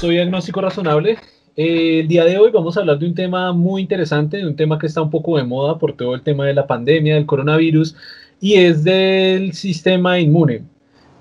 [0.00, 1.18] soy Agnóstico Razonable.
[1.56, 4.56] Eh, el día de hoy vamos a hablar de un tema muy interesante, de un
[4.56, 7.26] tema que está un poco de moda por todo el tema de la pandemia, del
[7.26, 7.94] coronavirus,
[8.40, 10.62] y es del sistema inmune.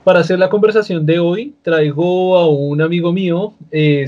[0.06, 4.06] Para hacer la conversación de hoy, traigo a un amigo mío, eh,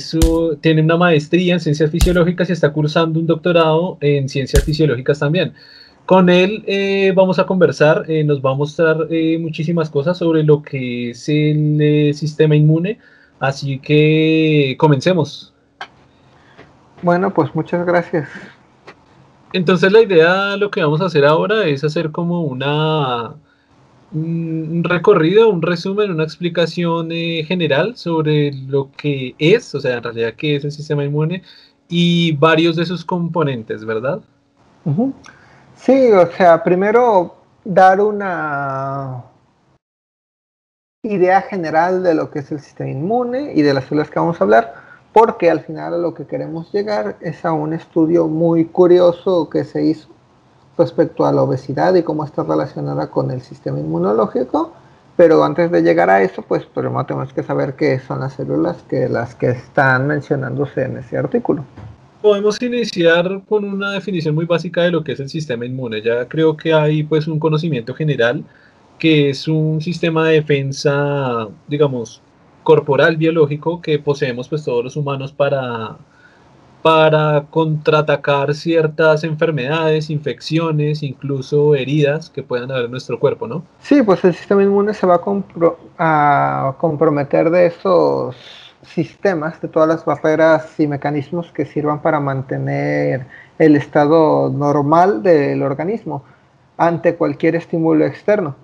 [0.62, 5.52] tiene una maestría en ciencias fisiológicas y está cursando un doctorado en ciencias fisiológicas también.
[6.06, 11.10] Con él eh, vamos a conversar, nos va a mostrar muchísimas cosas sobre lo que
[11.10, 13.00] es el sistema inmune,
[13.42, 15.52] Así que comencemos.
[17.02, 18.30] Bueno, pues muchas gracias.
[19.52, 23.34] Entonces la idea, lo que vamos a hacer ahora es hacer como una
[24.14, 30.04] un recorrido, un resumen, una explicación eh, general sobre lo que es, o sea, en
[30.04, 31.42] realidad qué es el sistema inmune
[31.90, 34.20] y varios de sus componentes, ¿verdad?
[35.76, 39.31] Sí, o sea, primero dar una
[41.04, 44.40] idea general de lo que es el sistema inmune y de las células que vamos
[44.40, 44.76] a hablar,
[45.14, 49.64] porque al final a lo que queremos llegar es a un estudio muy curioso que
[49.64, 50.10] se hizo
[50.78, 54.74] respecto a la obesidad y cómo está relacionada con el sistema inmunológico.
[55.18, 58.78] Pero antes de llegar a eso, pues primero tenemos que saber qué son las células
[58.88, 61.66] que las que están mencionándose en ese artículo.
[62.22, 66.04] Podemos iniciar con una definición muy básica de lo que es el sistema inmune.
[66.04, 68.44] Ya creo que hay pues un conocimiento general
[69.02, 72.22] que es un sistema de defensa, digamos,
[72.62, 75.96] corporal, biológico, que poseemos pues todos los humanos para,
[76.84, 83.64] para contraatacar ciertas enfermedades, infecciones, incluso heridas que puedan haber en nuestro cuerpo, ¿no?
[83.80, 85.20] Sí, pues el sistema inmune se va
[85.98, 88.36] a, a comprometer de esos
[88.84, 93.26] sistemas, de todas las barreras y mecanismos que sirvan para mantener
[93.58, 96.24] el estado normal del organismo
[96.78, 98.56] ante cualquier estímulo externo.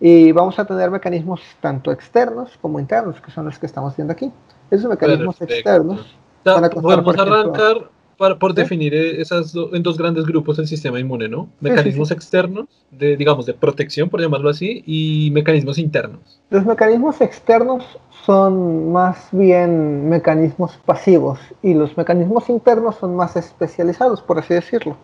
[0.00, 4.12] Y vamos a tener mecanismos tanto externos como internos, que son los que estamos viendo
[4.12, 4.30] aquí.
[4.70, 6.16] Esos mecanismos externos.
[6.44, 11.48] podemos arrancar por definir esas en dos grandes grupos el sistema inmune, ¿no?
[11.60, 16.40] Mecanismos externos, de, digamos, de protección, por llamarlo así, y mecanismos internos.
[16.50, 17.84] Los mecanismos externos
[18.24, 24.96] son más bien mecanismos pasivos y los mecanismos internos son más especializados, por así decirlo.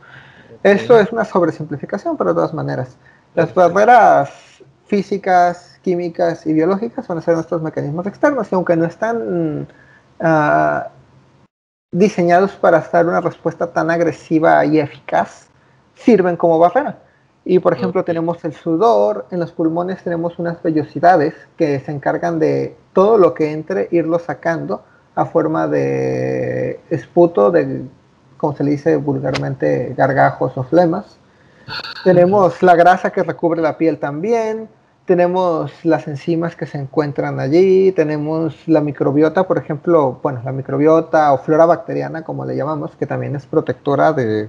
[0.62, 2.96] Eso es una sobresimplificación, pero de todas maneras.
[3.34, 4.51] Las barreras
[4.92, 9.66] físicas, químicas y biológicas van a ser nuestros mecanismos externos y aunque no están
[10.20, 10.90] ah,
[11.90, 15.48] diseñados para dar una respuesta tan agresiva y eficaz,
[15.94, 16.98] sirven como barrera.
[17.42, 22.38] Y por ejemplo tenemos el sudor, en los pulmones tenemos unas vellosidades que se encargan
[22.38, 27.86] de todo lo que entre irlo sacando a forma de esputo, de,
[28.36, 31.16] como se le dice vulgarmente, gargajos o flemas.
[32.04, 34.68] Tenemos la grasa que recubre la piel también,
[35.04, 41.32] tenemos las enzimas que se encuentran allí, tenemos la microbiota, por ejemplo, bueno, la microbiota
[41.32, 44.48] o flora bacteriana, como le llamamos, que también es protectora de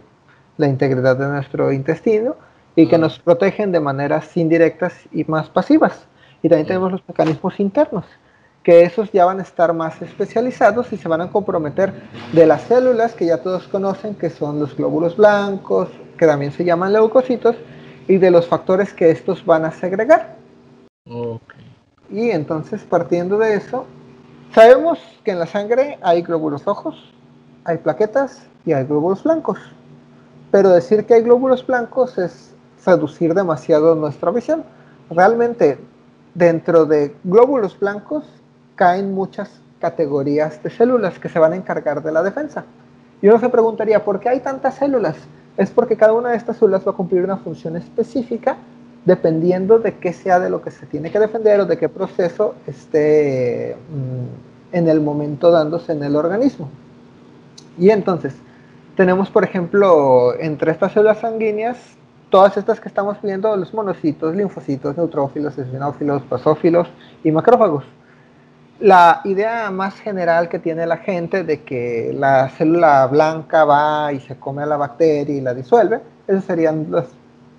[0.57, 2.35] la integridad de nuestro intestino
[2.75, 6.05] y que nos protegen de maneras indirectas y más pasivas.
[6.43, 8.05] Y también tenemos los mecanismos internos,
[8.61, 11.93] que esos ya van a estar más especializados y se van a comprometer
[12.31, 16.63] de las células que ya todos conocen, que son los glóbulos blancos, que también se
[16.63, 17.55] llaman leucocitos,
[18.07, 20.42] y de los factores que estos van a segregar.
[22.09, 23.85] Y entonces, partiendo de eso,
[24.53, 27.13] sabemos que en la sangre hay glóbulos rojos,
[27.65, 29.59] hay plaquetas y hay glóbulos blancos.
[30.51, 32.53] Pero decir que hay glóbulos blancos es
[32.85, 34.63] reducir demasiado nuestra visión.
[35.09, 35.77] Realmente,
[36.35, 38.23] dentro de glóbulos blancos
[38.75, 42.63] caen muchas categorías de células que se van a encargar de la defensa.
[43.21, 45.17] Y uno se preguntaría, ¿por qué hay tantas células?
[45.57, 48.55] Es porque cada una de estas células va a cumplir una función específica
[49.05, 52.55] dependiendo de qué sea de lo que se tiene que defender o de qué proceso
[52.67, 56.69] esté mm, en el momento dándose en el organismo.
[57.77, 58.33] Y entonces,
[58.95, 61.77] tenemos, por ejemplo, entre estas células sanguíneas,
[62.29, 66.87] todas estas que estamos viendo, los monocitos, linfocitos, neutrófilos, eosinófilos, basófilos
[67.23, 67.85] y macrófagos.
[68.79, 74.19] La idea más general que tiene la gente de que la célula blanca va y
[74.19, 77.05] se come a la bacteria y la disuelve, esos serían los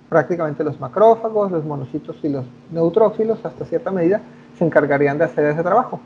[0.09, 4.21] prácticamente los macrófagos, los monocitos y los neutrófilos, hasta cierta medida,
[4.57, 5.99] se encargarían de hacer ese trabajo.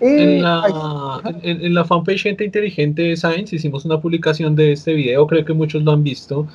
[0.00, 5.44] en, la, en, la, fanpage Gente Inteligente Science hicimos una publicación de este video, creo
[5.44, 6.46] que muchos lo han visto,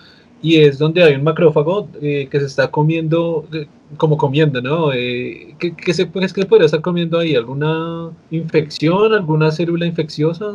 [0.42, 3.68] y es donde hay un macrófago eh, que se está comiendo, eh,
[3.98, 4.94] como comiendo, ¿no?
[4.94, 7.36] Eh, ¿qué, se, ¿Qué podría estar comiendo ahí?
[7.36, 9.14] ¿Alguna infección?
[9.14, 10.54] ¿Alguna célula infecciosa?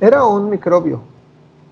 [0.00, 1.11] Era un microbio.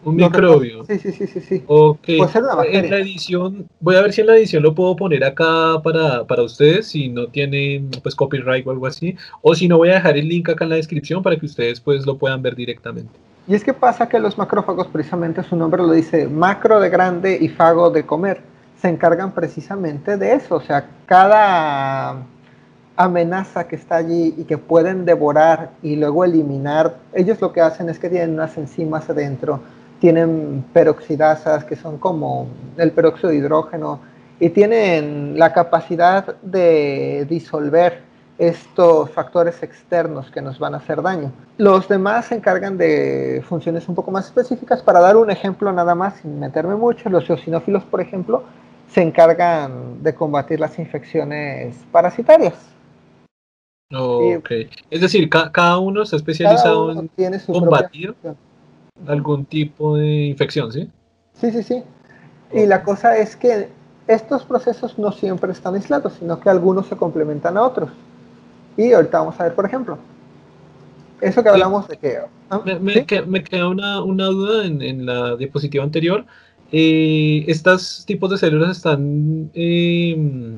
[0.03, 0.85] Un microbio.
[0.87, 1.65] Sí, sí, sí, sí, sí.
[1.67, 2.09] Ok.
[2.09, 6.25] En la edición, voy a ver si en la edición lo puedo poner acá para,
[6.25, 9.17] para ustedes, si no tienen pues copyright o algo así.
[9.43, 11.81] O si no, voy a dejar el link acá en la descripción para que ustedes
[11.81, 13.13] pues lo puedan ver directamente.
[13.47, 17.37] Y es que pasa que los macrófagos, precisamente su nombre lo dice, macro de grande
[17.41, 18.41] y fago de comer,
[18.81, 20.57] se encargan precisamente de eso.
[20.57, 22.23] O sea, cada
[22.97, 27.89] amenaza que está allí y que pueden devorar y luego eliminar, ellos lo que hacen
[27.89, 29.61] es que tienen unas enzimas adentro
[30.01, 34.01] tienen peroxidasas que son como el peróxido de hidrógeno
[34.41, 38.03] y tienen la capacidad de disolver
[38.39, 41.31] estos factores externos que nos van a hacer daño.
[41.59, 44.83] Los demás se encargan de funciones un poco más específicas.
[44.83, 48.43] Para dar un ejemplo nada más, sin meterme mucho, los eosinófilos, por ejemplo,
[48.89, 52.55] se encargan de combatir las infecciones parasitarias.
[53.93, 54.51] ok,
[54.91, 57.11] es decir, cada uno está especializado en
[57.47, 58.15] combatir
[59.07, 60.89] algún tipo de infección, ¿sí?
[61.35, 61.83] Sí, sí, sí.
[62.53, 63.69] Y la cosa es que
[64.07, 67.91] estos procesos no siempre están aislados, sino que algunos se complementan a otros.
[68.77, 69.99] Y ahorita vamos a ver, por ejemplo,
[71.21, 72.19] eso que hablamos de que...
[72.51, 72.63] ¿ah?
[72.81, 73.05] Me,
[73.45, 76.25] queda una, duda en, la diapositiva anterior.
[76.73, 80.57] Eh, ¿Estos tipos de células están em,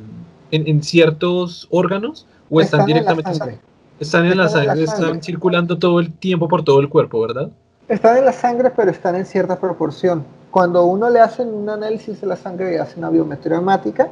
[0.51, 3.31] en, ciertos órganos o están, directamente...
[3.31, 3.59] En la sangre.
[4.01, 7.51] Están en la sangre, están circulando todo el tiempo por todo el cuerpo, ¿verdad?
[7.89, 10.25] Están en la sangre, pero están en cierta proporción.
[10.51, 14.09] Cuando uno le hacen un análisis de la sangre y hacen una biometría hemática,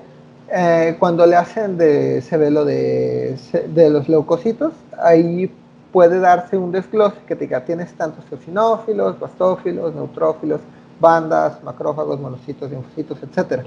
[0.53, 3.39] eh, cuando le hacen de, se ve lo de,
[3.69, 5.53] de, los leucocitos, ahí
[5.93, 10.61] puede darse un desglose que te diga tienes tantos eosinófilos, bastófilos, neutrófilos,
[10.99, 13.65] bandas, macrófagos, monocitos, linfocitos, etc.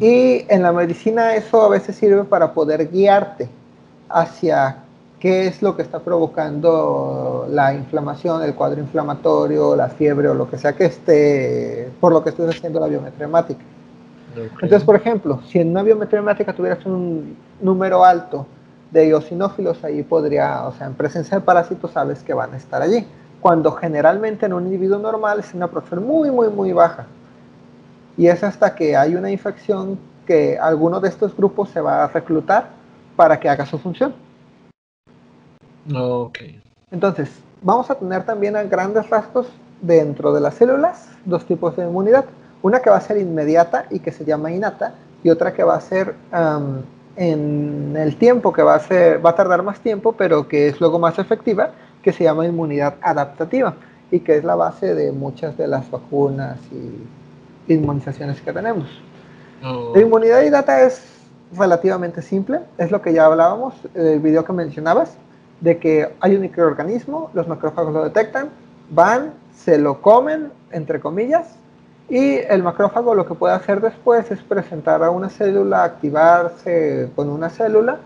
[0.00, 3.48] Y en la medicina eso a veces sirve para poder guiarte
[4.08, 4.78] hacia
[5.20, 10.48] qué es lo que está provocando la inflamación, el cuadro inflamatorio, la fiebre o lo
[10.48, 13.60] que sea que esté, por lo que estés haciendo la biometría hemática.
[14.34, 18.46] Entonces, por ejemplo, si en una biometría hemática tuvieras un número alto
[18.90, 22.80] de eosinófilos, ahí podría, o sea, en presencia de parásitos sabes que van a estar
[22.80, 23.06] allí.
[23.40, 27.06] Cuando generalmente en un individuo normal es una proporción muy, muy, muy baja.
[28.16, 32.08] Y es hasta que hay una infección que alguno de estos grupos se va a
[32.08, 32.68] reclutar
[33.16, 34.14] para que haga su función.
[35.94, 36.38] Ok.
[36.90, 37.30] Entonces,
[37.62, 39.46] vamos a tener también a grandes rasgos
[39.80, 42.24] dentro de las células dos tipos de inmunidad.
[42.62, 45.76] Una que va a ser inmediata y que se llama innata, y otra que va
[45.76, 46.14] a ser
[47.16, 50.80] en el tiempo, que va a, ser, va a tardar más tiempo, pero que es
[50.80, 51.70] luego más efectiva,
[52.02, 53.74] que se llama inmunidad adaptativa,
[54.10, 58.88] y que es la base de muchas de las vacunas y inmunizaciones que tenemos.
[59.62, 59.92] Oh.
[59.94, 61.02] La inmunidad innata es
[61.56, 65.16] relativamente simple, es lo que ya hablábamos, el video que mencionabas
[65.60, 68.50] de que hay un microorganismo, los macrófagos lo detectan,
[68.90, 71.56] van, se lo comen, entre comillas,
[72.08, 77.28] y el macrófago lo que puede hacer después es presentar a una célula, activarse con
[77.28, 77.98] una célula,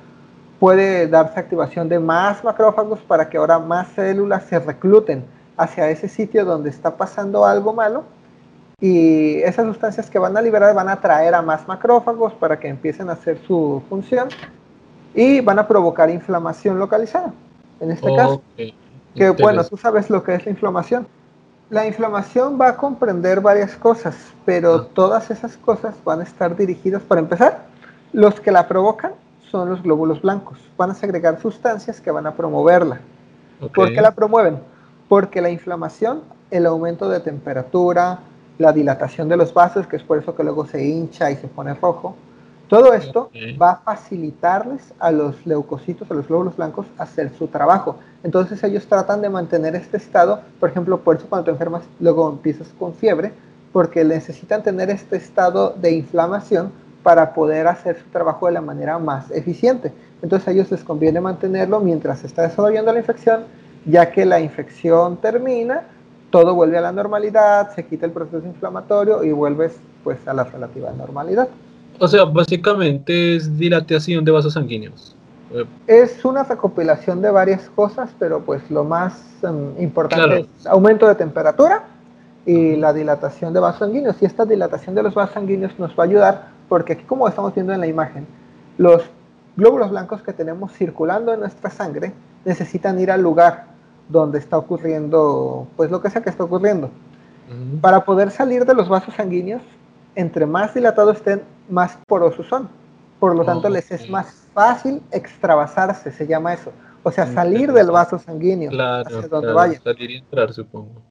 [0.61, 5.25] puede darse activación de más macrófagos para que ahora más células se recluten
[5.57, 8.05] hacia ese sitio donde está pasando algo malo
[8.81, 12.69] y esas sustancias que van a liberar van a atraer a más macrófagos para que
[12.69, 14.29] empiecen a hacer su función
[15.15, 17.33] y van a provocar inflamación localizada,
[17.81, 18.43] en este caso.
[19.15, 21.07] Que bueno, tú sabes lo que es la inflamación.
[21.71, 24.89] La inflamación va a comprender varias cosas, pero ah.
[24.93, 27.65] todas esas cosas van a estar dirigidas, para empezar,
[28.13, 29.13] los que la provocan
[29.51, 30.59] son los glóbulos blancos.
[30.77, 33.01] Van a segregar sustancias que van a promoverla.
[33.75, 34.59] ¿Por qué la promueven?
[35.09, 38.19] Porque la inflamación, el aumento de temperatura,
[38.59, 41.49] la dilatación de los vasos, que es por eso que luego se hincha y se
[41.49, 42.17] pone rojo,
[42.69, 43.31] todo esto
[43.61, 47.97] va a facilitarles a los leucocitos, a los glóbulos blancos, hacer su trabajo.
[48.23, 52.29] Entonces ellos tratan de mantener este estado, por ejemplo, por eso cuando te enfermas luego
[52.31, 53.33] empiezas con fiebre,
[53.73, 58.99] porque necesitan tener este estado de inflamación para poder hacer su trabajo de la manera
[58.99, 59.93] más eficiente.
[60.23, 63.45] Entonces a ellos les conviene mantenerlo mientras se está desarrollando la infección,
[63.85, 65.83] ya que la infección termina,
[66.31, 70.45] todo vuelve a la normalidad, se quita el proceso inflamatorio y vuelves pues a la
[70.45, 71.49] relativa normalidad.
[71.99, 75.15] O sea, básicamente es dilatación de vasos sanguíneos.
[75.87, 81.15] Es una recopilación de varias cosas, pero pues lo más em, importante es aumento de
[81.15, 81.85] temperatura
[82.45, 84.17] y la dilatación de vasos sanguíneos.
[84.21, 87.55] Y esta dilatación de los vasos sanguíneos nos va a ayudar porque aquí como estamos
[87.55, 88.27] viendo en la imagen,
[88.79, 89.03] los
[89.57, 92.13] glóbulos blancos que tenemos circulando en nuestra sangre
[92.45, 93.67] necesitan ir al lugar
[94.09, 96.91] donde está ocurriendo, pues lo que sea que está ocurriendo.
[97.81, 99.63] Para poder salir de los vasos sanguíneos,
[100.15, 102.69] entre más dilatados estén, más porosos son.
[103.19, 106.73] Por lo tanto, les es más fácil extravasarse, se llama eso.
[107.03, 109.81] O sea, salir del vaso sanguíneo claro, hacia donde vaya.
[109.81, 111.03] Salir y entrar, supongo.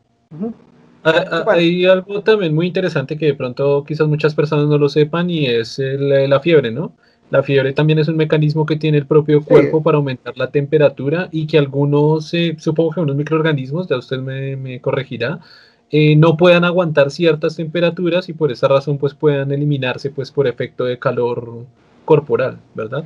[1.03, 4.89] Ah, ah, hay, algo también muy interesante que de pronto quizás muchas personas no lo
[4.89, 6.93] sepan y es la fiebre, ¿no?
[7.29, 11.29] La fiebre también es un mecanismo que tiene el propio cuerpo para aumentar la temperatura
[11.31, 15.39] y que algunos, eh, supongo que unos microorganismos, ya usted me, corregirá,
[15.95, 20.47] eh, no puedan aguantar ciertas temperaturas y por esa razón pues puedan eliminarse pues por
[20.47, 21.67] efecto de calor
[22.03, 23.03] corporal, ¿verdad?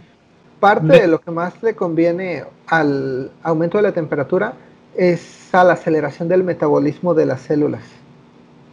[0.62, 4.53] Parte de lo que más le conviene al aumento de la temperatura
[4.96, 7.84] es a la aceleración del metabolismo de las células.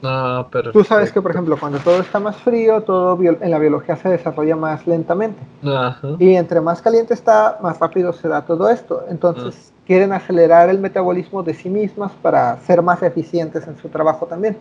[0.05, 3.97] Ah, Tú sabes que, por ejemplo, cuando todo está más frío, todo en la biología
[3.97, 5.41] se desarrolla más lentamente.
[6.21, 9.07] Y entre más caliente está, más rápido se da todo esto.
[9.09, 9.74] Entonces.
[9.87, 14.57] Quieren acelerar el metabolismo de sí mismas para ser más eficientes en su trabajo también.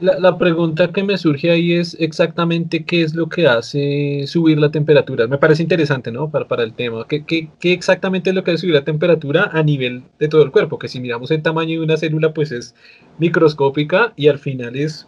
[0.00, 4.72] La, pregunta que me surge ahí es exactamente qué es lo que hace subir la
[4.72, 5.28] temperatura.
[5.28, 6.28] Me parece interesante, ¿no?
[6.28, 7.06] Para, para el tema.
[7.08, 10.42] ¿Qué, ¿Qué, qué, exactamente es lo que hace subir la temperatura a nivel de todo
[10.42, 10.80] el cuerpo?
[10.80, 12.74] Que si miramos el tamaño de una célula, pues es
[13.18, 15.06] microscópica y al final es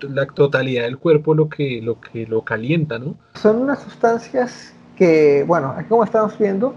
[0.00, 3.16] la totalidad del cuerpo lo que, lo que lo calienta, ¿no?
[3.34, 6.74] Son unas sustancias que, bueno, aquí como estamos viendo,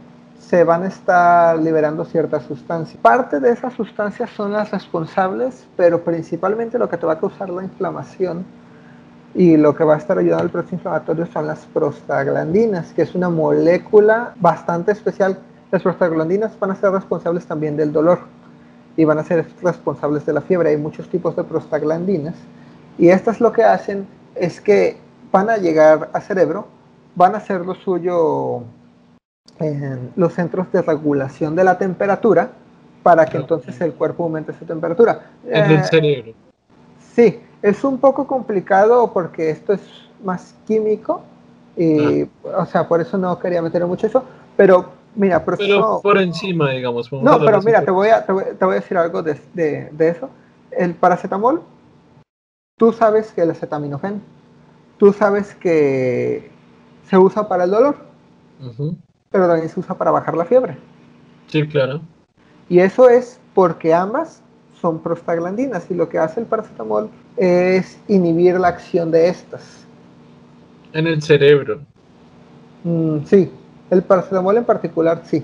[0.50, 2.97] se van a estar liberando ciertas sustancias.
[3.01, 7.50] Parte de esas sustancias son las responsables, pero principalmente lo que te va a causar
[7.50, 8.45] la inflamación
[9.33, 13.15] y lo que va a estar ayudando al proceso inflamatorio son las prostaglandinas, que es
[13.15, 15.39] una molécula bastante especial.
[15.71, 18.19] Las prostaglandinas van a ser responsables también del dolor
[18.97, 20.69] y van a ser responsables de la fiebre.
[20.69, 22.35] Hay muchos tipos de prostaglandinas
[22.97, 24.97] y estas lo que hacen es que
[25.31, 26.67] van a llegar al cerebro,
[27.15, 28.63] van a hacer lo suyo
[29.59, 32.51] en los centros de regulación de la temperatura
[33.01, 35.31] para que entonces el cuerpo aumente su temperatura.
[35.45, 36.33] En el eh, cerebro.
[37.13, 39.81] Sí, es un poco complicado porque esto es
[40.23, 41.21] más químico
[41.75, 42.27] y, ah.
[42.59, 44.23] o sea, por eso no quería meter mucho eso,
[44.55, 47.12] pero mira, pero, por encima, digamos.
[47.12, 50.29] No, pero mira, te voy, a, te voy, a decir algo de, de, eso.
[50.71, 51.62] El paracetamol,
[52.77, 54.21] tú sabes que el acetaminofén,
[54.97, 56.50] tú sabes que
[57.09, 57.97] se usa para el dolor
[59.33, 60.77] pero también se usa para bajar la fiebre.
[61.47, 62.01] Sí, claro.
[62.69, 64.43] Y eso es porque ambas
[64.79, 69.87] son prostaglandinas y lo que hace el paracetamol es inhibir la acción de estas.
[70.93, 71.81] En el cerebro.
[72.83, 73.51] Mm, sí,
[73.89, 75.43] el paracetamol en particular sí.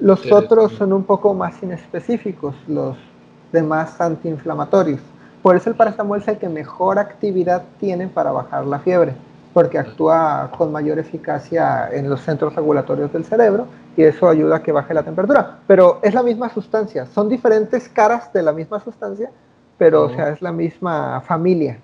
[0.00, 2.96] Los otros son un poco más inespecíficos, los
[3.52, 5.00] demás antiinflamatorios.
[5.40, 9.14] Por eso el paracetamol es el que mejor actividad tiene para bajar la fiebre
[9.54, 14.62] porque actúa con mayor eficacia en los centros regulatorios del cerebro y eso ayuda a
[14.62, 15.60] que baje la temperatura.
[15.68, 19.30] Pero es la misma sustancia, son diferentes caras de la misma sustancia,
[19.78, 21.78] pero o sea, es la misma familia.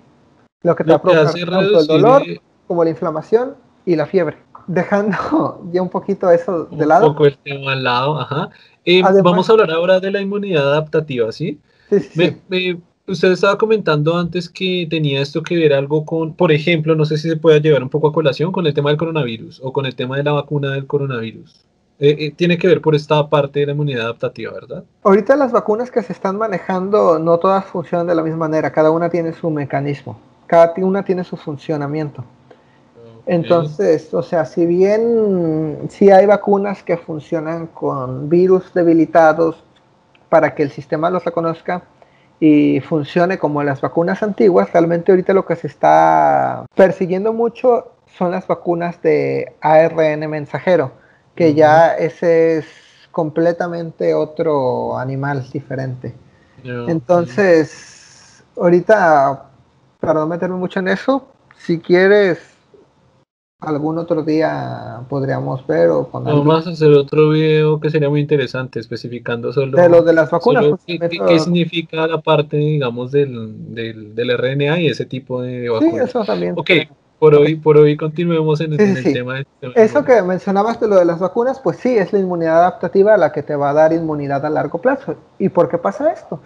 [0.63, 2.23] Lo que te va a provocar tanto el dolor
[2.67, 4.37] como la inflamación y la fiebre.
[4.67, 7.07] Dejando ya un poquito eso de lado.
[7.07, 8.49] Un poco el tema al lado, ajá.
[8.83, 11.59] Eh, vamos a hablar ahora de la inmunidad adaptativa, ¿sí?
[11.89, 11.99] Sí,
[12.49, 12.81] sí.
[13.07, 17.17] Usted estaba comentando antes que tenía esto que ver algo con, por ejemplo, no sé
[17.17, 19.85] si se puede llevar un poco a colación con el tema del coronavirus o con
[19.85, 21.65] el tema de la vacuna del coronavirus.
[21.99, 24.83] Eh, eh, tiene que ver por esta parte de la inmunidad adaptativa, ¿verdad?
[25.03, 28.91] Ahorita las vacunas que se están manejando no todas funcionan de la misma manera, cada
[28.91, 32.23] una tiene su mecanismo, cada una tiene su funcionamiento.
[33.25, 39.63] Entonces, o sea, si bien sí hay vacunas que funcionan con virus debilitados
[40.29, 41.83] para que el sistema los reconozca,
[42.41, 48.31] y funcione como las vacunas antiguas, realmente ahorita lo que se está persiguiendo mucho son
[48.31, 50.91] las vacunas de ARN mensajero,
[51.35, 52.65] que ya ese es
[53.11, 56.15] completamente otro animal diferente.
[56.63, 59.45] Entonces, ahorita,
[59.99, 62.39] para no meterme mucho en eso, si quieres,
[63.61, 66.33] algún otro día podríamos ver o poner.
[66.33, 69.77] Vamos a hacer otro video que sería muy interesante, especificando solo.
[69.77, 70.65] De lo de las vacunas.
[70.67, 75.93] Pues, qué, significa la parte, digamos, del, del, del, RNA y ese tipo de vacunas?
[75.93, 76.55] Sí, eso también.
[76.57, 76.71] Ok,
[77.19, 79.35] por hoy, por hoy continuemos en, el tema.
[79.35, 83.15] De, eso que mencionabas de lo de las vacunas, pues sí, es la inmunidad adaptativa
[83.15, 85.15] la que te va a dar inmunidad a largo plazo.
[85.37, 86.41] ¿Y por qué pasa esto?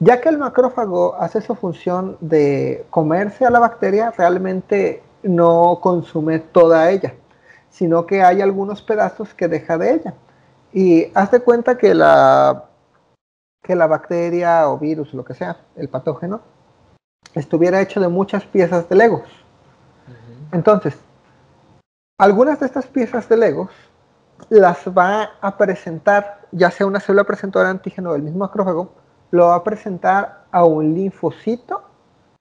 [0.00, 6.38] Ya que el macrófago hace su función de comerse a la bacteria, realmente no consume
[6.38, 7.14] toda ella,
[7.70, 10.14] sino que hay algunos pedazos que deja de ella.
[10.72, 12.64] Y haz de cuenta que la,
[13.62, 16.40] que la bacteria o virus, lo que sea, el patógeno,
[17.34, 19.28] estuviera hecho de muchas piezas de legos.
[20.52, 20.98] Entonces,
[22.18, 23.70] algunas de estas piezas de legos
[24.48, 28.92] las va a presentar, ya sea una célula presentadora de antígeno del mismo macrófago,
[29.30, 31.82] lo va a presentar a un linfocito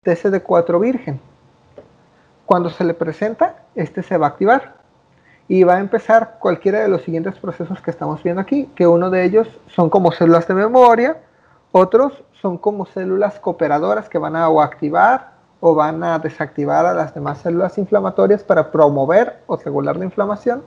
[0.03, 1.19] TCD4 virgen.
[2.47, 4.77] Cuando se le presenta, este se va a activar
[5.49, 9.09] y va a empezar cualquiera de los siguientes procesos que estamos viendo aquí, que uno
[9.09, 11.17] de ellos son como células de memoria,
[11.73, 16.93] Otros son como células cooperadoras que van a o activar o van a desactivar a
[16.93, 20.63] las demás células inflamatorias para promover o regular la inflamación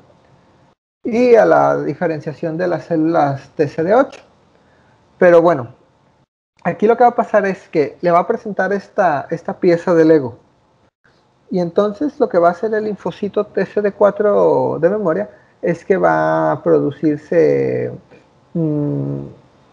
[1.03, 4.21] y a la diferenciación de las células TCD8.
[5.17, 5.75] Pero bueno,
[6.63, 9.95] aquí lo que va a pasar es que le va a presentar esta, esta pieza
[9.95, 10.50] del Lego.
[11.51, 15.31] Y entonces lo que va a hacer el linfocito TCD4 de memoria
[15.61, 17.93] es que va a producirse
[18.55, 19.21] mm,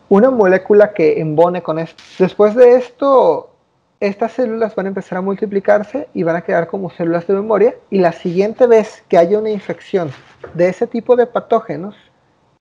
[0.09, 2.03] una molécula que embone con esto.
[2.17, 3.51] Después de esto,
[3.99, 7.75] estas células van a empezar a multiplicarse y van a quedar como células de memoria.
[7.91, 10.11] Y la siguiente vez que haya una infección
[10.55, 11.95] de ese tipo de patógenos,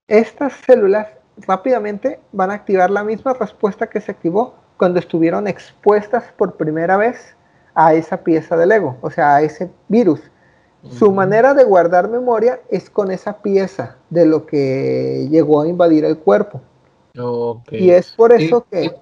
[0.09, 1.09] estas células
[1.39, 6.97] rápidamente van a activar la misma respuesta que se activó cuando estuvieron expuestas por primera
[6.97, 7.35] vez
[7.76, 10.21] a esa pieza del ego, o sea, a ese virus.
[10.90, 16.04] Su manera de guardar memoria es con esa pieza de lo que llegó a invadir
[16.04, 16.62] el cuerpo.
[17.71, 18.92] Y es por eso que...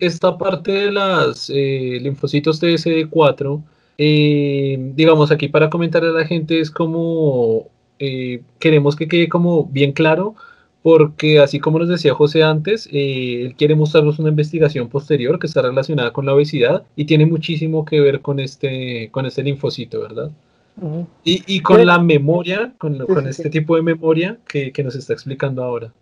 [0.00, 3.62] Esta parte de las eh, linfocitos TSD4,
[3.98, 7.66] eh, digamos aquí para comentar a la gente es como
[7.98, 10.34] eh, queremos que quede como bien claro
[10.86, 15.48] porque así como nos decía José antes, eh, él quiere mostrarnos una investigación posterior que
[15.48, 20.00] está relacionada con la obesidad y tiene muchísimo que ver con este, con este linfocito,
[20.00, 20.30] ¿verdad?
[21.24, 25.92] y, con la memoria, con, este tipo de memoria que, nos está explicando ahora.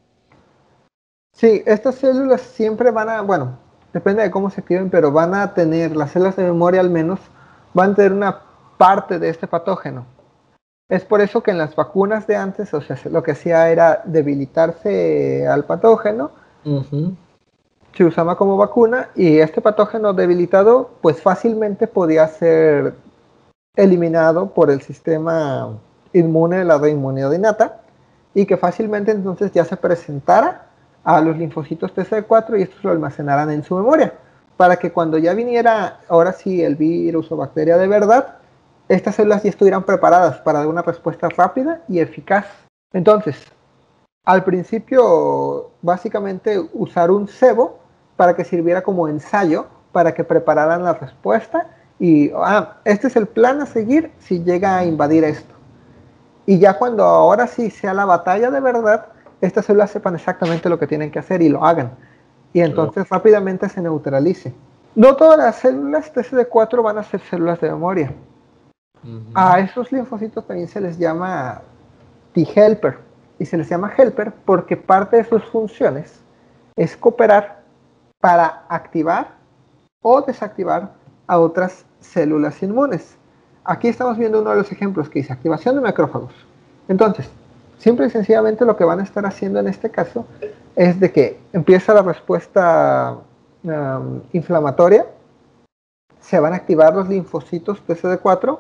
[1.33, 3.57] Sí, estas células siempre van a, bueno,
[3.91, 7.21] depende de cómo se activen, pero van a tener, las células de memoria al menos,
[7.73, 8.39] van a tener una
[8.77, 10.05] parte de este patógeno.
[10.89, 14.03] Es por eso que en las vacunas de antes, o sea, lo que hacía era
[14.05, 16.31] debilitarse al patógeno,
[17.95, 22.95] se usaba como vacuna y este patógeno debilitado pues fácilmente podía ser
[23.77, 25.79] eliminado por el sistema
[26.13, 27.81] inmune de la reinmunidad innata
[28.35, 30.67] y que fácilmente entonces ya se presentara
[31.03, 34.13] a los linfocitos TCD4 y estos lo almacenaran en su memoria
[34.57, 38.39] para que cuando ya viniera ahora sí el virus o bacteria de verdad
[38.89, 42.47] estas células ya estuvieran preparadas para dar una respuesta rápida y eficaz.
[42.93, 43.37] Entonces,
[44.25, 47.79] al principio, básicamente usar un cebo
[48.17, 51.69] para que sirviera como ensayo, para que prepararan la respuesta
[51.99, 55.55] y, ah, este es el plan a seguir si llega a invadir esto.
[56.47, 59.07] Y ya cuando ahora sí sea la batalla de verdad,
[59.41, 61.93] estas células sepan exactamente lo que tienen que hacer y lo hagan.
[62.53, 64.55] Y entonces rápidamente se neutralice.
[64.95, 68.13] No todas las células TCD4 van a ser células de memoria.
[69.35, 71.63] A esos linfocitos también se les llama
[72.33, 72.99] T-helper.
[73.39, 76.21] Y se les llama helper porque parte de sus funciones
[76.77, 77.63] es cooperar
[78.21, 79.35] para activar
[80.03, 80.93] o desactivar
[81.27, 83.17] a otras células inmunes.
[83.65, 86.33] Aquí estamos viendo uno de los ejemplos que dice activación de macrófagos.
[86.87, 87.29] Entonces,
[87.79, 90.27] simple y sencillamente lo que van a estar haciendo en este caso
[90.77, 93.17] es de que empieza la respuesta
[94.33, 95.07] inflamatoria,
[96.21, 98.59] se van a activar los linfocitos TCD4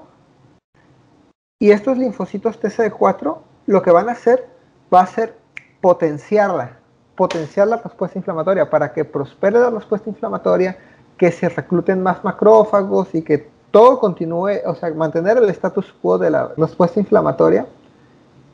[1.64, 4.46] y estos linfocitos TCD4 lo que van a hacer
[4.92, 5.34] va a ser
[5.80, 6.76] potenciarla,
[7.16, 10.76] potenciar la respuesta inflamatoria para que prospere la respuesta inflamatoria,
[11.16, 16.18] que se recluten más macrófagos y que todo continúe, o sea, mantener el status quo
[16.18, 17.66] de la respuesta inflamatoria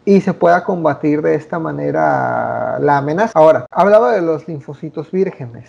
[0.05, 3.33] y se pueda combatir de esta manera la amenaza.
[3.37, 5.69] Ahora, hablaba de los linfocitos vírgenes.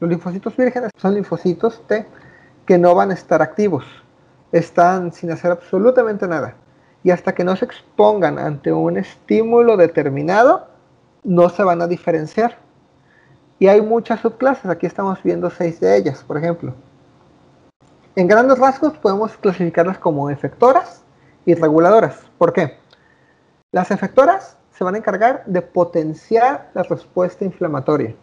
[0.00, 2.06] Los linfocitos vírgenes son linfocitos T
[2.64, 3.84] que no van a estar activos,
[4.50, 6.54] están sin hacer absolutamente nada
[7.02, 10.68] y hasta que no se expongan ante un estímulo determinado,
[11.24, 12.58] no se van a diferenciar.
[13.58, 16.74] Y hay muchas subclases, aquí estamos viendo seis de ellas, por ejemplo.
[18.16, 21.02] En grandes rasgos podemos clasificarlas como efectoras
[21.44, 22.18] y reguladoras.
[22.38, 22.78] ¿Por qué?
[23.72, 28.14] Las efectoras se van a encargar de potenciar la respuesta inflamatoria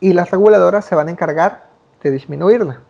[0.00, 1.68] y las reguladoras se van a encargar
[2.02, 2.80] de disminuirla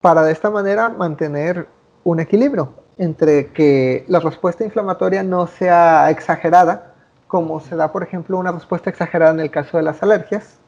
[0.00, 1.68] para de esta manera mantener
[2.04, 6.94] un equilibrio entre que la respuesta inflamatoria no sea exagerada,
[7.26, 10.58] como se da, por ejemplo, una respuesta exagerada en el caso de las alergias,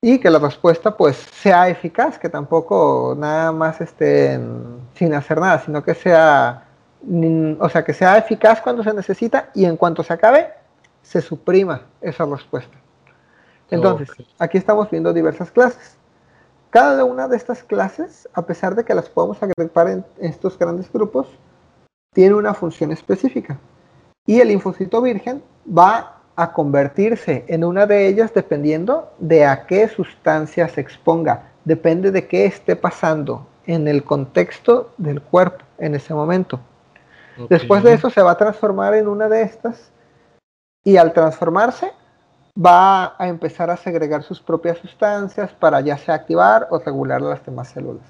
[0.00, 4.40] y que la respuesta pues sea eficaz, que tampoco nada más esté
[4.94, 6.68] sin hacer nada, sino que sea,
[7.58, 10.52] o sea, que sea eficaz cuando se necesita y en cuanto se acabe,
[11.02, 12.76] se suprima esa respuesta.
[13.70, 15.97] Entonces, aquí estamos viendo diversas clases.
[16.70, 20.92] Cada una de estas clases, a pesar de que las podemos agrupar en estos grandes
[20.92, 21.28] grupos,
[22.12, 23.58] tiene una función específica.
[24.26, 29.88] Y el linfocito virgen va a convertirse en una de ellas dependiendo de a qué
[29.88, 36.14] sustancia se exponga, depende de qué esté pasando en el contexto del cuerpo en ese
[36.14, 36.60] momento.
[37.48, 39.90] Después de eso se va a transformar en una de estas
[40.84, 41.92] y al transformarse
[42.58, 47.44] va a empezar a segregar sus propias sustancias para ya sea activar o regular las
[47.44, 48.02] demás células.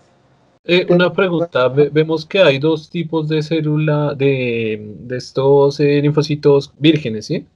[0.65, 7.27] Eh, una pregunta, vemos que hay dos tipos de célula, de, estos eh, linfocitos vírgenes,
[7.27, 7.47] ¿sí?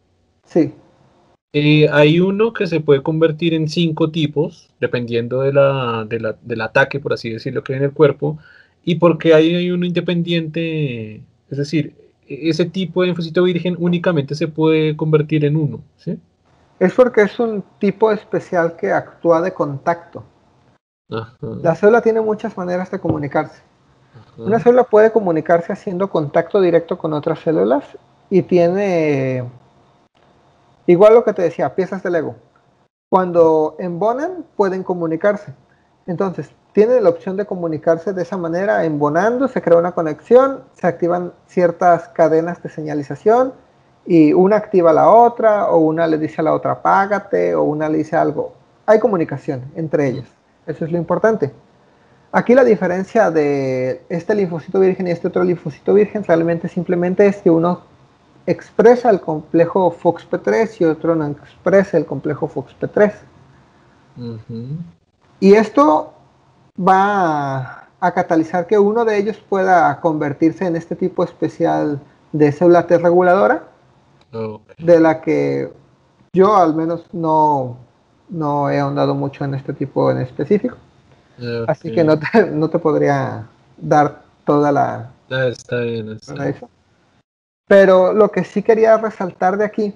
[0.47, 0.73] Sí.
[1.53, 7.01] Eh, hay uno que se puede convertir en cinco tipos, dependiendo de la, del ataque,
[7.01, 8.39] por así decirlo, que hay en el cuerpo,
[8.83, 11.17] y porque hay uno independiente,
[11.51, 11.95] es decir,
[12.27, 16.19] e-, ese tipo de linfocito virgen únicamente se puede convertir en uno, ¿sí?
[16.79, 20.25] Es porque es un tipo especial que actúa de contacto.
[21.09, 23.61] La célula tiene muchas maneras de comunicarse.
[24.39, 27.85] Una célula puede comunicarse haciendo contacto directo con otras células
[28.31, 29.45] y tiene,
[30.87, 32.37] igual lo que te decía, piezas de Lego.
[33.11, 35.53] Cuando embonan, pueden comunicarse.
[36.07, 40.87] Entonces, tiene la opción de comunicarse de esa manera, embonando, se crea una conexión, se
[40.87, 43.53] activan ciertas cadenas de señalización
[44.05, 47.63] y una activa a la otra, o una le dice a la otra págate, o
[47.63, 48.53] una le dice algo.
[48.87, 50.27] Hay comunicación entre ellas.
[50.67, 51.53] Eso es lo importante.
[52.33, 57.37] Aquí la diferencia de este linfocito virgen y este otro linfocito virgen realmente simplemente es
[57.37, 57.83] que uno
[58.47, 63.13] expresa el complejo FOXP3 y otro no expresa el complejo FOXP3.
[65.41, 66.15] Y esto
[66.79, 72.01] va a, catalizar que uno de ellos pueda convertirse en este tipo especial
[72.33, 73.65] de célula T reguladora,
[74.79, 75.71] de la que
[76.33, 77.77] yo al menos no,
[78.29, 80.77] no he ahondado mucho en este tipo en específico.
[81.67, 85.11] Así que no te, no te, podría dar toda la...
[85.31, 86.19] Ah, está bien,
[87.67, 89.95] Pero lo que sí quería resaltar de aquí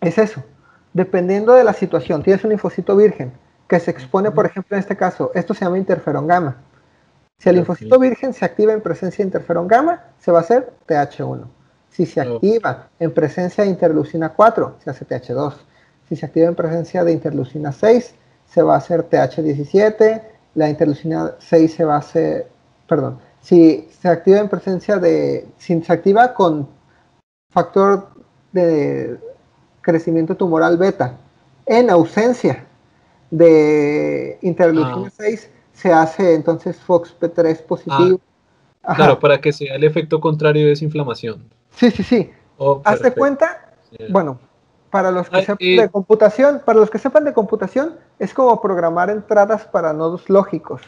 [0.00, 0.42] es eso.
[0.92, 3.32] Dependiendo de la situación, tienes un linfocito virgen
[3.68, 6.56] que se expone, por ejemplo, en este caso, esto se llama interferón gamma.
[7.38, 10.72] Si el linfocito virgen se activa en presencia de interferón gamma, se va a hacer
[10.88, 11.46] TH1.
[11.90, 15.54] Si se activa en presencia de interleucina 4, se hace TH2.
[16.08, 18.14] Si se activa en presencia de interleucina 6,
[18.46, 20.22] se va a hacer TH17.
[20.54, 22.48] La interleucina 6 se va a hacer,
[22.88, 26.68] perdón, si se activa en presencia de, si se activa con
[27.50, 28.08] factor
[28.52, 29.18] de
[29.80, 31.16] crecimiento tumoral beta,
[31.66, 32.66] en ausencia
[33.30, 35.56] de interleucina 6 ah.
[35.72, 38.20] se hace entonces FOXP3 positivo.
[38.82, 41.44] Ah, claro, para que sea el efecto contrario de desinflamación.
[41.72, 42.30] Sí, sí, sí.
[42.58, 43.72] Oh, Hazte cuenta,
[44.10, 44.38] bueno,
[44.90, 49.08] para los que sepan de computación, para los que sepan de computación, es como programar
[49.08, 50.82] entradas para nodos lógicos,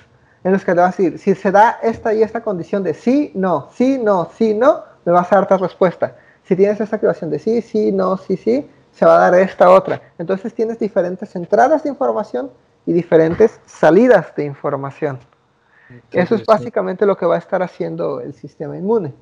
[0.44, 2.94] en los que le vas a decir, si se da esta y esta condición de
[2.94, 6.16] sí, no, sí, no, sí, no, me vas a dar esta respuesta.
[6.44, 9.70] Si tienes esta activación de sí, sí, no, sí, sí, se va a dar esta
[9.70, 10.02] otra.
[10.18, 12.50] Entonces tienes diferentes entradas de información
[12.84, 15.18] y diferentes salidas de información.
[16.10, 19.14] Eso es básicamente lo que va a estar haciendo el sistema inmune.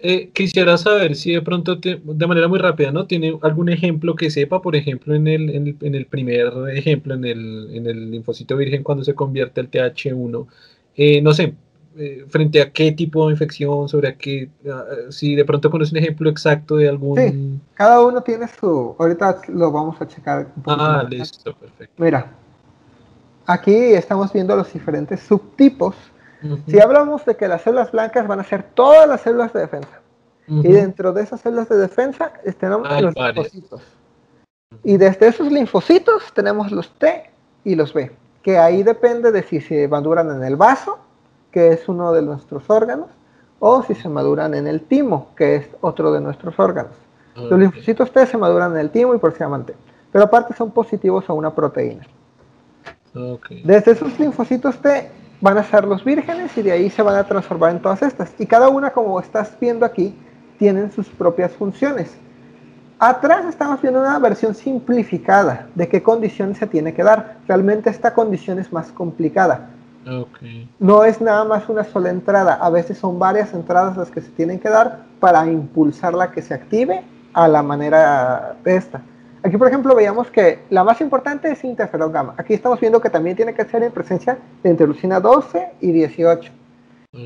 [0.00, 3.06] Eh, quisiera saber si de pronto, de manera muy rápida, ¿no?
[3.06, 7.68] ¿Tiene algún ejemplo que sepa, por ejemplo, en el, en el, primer ejemplo, en el,
[7.72, 10.46] en el linfocito virgen cuando se convierte al TH1?
[10.94, 11.54] Eh, no sé,
[11.96, 15.98] eh, frente a qué tipo de infección, sobre qué, ah, si de pronto conoce un
[15.98, 17.18] ejemplo exacto de algún...
[17.18, 20.46] Sí, cada uno tiene su, ahorita lo vamos a checar.
[20.66, 21.94] ah, listo, perfecto.
[22.00, 22.30] Mira,
[23.46, 25.96] aquí estamos viendo los diferentes subtipos.
[26.66, 30.00] Si hablamos de que las células blancas van a ser todas las células de defensa,
[30.46, 33.82] y dentro de esas células de defensa tenemos los linfocitos.
[34.84, 37.30] Y desde esos linfocitos tenemos los T
[37.64, 40.98] y los B, que ahí depende de si se maduran en el vaso
[41.50, 43.08] que es uno de nuestros órganos,
[43.58, 46.92] o si se maduran en el timo, que es otro de nuestros órganos.
[47.34, 49.74] Los linfocitos T se maduran en el timo y por llaman T,
[50.12, 52.06] pero aparte son positivos a una proteína.
[53.64, 57.24] Desde esos linfocitos T van a ser los vírgenes y de ahí se van a
[57.24, 58.32] transformar en todas estas.
[58.38, 60.14] Y cada una, como estás viendo aquí,
[60.58, 62.16] tienen sus propias funciones.
[62.98, 67.36] Atrás estamos viendo una versión simplificada de qué condiciones se tiene que dar.
[67.46, 69.70] Realmente esta condición es más complicada.
[70.78, 74.30] No es nada más una sola entrada, a veces son varias entradas las que se
[74.30, 79.02] tienen que dar para impulsar la que se active a la manera de esta.
[79.42, 82.34] Aquí, por ejemplo, veíamos que la más importante es interferón gamma.
[82.36, 86.52] Aquí estamos viendo que también tiene que ser en presencia de interleucina 12 y 18.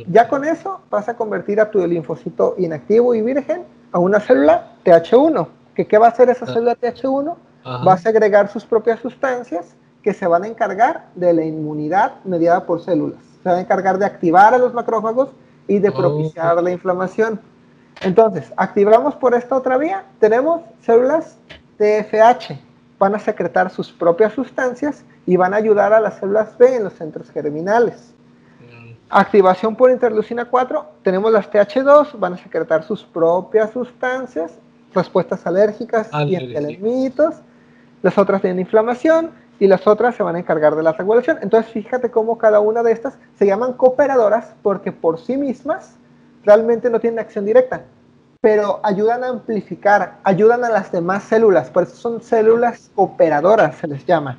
[0.09, 4.77] Ya con eso vas a convertir a tu linfocito inactivo y virgen a una célula
[4.85, 5.48] TH1.
[5.75, 6.53] ¿Que ¿Qué va a hacer esa ah.
[6.53, 7.37] célula TH1?
[7.64, 12.66] Va a segregar sus propias sustancias que se van a encargar de la inmunidad mediada
[12.66, 13.20] por células.
[13.42, 15.31] Se van a encargar de activar a los macrófagos
[15.66, 17.40] y de propiciar la inflamación.
[18.01, 21.38] Entonces, activamos por esta otra vía, tenemos células
[21.83, 22.55] TFH,
[22.99, 26.85] van a secretar sus propias sustancias y van a ayudar a las células B en
[26.85, 28.14] los centros germinales.
[29.11, 34.53] Activación por interleucina 4, tenemos las TH2, van a secretar sus propias sustancias,
[34.95, 37.42] respuestas alérgicas y antielemitos
[38.03, 41.38] las otras tienen inflamación y las otras se van a encargar de la regulación.
[41.40, 45.97] Entonces fíjate cómo cada una de estas se llaman cooperadoras porque por sí mismas
[46.45, 47.85] realmente no tienen acción directa,
[48.43, 53.87] pero ayudan a amplificar, ayudan a las demás células, por eso son células cooperadoras, se
[53.87, 54.37] les llama,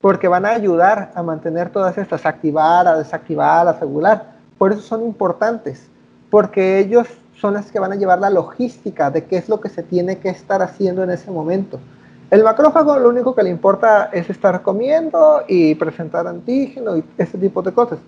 [0.00, 4.34] porque van a ayudar a mantener todas estas, activar, a desactivar, a regular.
[4.56, 5.88] Por eso son importantes,
[6.30, 7.08] porque ellos
[7.40, 10.18] son las que van a llevar la logística de qué es lo que se tiene
[10.18, 11.80] que estar haciendo en ese momento.
[12.30, 17.36] El macrófago lo único que le importa es estar comiendo y presentar antígeno y ese
[17.36, 17.98] tipo de cosas.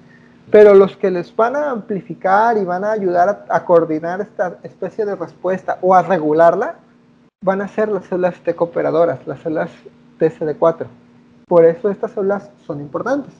[0.52, 5.06] Pero los que les van a amplificar y van a ayudar a, coordinar esta especie
[5.06, 6.74] de respuesta o a regularla,
[7.42, 9.70] van a ser las células T cooperadoras, las células
[10.20, 10.86] TCD4.
[11.48, 13.32] Por eso estas células son importantes.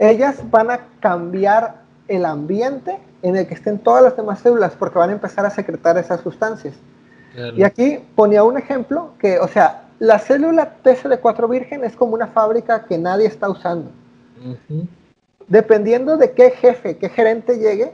[0.00, 1.76] Ellas van a cambiar
[2.08, 5.50] el ambiente en el que estén todas las demás células porque van a empezar a
[5.50, 6.74] secretar esas sustancias.
[7.56, 12.26] Y aquí ponía un ejemplo que, o sea, la célula TCD4 virgen es como una
[12.26, 13.92] fábrica que nadie está usando
[15.48, 17.92] dependiendo de qué jefe, qué gerente llegue,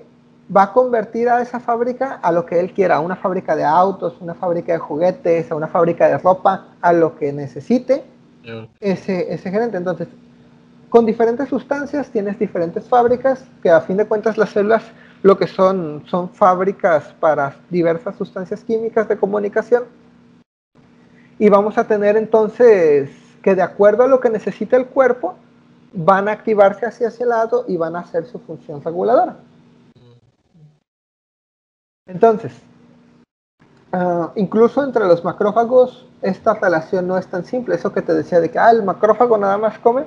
[0.54, 3.64] va a convertir a esa fábrica a lo que él quiera, a una fábrica de
[3.64, 8.02] autos, una fábrica de juguetes, a una fábrica de ropa, a lo que necesite
[8.80, 9.76] ese, ese gerente.
[9.76, 10.08] Entonces,
[10.88, 14.82] con diferentes sustancias tienes diferentes fábricas que a fin de cuentas las células
[15.22, 19.84] lo que son son fábricas para diversas sustancias químicas de comunicación.
[21.38, 23.10] Y vamos a tener entonces
[23.42, 25.36] que de acuerdo a lo que necesita el cuerpo,
[25.92, 29.36] van a activarse hacia ese lado y van a hacer su función reguladora.
[32.06, 32.52] Entonces,
[33.92, 37.76] ah, incluso entre los macrófagos, esta relación no es tan simple.
[37.76, 40.04] Eso que te decía de que ah, el macrófago nada más come,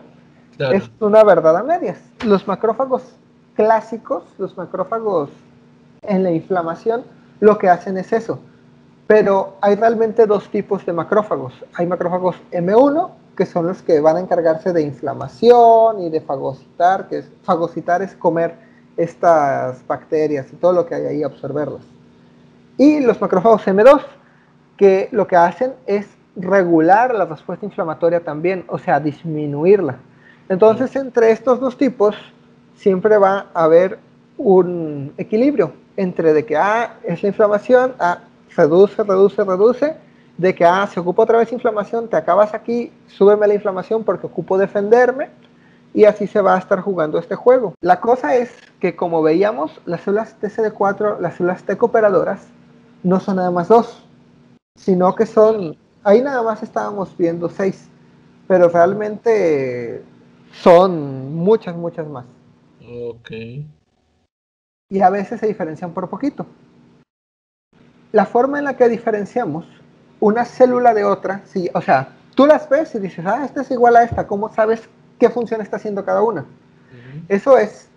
[0.60, 1.98] es una verdad a medias.
[2.26, 3.04] Los macrófagos
[3.56, 5.30] clásicos, los macrófagos
[6.04, 7.04] en la inflamación,
[7.40, 8.40] lo que hacen es eso.
[9.08, 11.54] Pero hay realmente dos tipos de macrófagos.
[11.74, 17.08] Hay macrófagos M1 que son los que van a encargarse de inflamación y de fagocitar,
[17.08, 18.56] que es, fagocitar es comer
[18.98, 21.82] estas bacterias y todo lo que hay ahí, absorberlas.
[22.78, 24.02] Y los macrófagos M2,
[24.78, 29.98] que lo que hacen es regular la respuesta inflamatoria también, o sea, disminuirla.
[30.50, 32.16] Entonces, entre estos dos tipos,
[32.76, 34.00] siempre va a haber
[34.38, 38.20] un equilibrio entre de que ah, es la inflamación, ah,
[38.56, 39.96] reduce, reduce, reduce,
[40.38, 44.28] de que, ah, se ocupa otra vez inflamación, te acabas aquí, súbeme la inflamación porque
[44.28, 45.30] ocupo defenderme,
[45.94, 47.76] y así se va a estar jugando este juego.
[47.82, 52.48] La cosa es que, como veíamos, las células TCD4, las células T cooperadoras,
[53.04, 54.04] no son nada más dos,
[54.76, 57.88] sino que son, ahí nada más estábamos viendo seis,
[58.48, 60.04] pero realmente
[60.52, 62.26] son muchas, muchas más.
[62.82, 63.32] Ok.
[64.90, 66.46] Y a veces se diferencian por poquito.
[68.12, 69.66] La forma en la que diferenciamos
[70.24, 73.72] una célula de otra, sí, o sea, tú las ves y dices, ah, esta es
[73.72, 74.88] igual a esta, ¿cómo sabes
[75.20, 76.46] qué función está haciendo cada una?
[77.28, 77.90] Eso es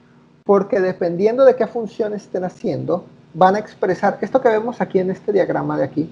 [0.43, 5.13] porque dependiendo de qué función estén haciendo, van a expresar, esto que vemos aquí en
[5.13, 6.11] este diagrama de aquí,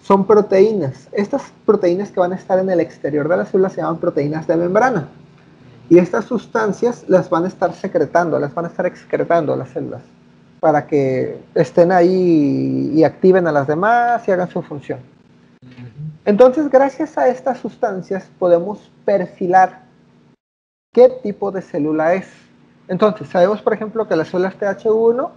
[0.00, 1.08] son proteínas.
[1.10, 4.46] Estas proteínas que van a estar en el exterior de la célula se llaman proteínas
[4.46, 5.08] de membrana.
[5.90, 10.02] Y estas sustancias las van a estar secretando, las van a estar excretando las células
[10.60, 15.17] para que estén ahí y activen a las demás y hagan su función.
[16.28, 19.84] Entonces, gracias a estas sustancias podemos perfilar
[20.92, 22.26] qué tipo de célula es.
[22.86, 25.30] Entonces, sabemos, por ejemplo, que las células TH1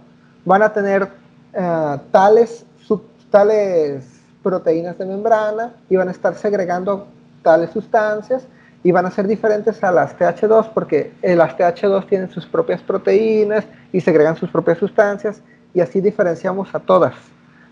[0.44, 1.08] van a tener
[1.54, 2.66] eh, tales,
[3.30, 4.04] tales
[4.42, 7.06] proteínas de membrana y van a estar segregando
[7.42, 8.46] tales sustancias
[8.82, 12.82] y van a ser diferentes a las TH2 porque eh, las TH2 tienen sus propias
[12.82, 15.40] proteínas y segregan sus propias sustancias
[15.72, 17.14] y así diferenciamos a todas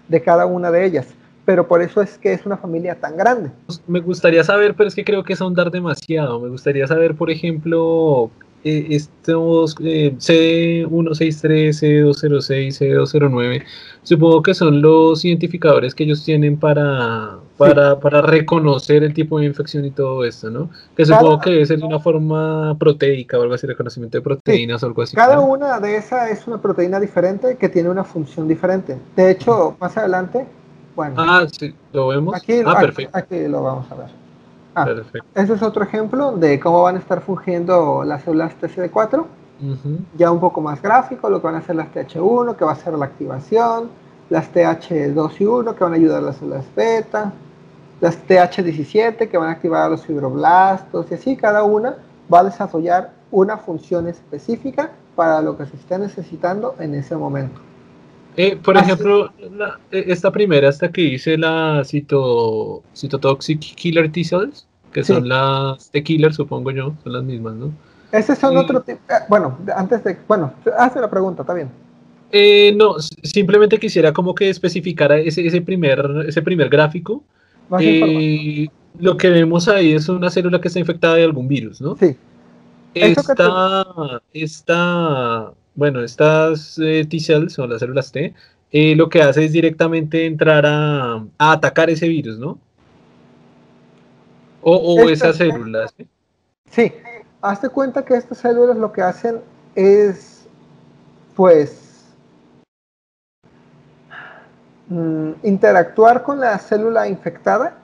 [0.08, 1.06] de cada una de ellas
[1.44, 3.50] pero por eso es que es una familia tan grande.
[3.86, 6.40] Me gustaría saber, pero es que creo que es ahondar demasiado.
[6.40, 8.30] Me gustaría saber, por ejemplo,
[8.62, 13.62] eh, estos eh, C163, C206, C209,
[14.02, 19.46] supongo que son los identificadores que ellos tienen para, para, para, reconocer el tipo de
[19.46, 20.68] infección y todo esto, ¿no?
[20.94, 24.86] Que supongo que es de una forma proteica o algo así, reconocimiento de proteínas o
[24.86, 25.16] algo así.
[25.16, 28.98] Cada una de esas es una proteína diferente que tiene una función diferente.
[29.16, 30.44] De hecho, más adelante
[31.00, 31.14] bueno.
[31.16, 32.34] Ah, sí, lo vemos.
[32.34, 33.16] Aquí, ah, perfecto.
[33.16, 34.10] Aquí lo vamos a ver.
[34.74, 35.26] Ah, perfecto.
[35.34, 39.24] Ese es otro ejemplo de cómo van a estar fungiendo las células TCD4.
[40.16, 42.76] Ya un poco más gráfico, lo que van a hacer las TH1, que va a
[42.76, 43.90] ser la activación,
[44.30, 47.32] las TH2 y 1, que van a ayudar a las células beta,
[48.00, 51.96] las TH17, que van a activar a los fibroblastos, y así cada una
[52.32, 57.60] va a desarrollar una función específica para lo que se esté necesitando en ese momento.
[58.36, 59.32] Eh, por ejemplo,
[59.90, 65.90] eh, esta primera, esta que hice la cito, citotoxic killer T cells, que son las
[65.92, 67.72] de killer, supongo yo, son las mismas, ¿no?
[68.12, 69.00] Ese son otro tipo.
[69.08, 70.16] Eh, bueno, antes de.
[70.26, 71.70] Bueno, hace la pregunta, está bien.
[72.76, 77.24] no, simplemente quisiera como que especificara ese, ese, primer, ese primer gráfico.
[78.98, 81.96] lo que vemos ahí es una célula que está infectada de algún virus, ¿no?
[81.96, 82.16] Sí.
[82.94, 83.86] Esta,
[84.32, 88.34] esta bueno, estas eh, T-cells o las células T,
[88.72, 92.58] eh, lo que hace es directamente entrar a, atacar ese virus, ¿no?
[94.62, 95.94] O, esas células.
[96.70, 96.92] ¿sí?
[97.40, 99.40] hazte cuenta que estas células lo que hacen
[99.74, 100.46] es,
[101.34, 102.04] pues,
[104.88, 107.78] mm, interactuar con la célula infectada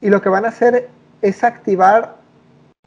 [0.00, 0.90] y lo que van a hacer
[1.22, 2.15] es activar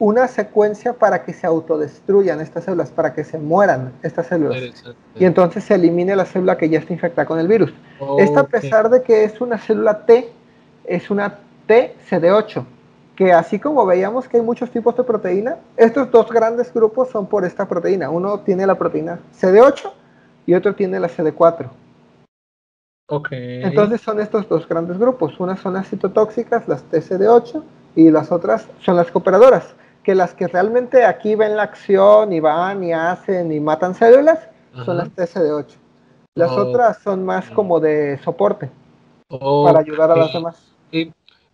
[0.00, 4.58] una secuencia para que se autodestruyan estas células, para que se mueran estas células.
[5.14, 7.70] Y entonces se elimine la célula que ya está infectada con el virus.
[8.18, 10.32] Esta, a pesar de que es una célula T,
[10.84, 12.64] es una TCD8,
[13.14, 17.26] que así como veíamos que hay muchos tipos de proteína, estos dos grandes grupos son
[17.26, 18.08] por esta proteína.
[18.08, 19.92] Uno tiene la proteína CD8
[20.46, 21.68] y otro tiene la CD4.
[23.06, 23.64] Okay.
[23.64, 25.38] Entonces son estos dos grandes grupos.
[25.38, 27.62] Unas son las citotóxicas, las TCD8,
[27.96, 32.40] y las otras son las cooperadoras que las que realmente aquí ven la acción y
[32.40, 34.48] van y hacen y matan células
[34.84, 35.66] son las TCD8.
[36.34, 38.70] Las otras son más como de soporte
[39.28, 40.72] para ayudar a las demás.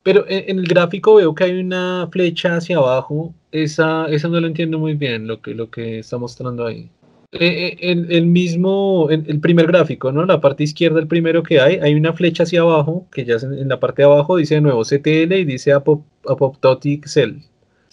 [0.03, 3.35] pero en, el gráfico veo que hay una flecha hacia abajo.
[3.53, 6.91] Esa, esa no lo entiendo muy bien lo que, lo que está mostrando ahí.
[7.33, 10.25] Eh, eh, el, el, mismo, el, primer gráfico, ¿no?
[10.25, 13.69] La parte izquierda, el primero que hay, hay una flecha hacia abajo, que ya en,
[13.69, 17.39] la parte de abajo dice de nuevo CTL y dice apoptotic cell.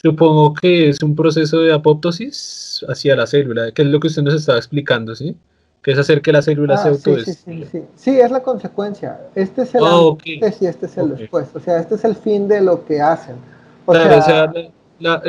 [0.03, 4.21] Supongo que es un proceso de apoptosis hacia la célula, que es lo que usted
[4.21, 5.37] nos estaba explicando, ¿sí?
[5.81, 7.65] Que es hacer que la célula se ah, autodestruya.
[7.65, 9.21] Sí, sí, sí, es la consecuencia.
[9.33, 11.47] Este es el ah, antes y este es el después.
[11.53, 13.37] O sea, este es el fin de lo que hacen.
[13.85, 14.51] O sea,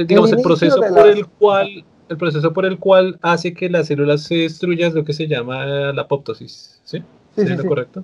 [0.06, 4.18] digamos, el, proceso por el cual el proceso por el cual hace que la célula
[4.18, 6.98] se destruya es lo que se llama la apoptosis, ¿sí?
[7.36, 8.02] ¿Sí, ¿Es correcto?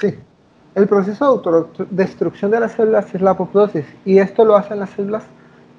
[0.00, 0.14] Sí.
[0.74, 4.90] El proceso de autodestrucción de las células es la apoptosis y esto lo hacen las
[4.90, 5.24] células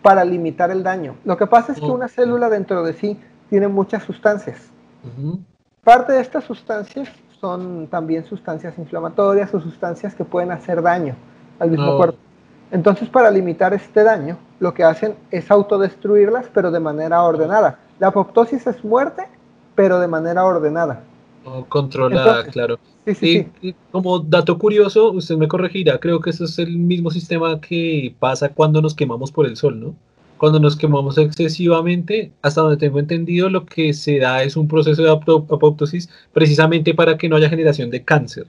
[0.02, 1.16] para limitar el daño.
[1.26, 4.72] Lo que pasa es que una célula dentro de sí tiene muchas sustancias.
[5.84, 7.10] Parte de estas sustancias
[7.40, 11.16] son también sustancias inflamatorias o sustancias que pueden hacer daño
[11.60, 12.18] al mismo cuerpo.
[12.72, 17.80] Entonces, para limitar este daño, lo que hacen es autodestruirlas, pero de manera ordenada.
[18.00, 19.28] La apoptosis es muerte,
[19.76, 21.02] pero de manera ordenada.
[21.70, 22.80] Controlada, claro.
[23.06, 27.10] Sí, sí, y, como dato curioso, usted me corregirá, creo que ese es el mismo
[27.10, 29.96] sistema que pasa cuando nos quemamos por el sol, ¿no?
[30.38, 35.02] Cuando nos quemamos excesivamente, hasta donde tengo entendido, lo que se da es un proceso
[35.04, 38.48] de apoptosis precisamente para que no haya generación de cáncer.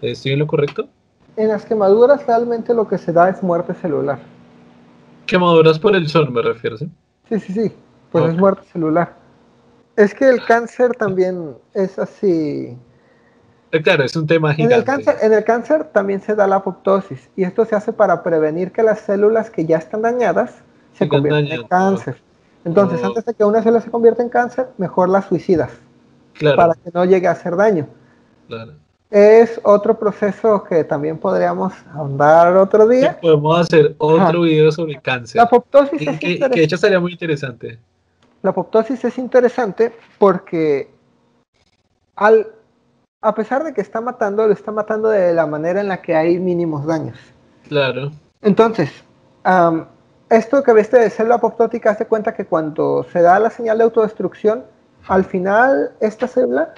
[0.00, 0.88] ¿Estoy en lo correcto?
[1.36, 4.18] En las quemaduras realmente lo que se da es muerte celular.
[5.26, 6.88] Quemaduras por el sol, me refiero, ¿sí?
[7.28, 7.72] Sí, sí, sí,
[8.10, 9.21] pues es muerte celular.
[9.96, 12.78] Es que el cáncer también es así
[13.72, 14.74] eh, claro, es un tema gigante.
[14.74, 17.92] En el, cáncer, en el cáncer también se da la apoptosis y esto se hace
[17.94, 20.56] para prevenir que las células que ya están dañadas
[20.92, 22.16] se conviertan en cáncer.
[22.66, 23.06] Entonces, oh.
[23.06, 25.72] antes de que una célula se convierta en cáncer, mejor la suicidas
[26.54, 27.86] para que no llegue a hacer daño.
[28.46, 28.74] Claro.
[29.10, 33.18] Es otro proceso que también podríamos ahondar otro día.
[33.20, 35.36] podemos hacer otro video sobre cáncer.
[35.36, 37.78] La apoptosis es que, que de hecho sería muy interesante.
[38.42, 40.92] La apoptosis es interesante porque
[42.16, 42.46] al
[43.22, 46.14] a pesar de que está matando, lo está matando de la manera en la que
[46.14, 47.16] hay mínimos daños.
[47.68, 48.10] Claro.
[48.42, 48.90] Entonces,
[50.28, 53.84] esto que viste de célula apoptótica hace cuenta que cuando se da la señal de
[53.84, 54.64] autodestrucción,
[55.06, 56.74] al final esta célula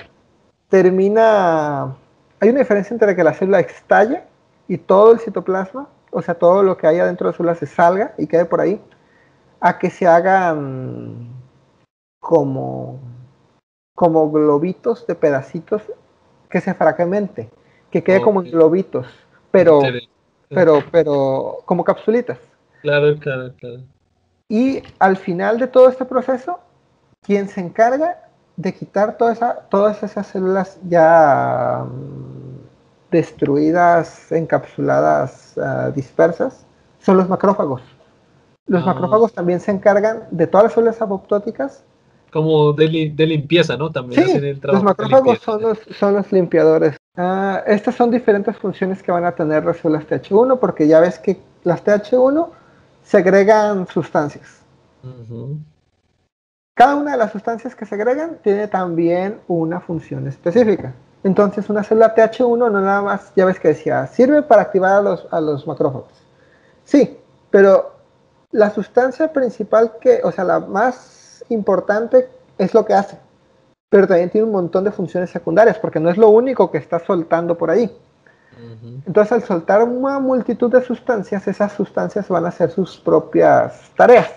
[0.69, 1.97] termina...
[2.41, 4.23] Hay una diferencia entre que la célula estalle
[4.69, 7.67] y todo el citoplasma, o sea, todo lo que hay adentro de la célula se
[7.67, 8.83] salga y quede por ahí,
[9.61, 11.27] a que se hagan
[12.25, 12.99] como,
[13.95, 15.83] como globitos de pedacitos
[16.49, 17.51] que se fragmente,
[17.91, 19.07] que quede como en globitos,
[19.51, 19.83] pero,
[20.49, 22.39] pero, pero como capsulitas.
[22.81, 23.83] Claro, claro, claro.
[24.49, 26.61] Y al final de todo este proceso,
[27.21, 28.19] quien se encarga
[28.57, 36.65] de quitar toda esa, todas esas células ya mm, destruidas, encapsuladas, ah, dispersas,
[37.01, 37.83] son los macrófagos.
[38.67, 38.87] Los ah.
[38.87, 41.85] macrófagos también se encargan de todas las células apoptóticas
[42.35, 43.93] como de, limpieza, ¿no?
[43.93, 44.85] También hacen el trabajo.
[44.85, 46.97] Los macrófagos son los, son los limpiadores.
[47.17, 51.21] Ah, estas son diferentes funciones que van a tener las células TH1, porque ya ves
[51.21, 52.49] que las TH1
[53.05, 54.63] segregan sustancias.
[56.75, 60.93] Cada una de las sustancias que segregan tiene también una función específica.
[61.23, 65.03] Entonces una célula TH1 no nada más, ya ves que decía, sirve para activar a
[65.03, 66.11] los, a los macrófagos.
[66.83, 67.17] Sí,
[67.53, 67.93] pero
[68.51, 71.14] la sustancia principal que, o sea, la más
[71.49, 72.29] importante
[72.59, 73.19] es lo que hace,
[73.89, 76.99] pero también tiene un montón de funciones secundarias, porque no es lo único que está
[76.99, 77.91] soltando por ahí.
[79.07, 84.31] Entonces, al soltar una multitud de sustancias, esas sustancias van a hacer sus propias tareas.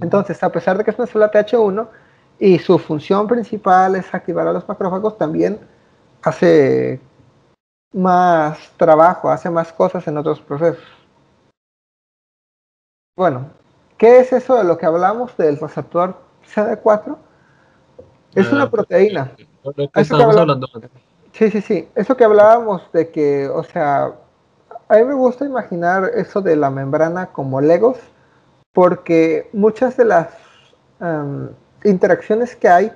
[0.00, 1.88] Entonces, a pesar de que es una célula TH1
[2.38, 5.58] y su función principal es activar a los macrófagos, también
[6.22, 7.00] hace
[7.92, 10.84] más trabajo, hace más cosas en otros procesos.
[13.16, 13.46] Bueno,
[13.98, 16.16] ¿qué es eso de lo que hablamos del receptor
[16.54, 17.16] CD4?
[18.34, 19.32] Es una ah, proteína.
[21.32, 21.88] Sí, sí, sí.
[21.94, 24.12] Eso que hablábamos de que, o sea,
[24.88, 27.98] a mí me gusta imaginar eso de la membrana como legos,
[28.72, 30.28] porque muchas de las
[31.00, 31.50] em,
[31.84, 32.92] interacciones que hay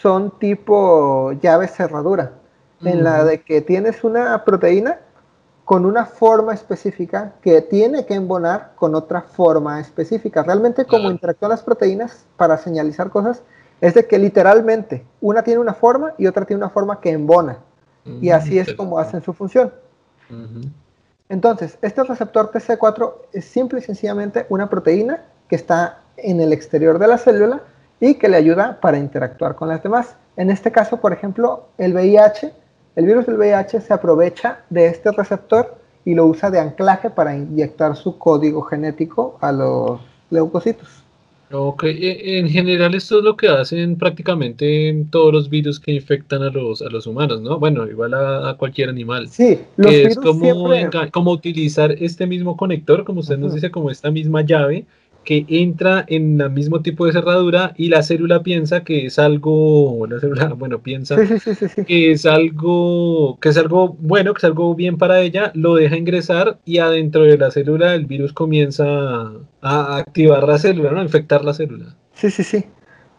[0.00, 2.32] son tipo llave cerradura,
[2.82, 4.98] en la de que tienes una proteína
[5.64, 10.42] con una forma específica que tiene que embonar con otra forma específica.
[10.42, 13.42] Realmente como interactúan las proteínas para señalizar cosas
[13.80, 17.58] es de que literalmente una tiene una forma y otra tiene una forma que embona.
[18.20, 19.72] Y así es como hacen su función.
[21.30, 26.98] Entonces, este receptor TC4 es simple y sencillamente una proteína que está en el exterior
[26.98, 27.62] de la célula
[28.00, 30.16] y que le ayuda para interactuar con las demás.
[30.36, 32.52] En este caso, por ejemplo, el VIH
[32.96, 37.36] el virus del VIH se aprovecha de este receptor y lo usa de anclaje para
[37.36, 41.04] inyectar su código genético a los leucocitos.
[41.50, 46.42] Ok, e, en general esto es lo que hacen prácticamente todos los virus que infectan
[46.42, 47.58] a los, a los humanos, ¿no?
[47.58, 49.28] Bueno, igual a, cualquier animal.
[49.28, 50.64] Sí, los virus es como,
[51.12, 54.84] como utilizar este mismo conector, como usted nos dice, como esta misma llave,
[55.24, 60.06] que entra en el mismo tipo de cerradura y la célula piensa que es algo,
[60.08, 61.16] la célula, bueno, piensa
[61.86, 65.96] que es algo, que es algo bueno, que es algo bien para ella, lo deja
[65.96, 68.84] ingresar y adentro de la célula el virus comienza
[69.62, 71.00] a activar la célula, ¿no?
[71.00, 71.96] A infectar la célula.
[72.12, 72.64] Sí, sí, sí.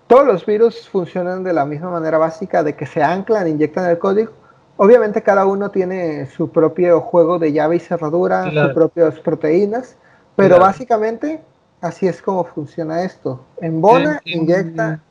[0.07, 3.97] Todos los virus funcionan de la misma manera básica de que se anclan, inyectan el
[3.97, 4.31] código.
[4.77, 9.97] Obviamente cada uno tiene su propio juego de llave y cerradura, sus propias proteínas,
[10.35, 11.41] pero básicamente
[11.81, 13.45] Así es como funciona esto.
[13.61, 15.01] Embona, inyecta.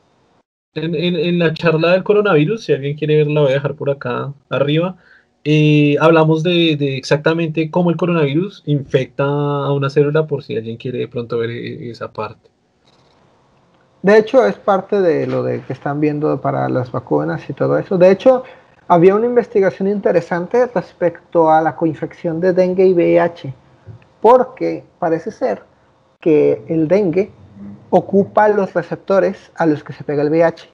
[0.74, 4.96] En, la charla del coronavirus, si alguien quiere verla, voy a dejar por acá arriba.
[5.44, 10.98] Eh, hablamos de, exactamente cómo el coronavirus infecta a una célula, por si alguien quiere
[10.98, 12.50] de pronto ver e, esa parte.
[14.02, 17.78] De hecho, es parte de lo de que están viendo para las vacunas y todo
[17.78, 17.96] eso.
[17.96, 18.42] De hecho,
[18.88, 23.54] había una investigación interesante respecto a la coinfección de dengue y VIH,
[24.20, 25.62] porque parece ser
[26.24, 27.30] que el dengue
[27.90, 30.70] ocupa los receptores a los que se pega el VIH.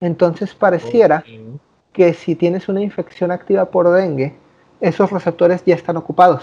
[0.00, 1.22] Entonces pareciera
[1.92, 4.34] que si tienes una infección activa por dengue,
[4.80, 6.42] esos receptores ya están ocupados.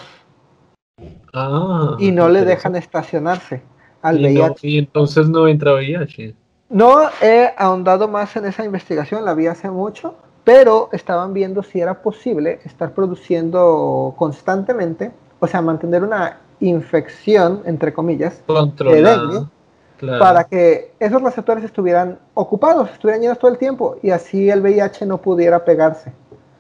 [1.33, 3.61] Ah, y no le dejan estacionarse
[4.01, 4.65] al VIH.
[4.65, 6.33] y entonces no entra VIH.
[6.69, 11.81] No he ahondado más en esa investigación, la vi hace mucho, pero estaban viendo si
[11.81, 19.47] era posible estar produciendo constantemente, o sea, mantener una infección, entre comillas, de dengue,
[20.19, 25.05] para que esos receptores estuvieran ocupados, estuvieran llenos todo el tiempo y así el VIH
[25.05, 26.11] no pudiera pegarse.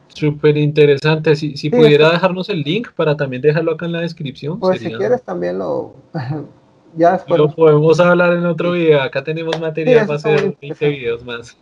[0.07, 1.35] Súper interesante.
[1.35, 4.59] Si, si pudiera dejarnos el link para también dejarlo acá en la descripción.
[4.59, 5.93] Pues si quieres también lo...
[6.95, 7.39] ya después...
[7.39, 8.99] Lo podemos hablar en otro video.
[9.01, 11.55] Acá tenemos material para hacer 20 videos más.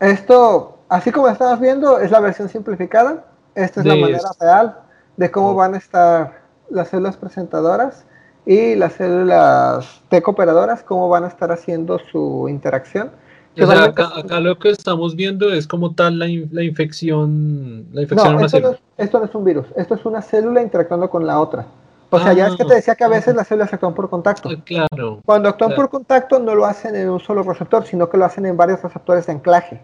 [0.00, 3.26] Esto, así como estabas viendo, es la versión simplificada.
[3.54, 4.83] Esta es la manera real
[5.16, 8.04] de cómo van a estar las células presentadoras
[8.46, 13.10] y las células T cooperadoras, cómo van a estar haciendo su interacción.
[13.56, 18.70] acá, lo que estamos viendo es como tal la, infección, la infección no, esto, No
[18.72, 21.66] es, esto no es un virus, esto es una célula interactuando con la otra.
[22.10, 24.48] O sea, ya es que te decía que a veces las células actúan por contacto.
[24.48, 25.20] Ah, claro.
[25.24, 28.46] Cuando actúan por contacto no lo hacen en un solo receptor, sino que lo hacen
[28.46, 29.80] en varios receptores de anclaje.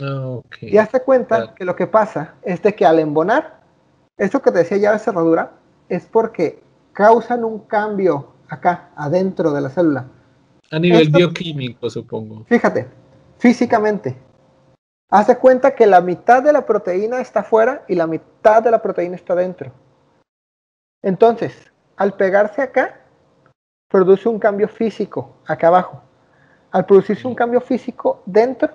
[0.00, 3.59] Ah, y hazte cuenta que lo que pasa es de que al embonar,
[4.20, 5.52] esto que te decía llave cerradura
[5.88, 6.62] es porque
[6.92, 10.08] causan un cambio acá, adentro de la célula.
[10.70, 12.44] A nivel bioquímico, supongo.
[12.44, 12.86] Fíjate,
[13.38, 14.18] físicamente.
[15.08, 18.82] Hace cuenta que la mitad de la proteína está afuera y la mitad de la
[18.82, 19.72] proteína está dentro.
[21.02, 23.00] Entonces, al pegarse acá,
[23.88, 26.02] produce un cambio físico acá abajo.
[26.72, 28.68] Al producirse un cambio físico dentro,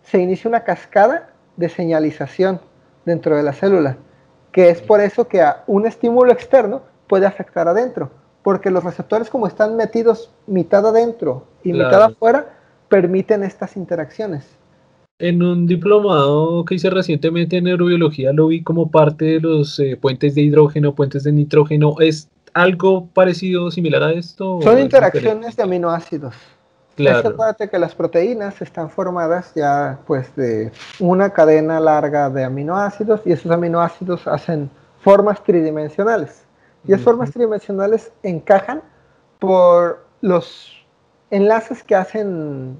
[0.00, 2.62] se inicia una cascada de señalización
[3.04, 3.98] dentro de la célula
[4.56, 8.10] que es por eso que a un estímulo externo puede afectar adentro,
[8.42, 14.48] porque los receptores como están metidos mitad adentro y mitad afuera, permiten estas interacciones.
[15.18, 19.98] En un diplomado que hice recientemente en neurobiología lo vi como parte de los eh,
[20.00, 21.96] puentes de hidrógeno, puentes de nitrógeno.
[22.00, 24.60] ¿Es algo parecido, similar a esto?
[24.62, 26.34] Son interacciones de aminoácidos.
[26.96, 27.36] Claro.
[27.58, 33.32] Es que las proteínas están formadas ya pues de una cadena larga de aminoácidos y
[33.32, 34.70] esos aminoácidos hacen
[35.00, 36.44] formas tridimensionales.
[36.84, 38.80] Y esas formas tridimensionales encajan
[39.38, 40.86] por los
[41.30, 42.78] enlaces que hacen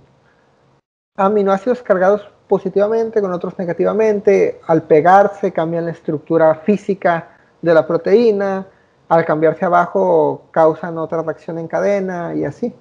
[1.16, 4.60] aminoácidos cargados positivamente con otros negativamente.
[4.66, 8.66] Al pegarse cambian la estructura física de la proteína.
[9.08, 12.74] Al cambiarse abajo causan otra reacción en cadena y así.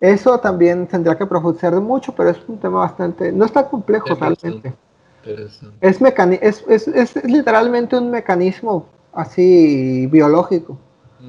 [0.00, 4.72] Eso también tendría que profundizar mucho, pero es un tema bastante, no está complejo realmente.
[5.80, 10.78] Es, es, es, literalmente un mecanismo así biológico.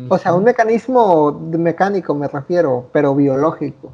[0.08, 3.92] O sea, un mecanismo mecánico me refiero, pero biológico.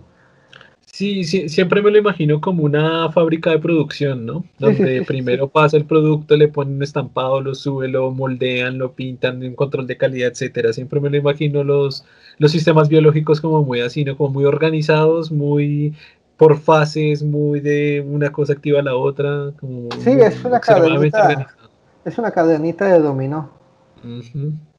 [0.96, 4.46] Sí, sí, siempre me lo imagino como una fábrica de producción, ¿no?
[4.60, 9.44] Donde primero pasa el producto, le ponen un estampado, lo sube, lo moldean, lo pintan,
[9.44, 10.72] un control de calidad, etcétera.
[10.72, 12.06] Siempre me lo imagino los,
[12.38, 14.16] los sistemas biológicos como muy así, ¿no?
[14.16, 15.94] Como muy organizados, muy
[16.38, 19.52] por fases, muy de una cosa activa a la otra.
[19.60, 21.48] Como sí, es una cadenita.
[22.06, 23.50] Es una cadenita de dominó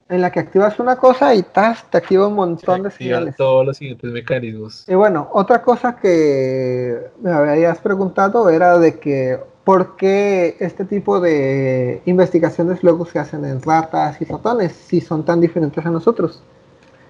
[0.09, 3.37] en la que activas una cosa y tas, te activa un montón de señales.
[3.37, 4.85] Todos los siguientes mecanismos.
[4.89, 11.19] Y bueno, otra cosa que me habías preguntado era de que por qué este tipo
[11.19, 16.41] de investigaciones luego se hacen en ratas y ratones si son tan diferentes a nosotros.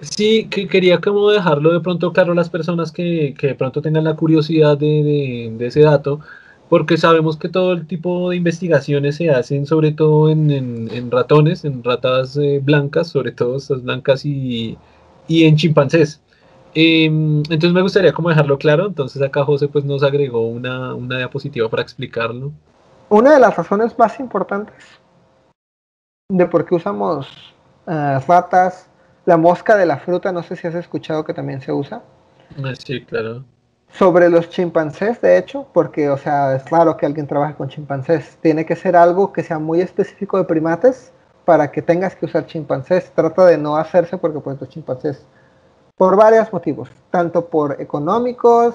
[0.01, 3.83] Sí, que quería como dejarlo de pronto claro a las personas que, que de pronto
[3.83, 6.21] tengan la curiosidad de, de, de ese dato
[6.69, 11.83] porque sabemos que todo el tipo de investigaciones se hacen sobre todo en, ratones, en
[11.85, 14.77] ratas eh, blancas, sobre todo estas blancas y,
[15.29, 16.21] en chimpancés.
[16.75, 21.69] Em, entonces me gustaría como dejarlo claro, entonces acá José pues nos agregó una, diapositiva
[21.69, 22.53] para explicarlo.
[23.09, 24.75] Una de las razones más importantes
[26.29, 27.29] de por qué usamos
[27.87, 28.91] eh, ratas,
[29.25, 32.03] la mosca de la fruta, no sé si has escuchado que también se usa.
[32.63, 33.45] Ah, sí, claro
[33.91, 38.37] sobre los chimpancés, de hecho, porque, o sea, es raro que alguien trabaje con chimpancés.
[38.41, 41.13] Tiene que ser algo que sea muy específico de primates
[41.45, 43.11] para que tengas que usar chimpancés.
[43.15, 45.25] Trata de no hacerse porque, pues, los chimpancés,
[45.97, 48.75] por varios motivos, tanto por económicos,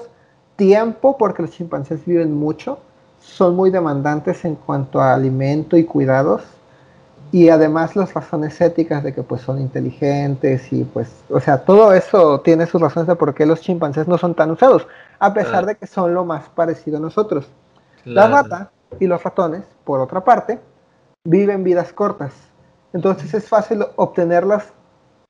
[0.56, 2.80] tiempo, porque los chimpancés viven mucho,
[3.20, 6.42] son muy demandantes en cuanto a alimento y cuidados,
[7.32, 11.94] y además las razones éticas de que pues son inteligentes y pues, o sea, todo
[11.94, 14.86] eso tiene sus razones de por qué los chimpancés no son tan usados
[15.18, 17.48] a pesar de que son lo más parecido a nosotros.
[18.04, 18.70] La rata
[19.00, 20.60] y los ratones, por otra parte,
[21.24, 22.32] viven vidas cortas.
[22.92, 24.72] Entonces es fácil obtenerlas.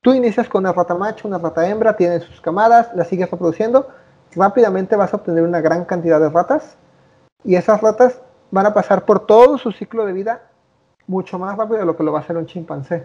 [0.00, 3.86] Tú inicias con una rata macho, una rata hembra, tienes sus camadas, las sigues reproduciendo,
[4.34, 6.76] rápidamente vas a obtener una gran cantidad de ratas
[7.44, 10.42] y esas ratas van a pasar por todo su ciclo de vida
[11.06, 13.04] mucho más rápido de lo que lo va a hacer un chimpancé.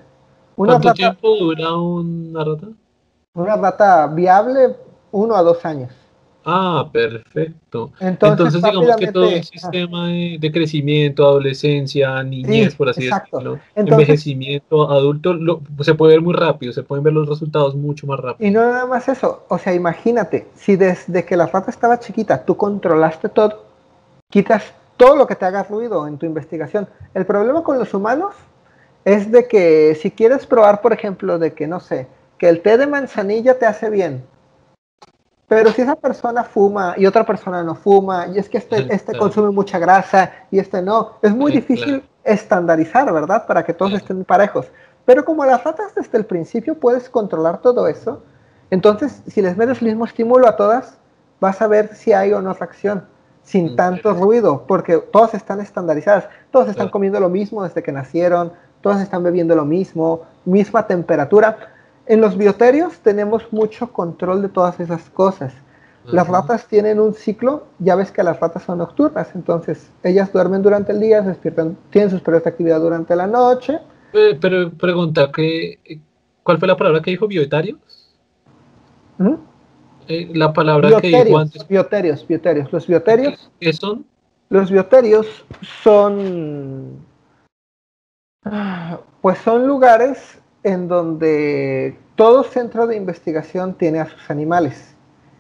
[0.56, 2.68] ¿Cuánto tiempo dura una rata?
[3.34, 4.76] Una rata viable,
[5.12, 5.92] uno a dos años.
[6.50, 7.92] Ah, perfecto.
[8.00, 15.38] Entonces, digamos que todo el sistema de, crecimiento, adolescencia, niñez, por así decirlo, envejecimiento, adulto,
[15.82, 18.48] se puede ver muy rápido, se pueden ver los resultados mucho más rápido.
[18.48, 22.46] Y no nada más eso, o sea, imagínate, si desde que la rata estaba chiquita
[22.46, 23.66] tú controlaste todo,
[24.30, 26.88] quitas todo lo que te haga ruido en tu investigación.
[27.14, 28.36] El problema con los humanos
[29.06, 32.78] es de que si quieres probar, por ejemplo, de que, no sé, que el té
[32.78, 34.26] de manzanilla te hace bien,
[35.48, 39.18] pero si esa persona fuma y otra persona no fuma, y es que este, este
[39.18, 43.48] consume mucha grasa y este no, es muy difícil estandarizar, ¿verdad?
[43.48, 44.68] Para que todos estén parejos.
[45.06, 48.22] Pero como las ratas desde el principio puedes controlar todo eso,
[48.70, 50.98] entonces si les metes el mismo estímulo a todas,
[51.40, 53.08] vas a ver si hay o no reacción,
[53.48, 58.52] sin tanto ruido, porque todas están estandarizadas, todos están comiendo lo mismo desde que nacieron,
[58.82, 61.58] todas están bebiendo lo mismo, misma temperatura
[62.08, 65.54] en los bioterios tenemos mucho control de todas esas cosas.
[66.06, 70.62] Las ratas tienen un ciclo, ya ves que las ratas son nocturnas, entonces ellas duermen
[70.62, 73.80] durante el día, se despiertan, tienen sus periodos de actividad durante la noche.
[74.14, 76.00] Eh, pero pregunta, ¿qué,
[76.44, 77.78] ¿cuál fue la palabra que dijo bioetarios?
[79.18, 79.34] ¿Mm?
[80.08, 81.68] Eh, la palabra que dijo antes.
[81.68, 82.72] Bioterios, bioterios.
[82.72, 83.52] Los bioterios.
[83.60, 84.06] ¿Qué son?
[84.50, 85.28] Los bioterios
[85.84, 87.06] son.
[89.22, 94.96] Pues son lugares en donde todo centro de investigación tiene a sus animales.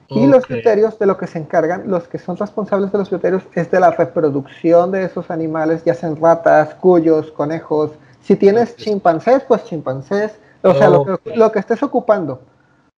[0.09, 3.43] Y los bioterios de lo que se encargan, los que son responsables de los bioterios,
[3.53, 7.91] es de la reproducción de esos animales, ya sean ratas, cuyos, conejos.
[8.21, 10.39] Si tienes chimpancés, pues chimpancés.
[10.61, 12.41] O sea, lo, que, estés ocupando.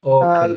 [0.03, 0.47] Ah,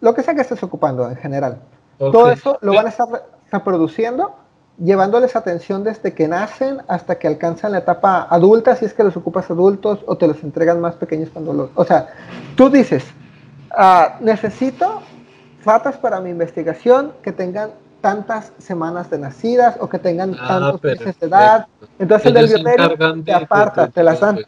[0.00, 1.60] lo que sea que estés ocupando en general.
[1.98, 3.08] Todo eso lo van a estar
[3.50, 4.34] reproduciendo
[4.82, 9.16] llevándoles atención desde que nacen hasta que alcanzan la etapa adulta, si es que los
[9.16, 11.70] ocupas adultos o te los entregan más pequeños cuando los...
[11.74, 12.08] O sea,
[12.56, 13.04] tú dices,
[13.76, 15.02] ah, necesito
[15.64, 17.70] ratas para mi investigación que tengan
[18.00, 21.66] tantas semanas de nacidas o que tengan ah, tantos meses de edad.
[21.98, 24.38] Entonces el del bioterio te aparta, te las dan.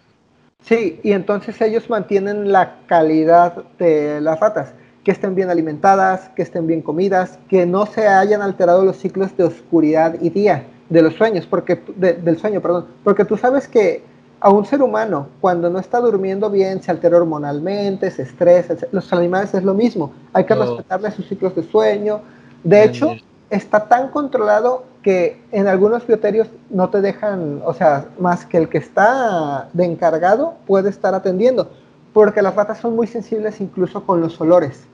[0.63, 4.75] Sí, y entonces ellos mantienen la calidad de las ratas
[5.05, 9.37] que estén bien alimentadas, que estén bien comidas, que no se hayan alterado los ciclos
[9.37, 14.03] de oscuridad y día de los sueños, porque del sueño, perdón, porque tú sabes que
[14.41, 19.13] a un ser humano cuando no está durmiendo bien se altera hormonalmente, se estresa, los
[19.13, 22.21] animales es lo mismo, hay que respetarle sus ciclos de sueño.
[22.65, 23.15] De hecho,
[23.51, 28.69] está tan controlado que en algunos bioterios no te dejan, o sea, más que el
[28.69, 31.71] que está de encargado puede estar atendiendo,
[32.13, 34.85] porque las ratas son muy sensibles incluso con los olores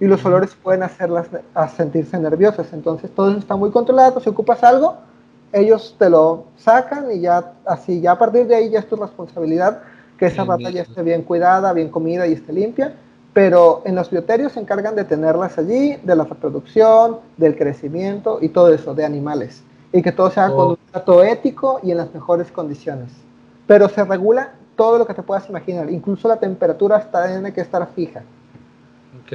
[0.00, 2.72] y los olores pueden hacerlas a sentirse nerviosas.
[2.72, 4.18] Entonces todo eso está muy controlado.
[4.20, 4.96] Si ocupas algo,
[5.52, 8.96] ellos te lo sacan y ya así, ya a partir de ahí ya es tu
[8.96, 9.82] responsabilidad
[10.16, 12.94] que esa rata ya esté bien cuidada, bien comida y esté limpia.
[13.32, 18.48] Pero en los bioterios se encargan de tenerlas allí, de la reproducción, del crecimiento y
[18.48, 19.62] todo eso, de animales.
[19.92, 20.70] Y que todo sea con oh.
[20.70, 23.10] un trato ético y en las mejores condiciones.
[23.66, 27.60] Pero se regula todo lo que te puedas imaginar, incluso la temperatura está, tiene que
[27.60, 28.22] estar fija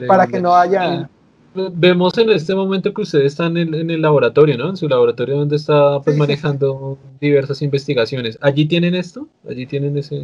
[0.07, 1.07] para que no haya...
[1.53, 4.69] Vemos en este momento que ustedes están en, el laboratorio, ¿no?
[4.69, 8.39] En su laboratorio donde está pues, manejando diversas investigaciones.
[8.41, 9.27] ¿Allí tienen esto?
[9.47, 10.15] ¿Allí tienen ese...?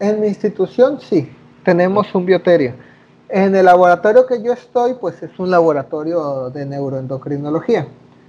[0.00, 1.30] En mi institución sí,
[1.64, 2.74] tenemos un bioterio.
[3.28, 7.86] En el laboratorio que yo estoy, pues es un laboratorio de neuroendocrinología.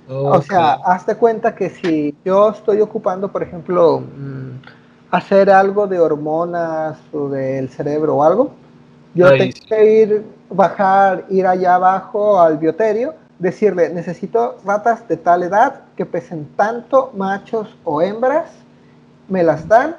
[0.07, 4.82] O sea, hazte cuenta que si yo estoy ocupando, por ejemplo, mm,
[5.13, 8.51] hacer algo de hormonas o del cerebro o algo,
[9.13, 15.43] yo tengo que ir, bajar, ir allá abajo al bioterio, decirle, necesito ratas de tal
[15.43, 18.49] edad que pesen tanto, machos o hembras,
[19.27, 19.97] me las dan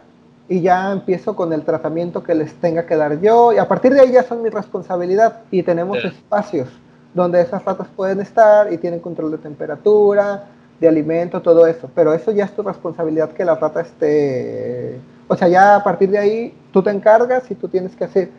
[0.49, 3.95] y ya empiezo con el tratamiento que les tenga que dar yo y a partir
[3.95, 6.69] de ahí ya son mi responsabilidad y tenemos espacios
[7.15, 10.49] donde esas ratas pueden estar y tienen control de temperatura,
[10.81, 14.99] de alimento, todo eso, pero eso ya es tu responsabilidad que la rata esté,
[15.29, 18.31] o sea, ya a partir de ahí tú te encargas y tú tienes que hacer.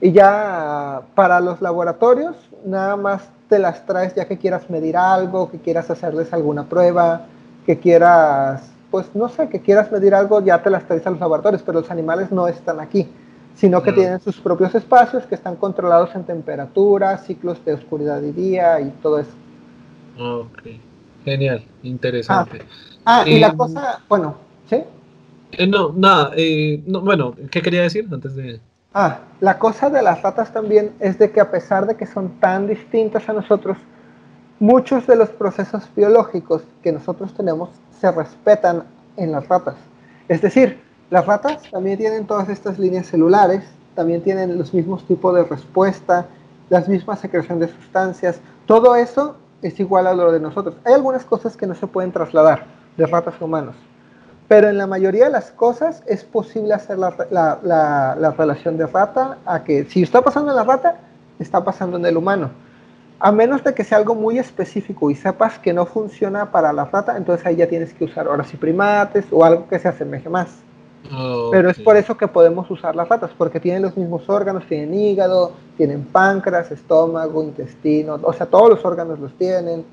[0.00, 5.50] Y ya para los laboratorios, nada más te las traes ya que quieras medir algo,
[5.50, 7.26] que quieras hacerles alguna prueba,
[7.66, 11.20] que quieras, pues no sé, que quieras medir algo, ya te las traes a los
[11.20, 13.08] laboratorios, pero los animales no están aquí,
[13.54, 18.32] sino que tienen sus propios espacios que están controlados en temperatura, ciclos de oscuridad y
[18.32, 19.32] día y todo eso.
[20.18, 20.62] Ok,
[21.24, 22.62] genial, interesante.
[23.04, 24.36] Ah, ah y la eh, cosa, bueno,
[24.68, 24.82] ¿sí?
[25.52, 28.60] Eh, no, nada, eh, no, bueno, ¿qué quería decir antes de...?
[28.92, 32.40] Ah, la cosa de las ratas también es de que a pesar de que son
[32.40, 33.78] tan distintas a nosotros,
[34.58, 38.84] muchos de los procesos biológicos que nosotros tenemos se respetan
[39.16, 39.76] en las ratas.
[40.28, 43.64] Es decir, las ratas también tienen todas estas líneas celulares,
[43.94, 46.26] también tienen los mismos tipos de respuesta,
[46.68, 50.76] las mismas secreción de sustancias, todo eso es igual a lo de nosotros.
[50.84, 52.64] Hay algunas cosas que no se pueden trasladar
[52.96, 53.76] de ratas a humanos,
[54.48, 58.86] pero en la mayoría de las cosas es posible hacer la, la, la, relación de
[58.86, 60.98] rata a que si está pasando en la rata,
[61.38, 62.50] está pasando en el humano.
[63.20, 66.86] A menos de que sea algo muy específico y sepas que no funciona para la
[66.86, 70.28] rata, entonces ahí ya tienes que usar horas y primates o algo que se asemeje
[70.30, 70.48] más.
[71.50, 74.94] Pero es por eso que podemos usar las ratas, porque tienen los mismos órganos, tienen
[74.94, 79.84] hígado, tienen páncreas, estómago, intestino, o sea, todos los órganos los tienen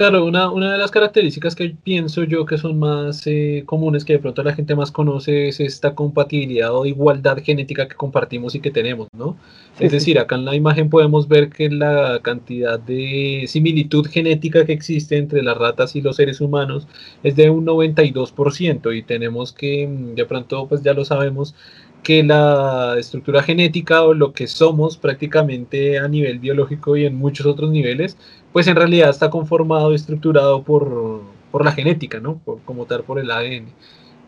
[0.00, 4.14] Claro, una, una de las características que pienso yo que son más eh, comunes, que
[4.14, 8.60] de pronto la gente más conoce, es esta compatibilidad o igualdad genética que compartimos y
[8.60, 9.36] que tenemos, ¿no?
[9.78, 14.72] es decir, acá en la imagen podemos ver que la cantidad de similitud genética que
[14.72, 16.88] existe entre las ratas y los seres humanos
[17.22, 21.54] es de un 92% y tenemos que, mm, de pronto, pues ya lo sabemos,
[22.02, 27.46] que la estructura genética o lo que somos prácticamente a nivel biológico y en muchos
[27.46, 28.16] otros niveles,
[28.52, 31.22] pues en realidad está conformado y estructurado por,
[31.64, 32.38] la genética, ¿no?
[32.38, 33.68] Por, como tal, por el ADN.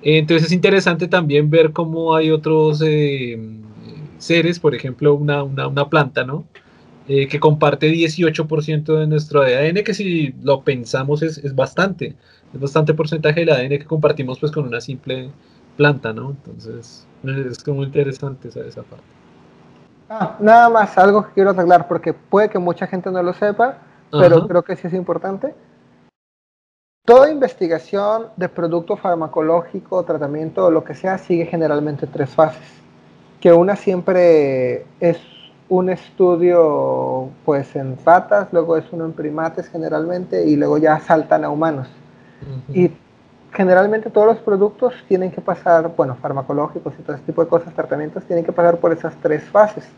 [0.02, 3.38] Entonces es interesante también ver cómo hay otros eh,
[4.18, 5.44] seres, por ejemplo, una,
[5.88, 6.44] planta, ¿no?
[7.08, 12.14] Eh, que comparte 18% de nuestro ADN, que si lo pensamos es, es, bastante,
[12.54, 15.30] es bastante porcentaje del ADN que compartimos pues con una simple
[15.76, 16.30] planta, ¿no?
[16.30, 19.04] Entonces es como interesante esa, esa parte.
[20.08, 23.78] Ah, nada más, algo que quiero arreglar, porque puede que mucha gente no lo sepa,
[24.12, 25.54] pero creo que sí es importante.
[27.04, 32.80] Toda investigación de producto farmacológico, tratamiento lo que sea, sigue generalmente tres fases.
[33.40, 35.18] Que una siempre es
[35.68, 41.44] un estudio pues en ratas, luego es uno en primates generalmente y luego ya saltan
[41.44, 41.88] a humanos.
[42.72, 42.90] Y
[43.52, 47.74] generalmente todos los productos tienen que pasar, bueno, farmacológicos y todo ese tipo de cosas,
[47.74, 49.88] tratamientos, tienen que pasar por esas tres fases.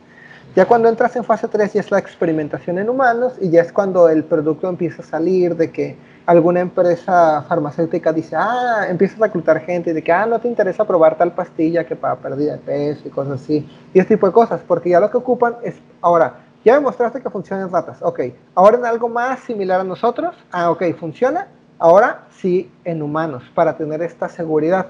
[0.57, 3.73] Ya cuando entras en fase 3 ya es la experimentación en humanos y ya es
[3.73, 5.97] cuando el producto empieza a salir de que
[6.27, 10.47] alguna empresa farmacéutica dice, ah, empieza a reclutar gente y de que, ah, no te
[10.47, 13.69] interesa probar tal pastilla que para pérdida de peso y cosas así.
[13.93, 16.35] Y ese tipo de cosas, porque ya lo que ocupan es, ahora,
[16.65, 18.21] ya demostraste que funciona en ratas, ok,
[18.55, 21.49] ahora en algo más similar a nosotros, ah, ok, funciona,
[21.81, 24.87] ahora sí en humanos, para tener esta seguridad.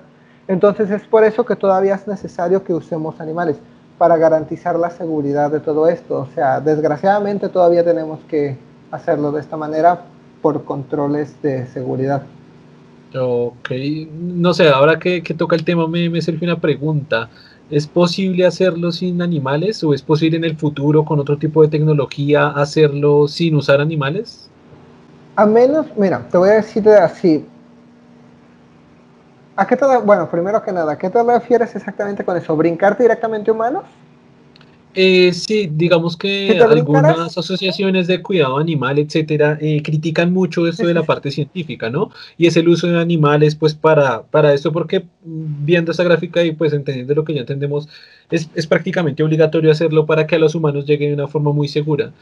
[0.47, 3.57] Entonces es por eso que todavía es necesario que usemos animales,
[3.99, 6.21] para garantizar la seguridad de todo esto.
[6.21, 8.57] O sea, desgraciadamente todavía tenemos que
[8.91, 10.03] hacerlo de esta manera
[10.43, 12.23] por controles de seguridad.
[13.17, 13.71] Ok,
[14.13, 17.31] no sé, ahora que, toca el tema me, me surge una pregunta.
[17.71, 21.69] ¿Es posible hacerlo sin animales o es posible en el futuro con otro tipo de
[21.69, 24.51] tecnología hacerlo sin usar animales?
[25.37, 27.45] A menos, mira, te voy a decir así.
[29.57, 32.57] ¿A qué te bueno, primero que nada, ¿a qué te refieres exactamente con eso?
[32.57, 33.85] ¿Brincar directamente humanos?
[34.97, 40.95] Eh, sí, digamos que algunas asociaciones de cuidado animal, etcétera, eh, critican mucho esto de
[40.95, 42.11] la parte científica, ¿no?
[42.39, 46.45] Y es el uso de animales, pues, para, para esto, porque mm, viendo esta gráfica
[46.45, 47.89] y pues entendiendo lo que ya entendemos,
[48.31, 51.67] es, es prácticamente obligatorio hacerlo para que a los humanos llegue de una forma muy
[51.67, 52.13] segura.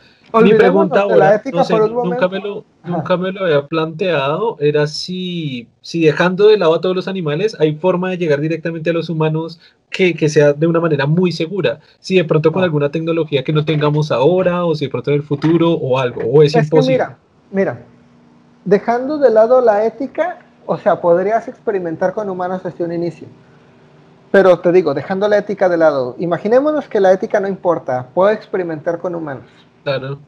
[0.42, 6.48] Mi pregunta ahora, nunca, me lo, nunca me lo había planteado, era si, si dejando
[6.48, 9.60] de lado a todos los animales, hay forma de llegar directamente a los humanos
[9.93, 11.80] que, que sea de una manera muy segura.
[12.01, 12.64] Si de pronto con ah.
[12.64, 16.22] alguna tecnología que no tengamos ahora, o si de pronto en el futuro, o algo,
[16.22, 16.95] o es, imposible.
[16.95, 17.18] mira,
[17.51, 17.82] mira,
[18.64, 23.28] dejando de lado la ética, o sea, podrías experimentar con humanos desde un inicio.
[24.30, 28.30] Pero te digo, dejando la ética de lado, imaginémonos que la ética no importa, puedo
[28.30, 29.45] experimentar con humanos
[29.84, 30.18] Claro.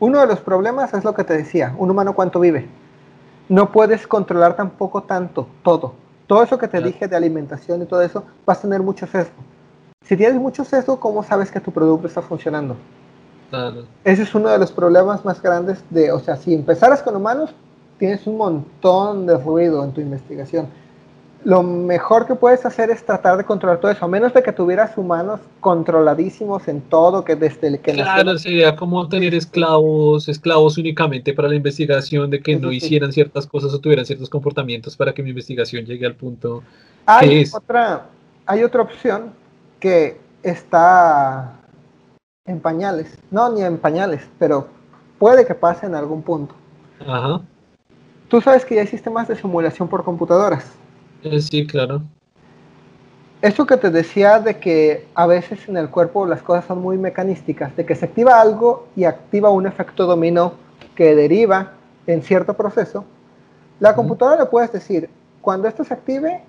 [0.00, 2.68] Uno de los problemas es lo que te decía, un humano cuánto vive.
[3.48, 5.94] No puedes controlar tampoco tanto, todo.
[6.28, 9.42] Todo eso que te dije de alimentación y todo eso, vas a tener mucho sesgo.
[10.04, 12.76] Si tienes mucho sesgo, ¿cómo sabes que tu producto está funcionando?
[13.48, 13.84] Claro.
[14.04, 17.54] Ese es uno de los problemas más grandes de, o sea, si empezaras con humanos,
[17.98, 20.68] tienes un montón de ruido en tu investigación
[21.44, 24.52] lo mejor que puedes hacer es tratar de controlar todo eso, a menos de que
[24.52, 30.78] tuvieras humanos controladísimos en todo, que desde el que Claro, sería como tener esclavos, esclavos
[30.78, 35.14] únicamente para la investigación, de que no hicieran ciertas cosas o tuvieran ciertos comportamientos para
[35.14, 36.62] que mi investigación llegue al punto
[37.08, 38.06] hay Otra,
[38.44, 39.32] hay otra opción
[39.80, 41.54] que está
[42.44, 44.68] en pañales, no ni en pañales, pero
[45.18, 46.54] puede que pase en algún punto.
[47.00, 47.40] Ajá.
[48.28, 50.70] Tú sabes que ya hay sistemas de simulación por computadoras.
[51.22, 52.02] Eh, sí, claro.
[53.40, 56.98] Eso que te decía de que a veces en el cuerpo las cosas son muy
[56.98, 60.54] mecanísticas, de que se activa algo y activa un efecto dominó
[60.96, 61.72] que deriva
[62.08, 63.04] en cierto proceso,
[63.78, 65.08] la computadora le puedes decir,
[65.40, 66.42] cuando esto se active,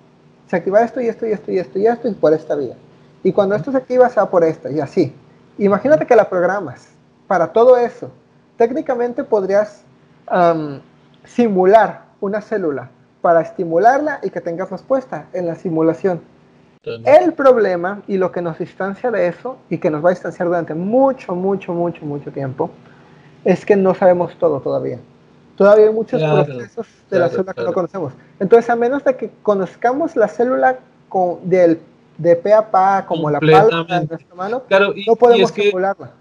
[0.48, 2.74] se activa esto y esto y esto y esto y esto y por esta vía.
[3.22, 5.14] Y cuando esto se activa, se va por esta y así.
[5.58, 6.88] Imagínate que la programas
[7.28, 8.10] para todo eso.
[8.56, 9.84] Técnicamente podrías
[11.24, 12.90] simular una célula
[13.20, 16.20] para estimularla y que tenga respuesta en la simulación.
[16.82, 20.48] El problema y lo que nos distancia de eso y que nos va a distanciar
[20.48, 22.70] durante mucho, mucho, mucho, mucho tiempo
[23.44, 24.98] es que no sabemos todo todavía.
[25.56, 28.14] Todavía hay muchos procesos de la célula que no conocemos.
[28.38, 30.78] Entonces, a menos de que conozcamos la célula
[31.10, 31.80] con, del,
[32.16, 34.62] de pe a pa, como la palma de nuestra mano,
[35.06, 36.12] no podemos simularla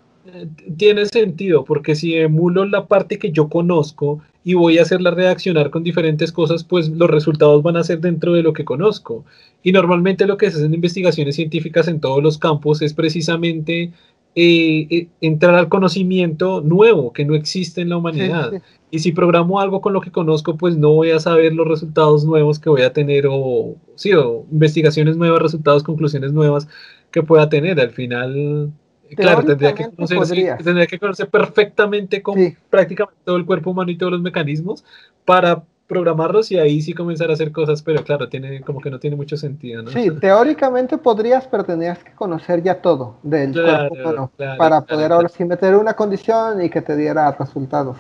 [0.77, 5.69] tiene sentido, porque si emulo la parte que yo conozco y voy a hacerla reaccionar
[5.69, 9.25] con diferentes cosas, pues los resultados van a ser dentro de lo que conozco.
[9.63, 13.91] Y normalmente lo que se hace en investigaciones científicas en todos los campos es precisamente
[14.35, 18.61] eh, eh, entrar al conocimiento nuevo que no existe en la humanidad.
[18.91, 22.25] Y si programo algo con lo que conozco, pues no voy a saber los resultados
[22.25, 26.67] nuevos que voy a tener o, sí, o investigaciones nuevas, resultados, conclusiones nuevas
[27.11, 27.79] que pueda tener.
[27.79, 28.71] Al final
[29.15, 32.37] Claro, tendría que, conocer, tendría que conocer perfectamente con
[32.69, 34.83] prácticamente todo el cuerpo humano y todos los mecanismos
[35.25, 38.99] para programarlos y ahí sí comenzar a hacer cosas, pero claro, tiene como que no
[38.99, 39.89] tiene mucho sentido, ¿no?
[39.89, 45.29] Sí, teóricamente podrías, pero tendrías que conocer ya todo del cuerpo humano para poder ahora
[45.29, 47.97] sí meter una condición y que te diera resultados.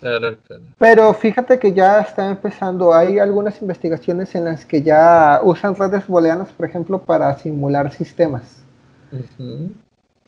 [0.00, 0.62] Claro, claro.
[0.78, 6.06] Pero fíjate que ya está empezando, hay algunas investigaciones en las que ya usan redes
[6.06, 8.62] booleanas, por ejemplo, para simular sistemas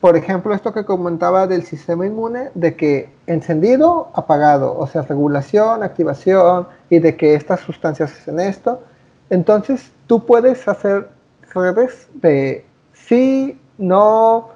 [0.05, 5.81] por ejemplo, esto que comentaba del sistema inmune, de que encendido, apagado, o sea, regulación,
[5.81, 8.83] activación, y de que estas sustancias hacen esto.
[9.31, 11.09] Entonces, tú puedes hacer
[11.55, 14.51] redes de sí, no,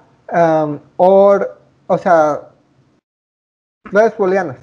[0.98, 1.40] o,
[1.88, 2.42] o sea,
[3.86, 4.58] redes booleanas.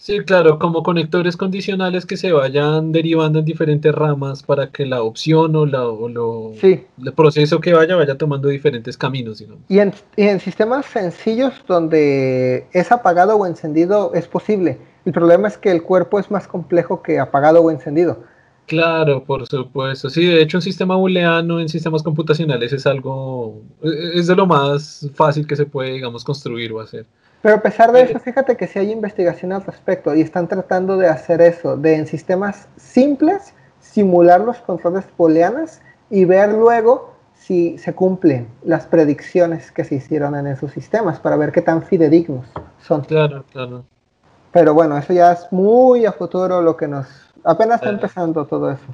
[0.00, 5.02] Sí, claro, como conectores condicionales que se vayan derivando en diferentes ramas para que la
[5.02, 9.40] opción o, la, o lo, el proceso que vaya vaya tomando diferentes caminos.
[9.40, 9.64] Digamos.
[9.68, 14.78] Y, en, y en sistemas sencillos donde es apagado o encendido es posible.
[15.04, 18.22] El problema es que el cuerpo es más complejo que apagado o encendido.
[18.66, 20.08] Claro, por supuesto.
[20.10, 25.10] Sí, de hecho un sistema booleano en sistemas computacionales es algo, es de lo más
[25.14, 27.04] fácil que se puede, digamos, construir o hacer.
[27.42, 30.96] Pero a pesar de eso, fíjate que sí hay investigación al respecto y están tratando
[30.96, 35.80] de hacer eso, de en sistemas simples simular los controles booleanos
[36.10, 41.36] y ver luego si se cumplen las predicciones que se hicieron en esos sistemas para
[41.36, 42.46] ver qué tan fidedignos
[42.80, 43.02] son.
[43.02, 43.84] Claro, claro.
[44.50, 47.06] Pero bueno, eso ya es muy a futuro lo que nos
[47.44, 48.84] Apenas está empezando todo eso.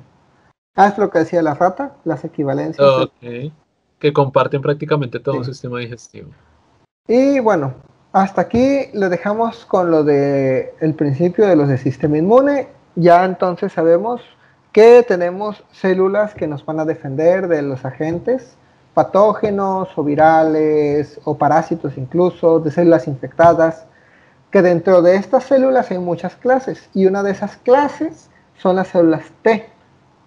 [0.77, 3.09] Ah, es lo que decía la rata, las equivalencias.
[3.99, 6.31] Que comparten prácticamente todo el sistema digestivo.
[7.07, 7.75] Y bueno,
[8.15, 12.69] hasta aquí le dejamos con lo de el principio de los de sistema inmune.
[12.95, 14.23] Ya entonces sabemos
[14.71, 18.57] que tenemos células que nos van a defender de los agentes
[18.95, 23.85] patógenos o virales o parásitos incluso, de células infectadas,
[24.53, 28.87] que dentro de estas células hay muchas clases y una de esas clases son las
[28.87, 29.69] células T.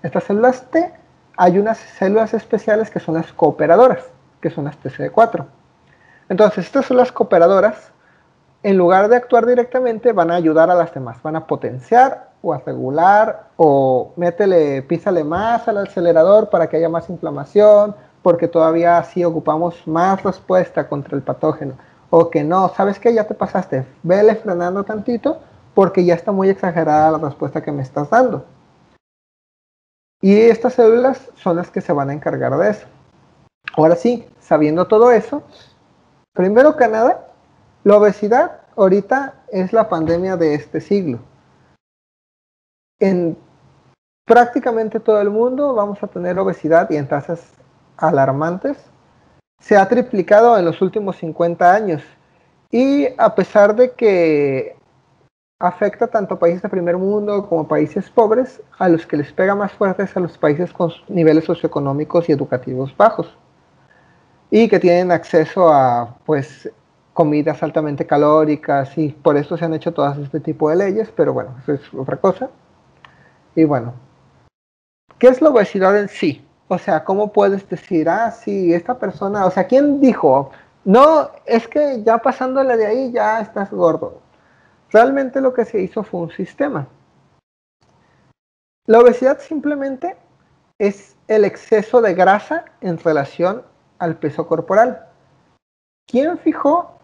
[0.03, 0.91] Estas células T,
[1.37, 4.03] hay unas células especiales que son las cooperadoras,
[4.41, 5.45] que son las TCD4.
[6.29, 7.91] Entonces, estas células cooperadoras,
[8.63, 12.53] en lugar de actuar directamente, van a ayudar a las demás, van a potenciar o
[12.53, 18.97] a regular o métele, písale más al acelerador para que haya más inflamación, porque todavía
[18.97, 21.75] así ocupamos más respuesta contra el patógeno.
[22.09, 23.13] O que no, ¿sabes qué?
[23.13, 25.39] Ya te pasaste, vele frenando tantito
[25.73, 28.45] porque ya está muy exagerada la respuesta que me estás dando.
[30.21, 32.87] Y estas células son las que se van a encargar de eso.
[33.75, 35.43] Ahora sí, sabiendo todo eso,
[36.37, 37.31] primero que nada,
[37.83, 41.17] la obesidad ahorita es la pandemia de este siglo.
[42.99, 43.35] En
[44.23, 47.53] prácticamente todo el mundo vamos a tener obesidad y en tasas
[47.97, 48.77] alarmantes.
[49.59, 52.03] Se ha triplicado en los últimos 50 años.
[52.69, 54.75] Y a pesar de que
[55.59, 59.33] afecta tanto a países de primer mundo como a países pobres, a los que les
[59.33, 63.35] pega más fuerte es a los países con niveles socioeconómicos y educativos bajos
[64.49, 66.69] y que tienen acceso a pues
[67.13, 71.33] comidas altamente calóricas y por eso se han hecho todas este tipo de leyes, pero
[71.33, 72.49] bueno, eso es otra cosa.
[73.55, 73.93] Y bueno,
[75.17, 76.45] ¿qué es la obesidad en sí?
[76.67, 80.51] O sea, ¿cómo puedes decir, ah, sí, esta persona, o sea, ¿quién dijo?
[80.85, 84.21] No, es que ya pasándole de ahí ya estás gordo.
[84.91, 86.87] Realmente lo que se hizo fue un sistema.
[88.85, 90.15] La obesidad simplemente
[90.77, 93.63] es el exceso de grasa en relación
[93.99, 95.07] al peso corporal.
[96.07, 96.99] ¿Quién fijó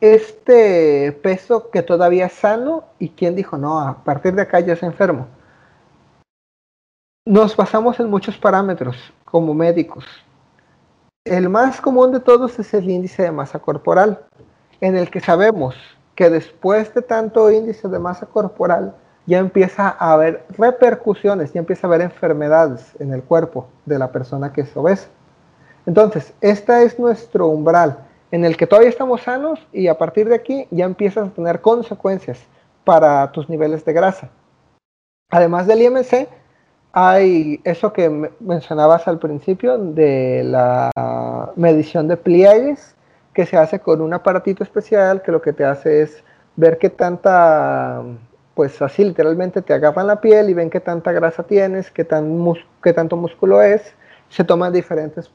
[0.00, 4.72] este peso que todavía es sano y quién dijo, no, a partir de acá ya
[4.72, 5.26] es enfermo?
[7.26, 10.04] Nos basamos en muchos parámetros como médicos.
[11.24, 14.24] El más común de todos es el índice de masa corporal,
[14.80, 15.74] en el que sabemos
[16.14, 18.94] que después de tanto índice de masa corporal
[19.26, 24.10] ya empieza a haber repercusiones, ya empieza a haber enfermedades en el cuerpo de la
[24.10, 25.08] persona que es obesa.
[25.88, 27.96] Entonces, este es nuestro umbral
[28.30, 31.62] en el que todavía estamos sanos y a partir de aquí ya empiezas a tener
[31.62, 32.40] consecuencias
[32.84, 34.28] para tus niveles de grasa.
[35.30, 36.28] Además del IMC,
[36.92, 40.90] hay eso que mencionabas al principio de la
[41.56, 42.94] medición de pliegues
[43.32, 46.22] que se hace con un aparatito especial que lo que te hace es
[46.56, 48.02] ver qué tanta,
[48.52, 52.44] pues así literalmente te agarran la piel y ven qué tanta grasa tienes, qué, tan
[52.82, 53.94] qué tanto músculo es,
[54.28, 55.30] se toman diferentes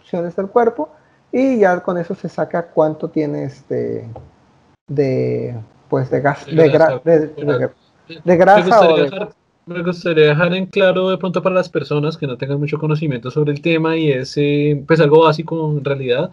[0.00, 0.90] porciones del cuerpo
[1.32, 4.08] y ya con eso se saca cuánto tienes de,
[4.88, 5.54] de
[5.88, 7.00] pues de gas, de, grasa,
[8.24, 9.28] de, grasa
[9.66, 13.30] me gustaría dejar en claro de pronto para las personas que no tengan mucho conocimiento
[13.30, 16.30] sobre el tema y es eh, pues algo básico en realidad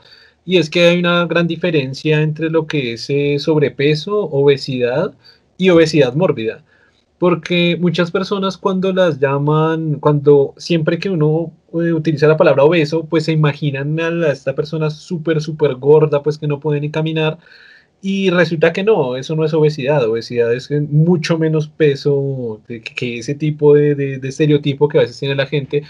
[0.47, 5.13] y es que hay una gran diferencia entre lo que es eh, sobrepeso, obesidad
[5.57, 6.63] y obesidad mórbida.
[7.19, 13.05] Porque muchas personas cuando las llaman, cuando siempre que uno eh, utiliza la palabra obeso,
[13.05, 17.37] pues se imaginan a, esta persona súper, súper gorda, pues que no puede ni caminar.
[18.01, 20.07] Y resulta que no, eso no es obesidad.
[20.07, 25.19] Obesidad es mucho menos peso que, ese tipo de, de, de, estereotipo que a veces
[25.19, 25.83] tiene la gente.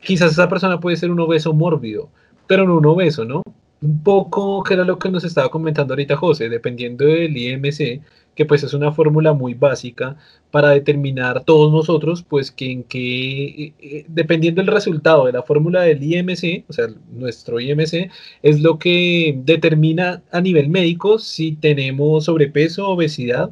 [0.00, 2.08] Quizás esa persona puede ser un obeso mórbido,
[2.46, 3.42] pero no un obeso, ¿no?
[3.82, 8.02] un poco que era lo que nos estaba comentando ahorita José, dependiendo del IMC,
[8.40, 10.16] que pues es una fórmula muy básica
[10.50, 15.82] para determinar todos nosotros, pues que en que, eh, dependiendo del resultado de la fórmula
[15.82, 18.10] del IMC, o sea, nuestro IMC,
[18.42, 23.50] es lo que determina a nivel médico si tenemos sobrepeso, obesidad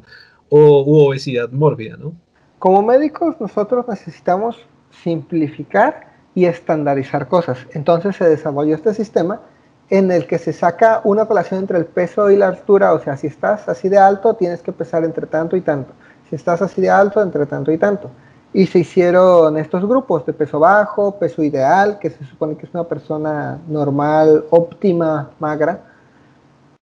[0.49, 2.15] o obesidad mórbida, ¿no?
[2.57, 4.57] Como médicos nosotros necesitamos
[5.03, 7.59] simplificar y estandarizar cosas.
[7.75, 9.39] Entonces se desarrolló este sistema
[9.89, 13.17] en el que se saca una relación entre el peso y la altura, o sea,
[13.17, 15.93] si estás así de alto, tienes que pesar entre tanto y tanto.
[16.29, 18.11] Si estás así de alto, entre tanto y tanto.
[18.53, 22.73] Y se hicieron estos grupos de peso bajo, peso ideal, que se supone que es
[22.73, 25.81] una persona normal, óptima, magra,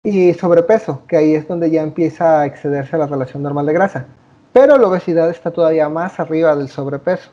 [0.03, 4.05] y sobrepeso, que ahí es donde ya empieza a excederse la relación normal de grasa.
[4.53, 7.29] Pero la obesidad está todavía más arriba del sobrepeso.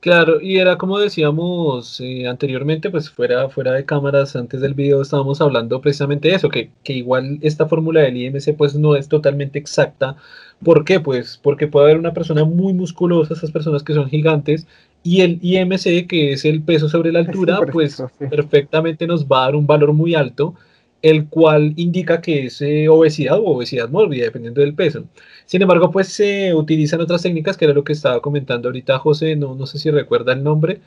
[0.00, 5.02] Claro, y era como decíamos eh, anteriormente, pues fuera, fuera de cámaras, antes del video
[5.02, 9.08] estábamos hablando precisamente de eso, que, que igual esta fórmula del IMC pues no es
[9.08, 10.16] totalmente exacta.
[10.62, 11.00] ¿Por qué?
[11.00, 14.66] Pues porque puede haber una persona muy musculosa, esas personas que son gigantes,
[15.02, 19.44] y el IMC, que es el peso sobre la altura, pues perfectamente nos va a
[19.46, 20.54] dar un valor muy alto
[21.02, 25.04] el cual indica que es eh, obesidad o obesidad mórbida, dependiendo del peso.
[25.44, 29.36] Sin embargo, pues se utilizan otras técnicas, que era lo que estaba comentando ahorita José,
[29.36, 30.80] no, no sé si recuerda el nombre.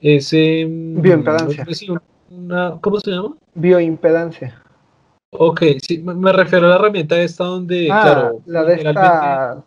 [0.00, 1.66] Es, em, Bioimpedancia.
[2.80, 3.36] ¿Cómo se llama?
[3.54, 4.62] Bioimpedancia.
[5.32, 9.64] Ok, sí, me refiero a la herramienta esta donde, ah, claro, la de esta...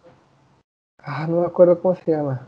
[1.00, 2.48] Ah, no me acuerdo cómo se llama.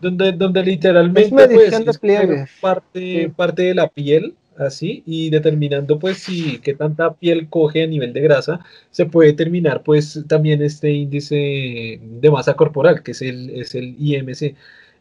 [0.00, 6.74] Donde, donde literalmente pues, parte, parte de la piel así y determinando pues si qué
[6.74, 12.30] tanta piel coge a nivel de grasa, se puede determinar pues también este índice de
[12.30, 14.54] masa corporal, que es el, es el IMC.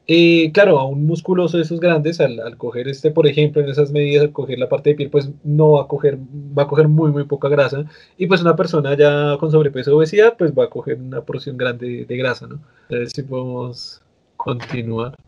[0.07, 3.91] Eh, claro, a un musculoso de esos grandes, al, coger este, por ejemplo, en esas
[3.91, 6.19] medidas, al coger la parte de piel, pues no va a coger,
[6.57, 7.85] va a coger muy, muy poca grasa.
[8.17, 11.57] Y pues una persona ya con sobrepeso o obesidad, pues va a coger una porción
[11.57, 12.59] grande de, grasa, ¿no?
[12.89, 14.01] Ver si podemos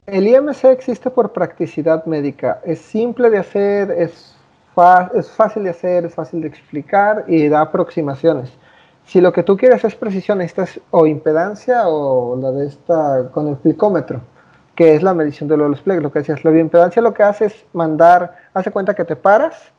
[0.06, 2.62] El IMC existe por practicidad médica.
[2.64, 4.36] Es simple de hacer, es,
[5.14, 8.52] es fácil de hacer, es fácil de explicar y da aproximaciones.
[9.06, 10.54] Si lo que tú quieres es precisión, es
[10.92, 14.22] o impedancia o la de esta con el plicómetro,
[14.76, 16.04] que es la medición de los pliegues.
[16.04, 19.72] Lo que decías, la bioimpedancia lo que hace es mandar, hace cuenta que te paras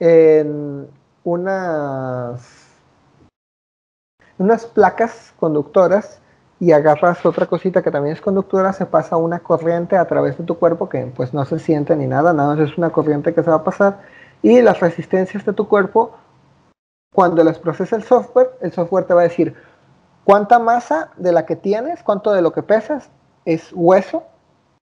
[0.00, 0.88] en
[1.22, 2.42] unas,
[4.38, 6.19] unas placas conductoras
[6.60, 10.44] y agarras otra cosita que también es conductora, se pasa una corriente a través de
[10.44, 13.42] tu cuerpo que pues no se siente ni nada, nada más es una corriente que
[13.42, 14.02] se va a pasar
[14.42, 16.12] y las resistencias de tu cuerpo,
[17.14, 19.54] cuando las procesa el software, el software te va a decir
[20.24, 23.10] cuánta masa de la que tienes, cuánto de lo que pesas
[23.46, 24.22] es hueso,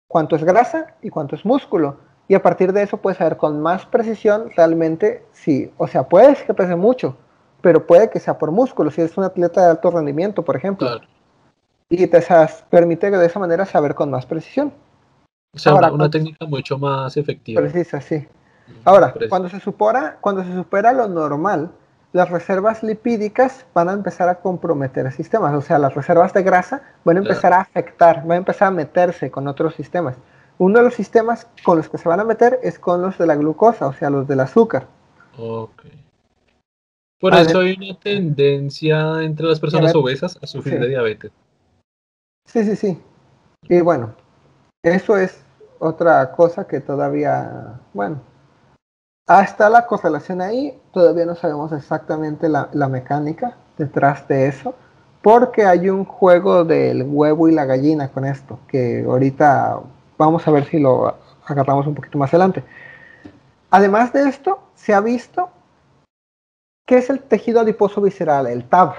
[0.08, 1.96] cuánto es grasa y cuánto es músculo.
[2.26, 6.42] Y a partir de eso puedes saber con más precisión realmente si, o sea, puedes
[6.42, 7.16] que pese mucho,
[7.62, 10.88] pero puede que sea por músculo, si eres un atleta de alto rendimiento, por ejemplo
[11.88, 12.22] y te
[12.70, 14.72] permite de esa manera saber con más precisión.
[15.54, 17.62] O sea, una, técnica mucho más efectiva.
[17.62, 18.26] Precisa, sí.
[18.84, 21.70] Ahora, cuando se, supera, cuando se supera lo normal,
[22.12, 25.54] las reservas lipídicas van a empezar a comprometer sistemas.
[25.54, 28.72] O sea, las reservas de grasa van a empezar a afectar, van a empezar a
[28.72, 30.16] meterse con otros sistemas.
[30.58, 33.26] Uno de los sistemas con los que se van a meter es con los de
[33.26, 34.86] la glucosa, o sea, los del azúcar.
[35.38, 35.84] Ok.
[37.20, 41.32] Por eso hay una tendencia entre las personas obesas a sufrir de diabetes.
[42.48, 43.02] Sí, sí, sí.
[43.62, 44.14] Y bueno,
[44.82, 45.44] eso es
[45.78, 48.22] otra cosa que todavía, bueno,
[49.26, 54.74] hasta la correlación ahí, todavía no sabemos exactamente la, mecánica detrás de eso,
[55.20, 59.80] porque hay un juego del huevo y la gallina con esto, que ahorita
[60.16, 62.64] vamos a ver si lo agarramos un poquito más adelante.
[63.70, 65.50] Además de esto, se ha visto
[66.86, 68.94] qué es el tejido adiposo visceral, el TAV.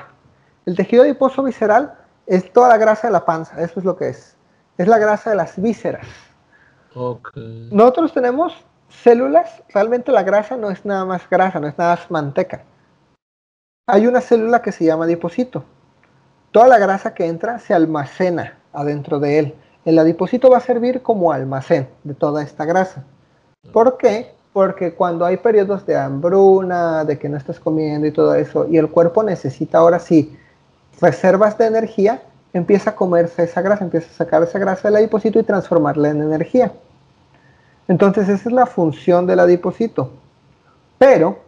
[0.68, 1.99] El tejido adiposo visceral
[2.30, 4.38] es toda la grasa de la panza, eso es lo que es.
[4.78, 6.06] Es la grasa de las vísceras.
[7.72, 8.54] Nosotros tenemos
[8.88, 12.64] células, realmente la grasa no es nada más grasa, no es nada más manteca.
[13.88, 15.64] Hay una célula que se llama adipocito.
[16.52, 19.56] Toda la grasa que entra se almacena adentro de él.
[19.84, 23.04] El adipocito va a servir como almacén de toda esta grasa.
[23.74, 24.36] ¿Por qué?
[24.54, 28.78] Porque cuando hay periodos de hambruna, de que no estás comiendo y todo eso, y
[28.78, 30.38] el cuerpo necesita ahora sí
[31.02, 32.22] reservas de energía,
[32.54, 36.22] empieza a comerse esa grasa, empieza a sacar esa grasa del adipocito y transformarla en
[36.22, 36.72] energía.
[37.88, 40.12] Entonces esa es la función del adipocito.
[40.98, 41.40] Pero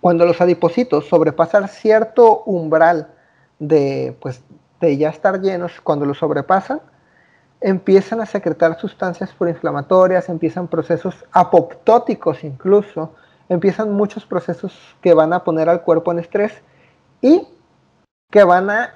[0.00, 3.08] cuando los adipocitos sobrepasan cierto umbral
[3.58, 4.42] de, pues,
[4.80, 6.80] de ya estar llenos, cuando los sobrepasan,
[7.60, 13.14] empiezan a secretar sustancias proinflamatorias, empiezan procesos apoptóticos incluso,
[13.48, 16.52] empiezan muchos procesos que van a poner al cuerpo en estrés
[17.22, 17.46] y
[18.30, 18.94] que van a,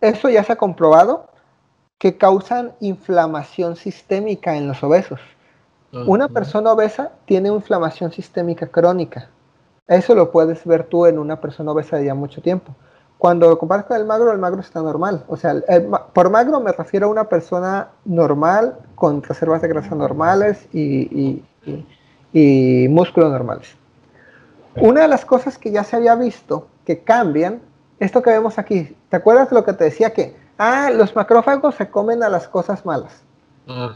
[0.00, 1.28] eso ya se ha comprobado,
[1.98, 5.20] que causan inflamación sistémica en los obesos.
[6.06, 9.28] Una persona obesa tiene inflamación sistémica crónica.
[9.86, 12.74] Eso lo puedes ver tú en una persona obesa de ya mucho tiempo.
[13.16, 15.24] Cuando lo comparas con el magro, el magro está normal.
[15.28, 15.54] O sea,
[16.12, 21.44] por magro me refiero a una persona normal, con reservas de grasa normales y,
[22.34, 23.76] y músculos normales.
[24.76, 27.60] Una de las cosas que ya se había visto que cambian,
[28.04, 31.74] esto que vemos aquí, ¿te acuerdas de lo que te decía que, ah, los macrófagos
[31.74, 33.22] se comen a las cosas malas?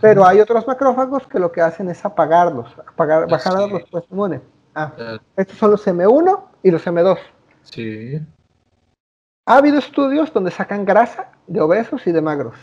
[0.00, 4.08] Pero hay otros macrófagos que lo que hacen es apagarlos, apagar, ah, bajar los respuesta
[4.10, 4.40] inmune.
[4.74, 4.92] Ah,
[5.36, 7.18] estos son los M1 y los M2.
[7.62, 8.18] Sí.
[9.46, 12.56] Ha habido estudios donde sacan grasa de obesos y de magros.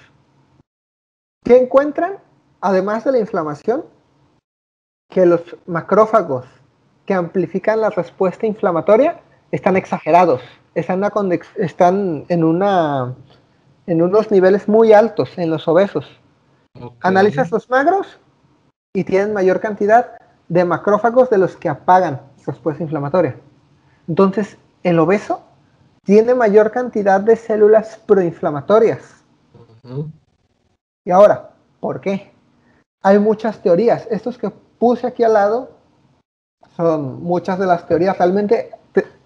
[1.44, 2.18] ¿Qué encuentran?
[2.62, 3.86] Además de la inflamación,
[5.10, 6.46] que los macrófagos
[7.06, 9.22] que amplifican la respuesta inflamatoria
[9.52, 10.42] están exagerados,
[10.76, 11.04] están,
[11.56, 13.16] están en, una,
[13.88, 16.06] en unos niveles muy altos en los obesos.
[17.00, 18.20] Analizas los magros
[18.94, 20.12] y tienen mayor cantidad
[20.50, 23.38] de macrófagos de los que apagan respuesta inflamatoria.
[24.08, 25.42] Entonces, el obeso
[26.04, 29.24] tiene mayor cantidad de células proinflamatorias.
[31.04, 32.32] Y ahora, ¿por qué?
[33.02, 34.08] Hay muchas teorías.
[34.12, 35.72] Estos que puse aquí al lado
[36.76, 38.18] son muchas de las teorías.
[38.18, 38.72] Realmente,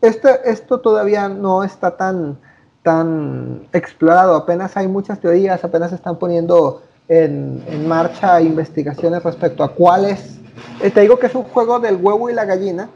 [0.02, 2.38] este, esto todavía no está tan,
[2.84, 4.36] tan explorado.
[4.36, 10.40] Apenas hay muchas teorías, apenas se están poniendo en, marcha investigaciones respecto a cuáles.
[10.82, 12.90] Eh, te digo que es un juego del huevo y la gallina,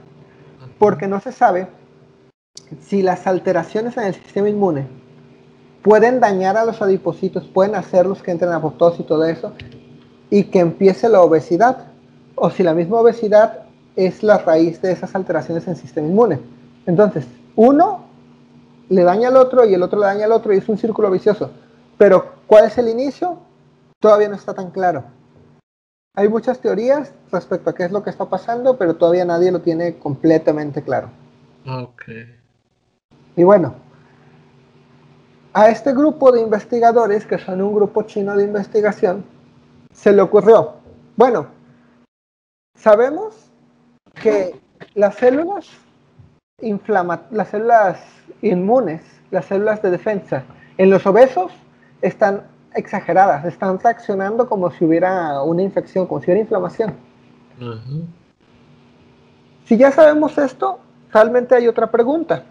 [0.79, 1.67] porque no se sabe
[2.81, 4.87] si las alteraciones en el sistema inmune
[5.81, 9.53] pueden dañar a los adipocitos, pueden hacerlos que entren a apoptosis y todo eso,
[10.29, 11.87] y que empiece la obesidad,
[12.35, 16.52] o si la misma obesidad es la raíz de esas alteraciones en el sistema inmune.
[16.85, 17.25] Entonces,
[17.55, 18.05] uno
[18.89, 21.09] le daña al otro y el otro le daña al otro y es un círculo
[21.09, 21.51] vicioso.
[21.97, 23.39] Pero, ¿cuál es el inicio?
[24.03, 25.05] todavía no está tan claro.
[26.13, 29.61] Hay muchas teorías respecto a qué es lo que está pasando, pero todavía nadie lo
[29.61, 31.09] tiene completamente claro.
[31.65, 32.03] Ok.
[33.37, 33.75] Y bueno,
[35.53, 39.23] a este grupo de investigadores, que son un grupo chino de investigación,
[39.93, 40.73] se le ocurrió,
[41.15, 41.47] bueno,
[42.75, 43.49] sabemos
[44.21, 44.59] que
[44.95, 45.69] las células
[47.31, 47.99] las células
[48.41, 49.01] inmunes,
[49.31, 50.43] las células de defensa
[50.77, 51.51] en los obesos
[52.01, 52.43] están
[52.75, 56.95] exageradas, están reaccionando como si hubiera una infección, como si hubiera inflamación.
[59.65, 60.79] Si ya sabemos esto,
[61.11, 62.43] realmente hay otra pregunta.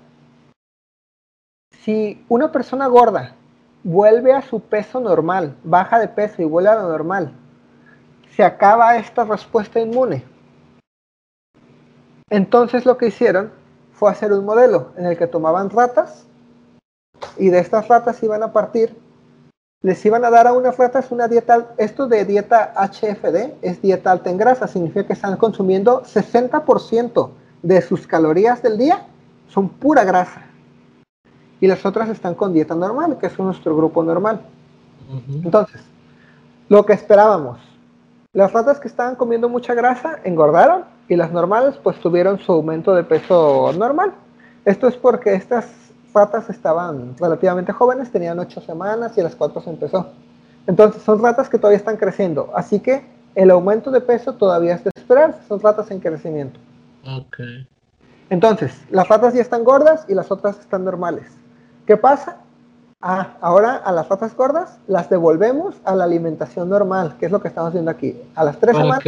[1.70, 3.34] Si una persona gorda
[3.82, 7.32] vuelve a su peso normal, baja de peso y vuelve a lo normal,
[8.36, 10.24] se acaba esta respuesta inmune.
[12.30, 13.52] Entonces lo que hicieron
[14.02, 16.26] fue hacer un modelo en el que tomaban ratas
[17.38, 18.96] y de estas ratas iban a partir
[19.80, 24.10] les iban a dar a unas ratas una dieta, esto de dieta HFD es dieta
[24.10, 27.30] alta en grasa, significa que están consumiendo 60%
[27.62, 29.06] de sus calorías del día
[29.46, 30.46] son pura grasa.
[31.60, 34.40] Y las otras están con dieta normal, que es nuestro grupo normal.
[35.44, 35.80] Entonces,
[36.68, 37.60] lo que esperábamos,
[38.32, 42.94] las ratas que estaban comiendo mucha grasa engordaron y las normales pues tuvieron su aumento
[42.94, 44.14] de peso normal.
[44.64, 45.66] Esto es porque estas
[46.14, 50.12] ratas estaban relativamente jóvenes, tenían ocho semanas y a las cuatro se empezó.
[50.66, 53.04] Entonces son ratas que todavía están creciendo, así que
[53.34, 56.58] el aumento de peso todavía es de esperar, son ratas en crecimiento.
[57.04, 57.66] Okay.
[58.30, 61.26] Entonces, las ratas ya están gordas y las otras están normales.
[61.86, 62.36] ¿Qué pasa?
[63.04, 67.42] Ah, ahora a las ratas gordas las devolvemos a la alimentación normal, que es lo
[67.42, 68.16] que estamos viendo aquí.
[68.36, 69.02] A las tres semanas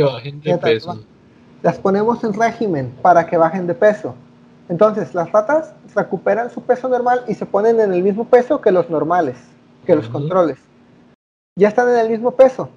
[1.63, 4.17] las ponemos en régimen para que bajen de peso.
[4.69, 8.73] Entonces, las ratas recuperan su peso normal y se ponen en el mismo peso que
[8.73, 9.37] los normales,
[9.87, 10.59] que los controles.
[11.57, 12.69] Ya están en el mismo peso.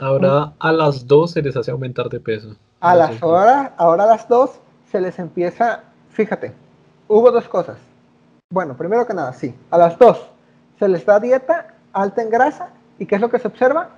[0.00, 2.56] Ahora a las dos se les hace aumentar de peso.
[2.80, 4.58] A las ahora a las dos
[4.90, 6.52] se les empieza, fíjate,
[7.06, 7.78] hubo dos cosas.
[8.50, 10.26] Bueno, primero que nada, sí, a las dos
[10.78, 13.90] se les da dieta alta en grasa y ¿qué es lo que se observa?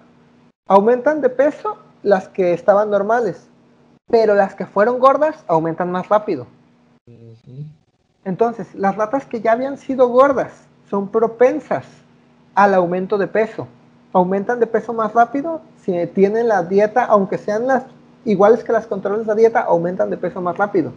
[0.66, 3.46] Aumentan de peso las que estaban normales,
[4.08, 6.48] pero las que fueron gordas aumentan más rápido.
[8.24, 10.52] Entonces, las ratas que ya habían sido gordas
[10.88, 11.86] son propensas
[12.56, 13.68] al aumento de peso.
[14.12, 17.84] Aumentan de peso más rápido si tienen la dieta, aunque sean las
[18.24, 20.92] iguales que las controles de la dieta, aumentan de peso más rápido.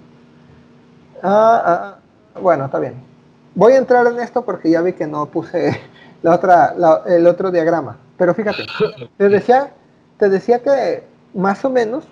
[1.21, 1.97] Ah, ah,
[2.33, 3.12] ah, bueno, está bien.
[3.55, 5.79] Voy a entrar en esto porque ya vi que no puse
[6.23, 6.75] la otra,
[7.07, 7.97] el otro diagrama.
[8.17, 8.65] Pero fíjate,
[9.17, 9.71] te decía,
[10.17, 11.03] te decía que
[11.33, 12.05] más o menos,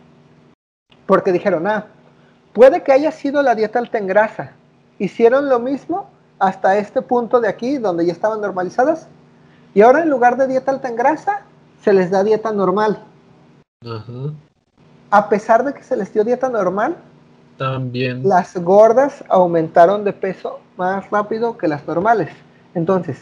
[1.05, 1.87] porque dijeron, ah,
[2.53, 4.51] puede que haya sido la dieta alta en grasa.
[4.99, 9.07] Hicieron lo mismo hasta este punto de aquí, donde ya estaban normalizadas.
[9.73, 11.41] Y ahora en lugar de dieta alta en grasa,
[11.81, 13.03] se les da dieta normal.
[15.09, 16.97] A pesar de que se les dio dieta normal,
[17.57, 22.29] también las gordas aumentaron de peso más rápido que las normales.
[22.73, 23.17] Entonces,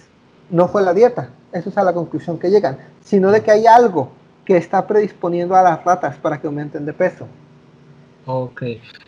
[0.50, 3.66] no fue la dieta, eso es a la conclusión que llegan, sino de que hay
[3.66, 4.12] algo
[4.46, 7.28] que está predisponiendo a las ratas para que aumenten de peso.
[8.26, 8.62] Ok.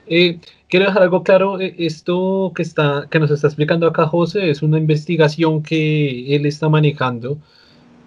[0.08, 4.50] Eh, quiero dejar algo claro, eh, esto que, está, que nos está explicando acá José
[4.50, 7.38] es una investigación que él está manejando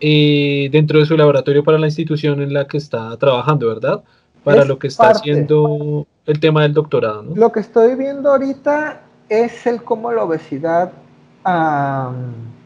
[0.00, 4.04] eh, dentro de su laboratorio para la institución en la que está trabajando, ¿verdad?
[4.42, 7.34] Para lo que está haciendo el tema del doctorado, ¿no?
[7.34, 10.92] Lo que estoy viendo ahorita es el cómo la obesidad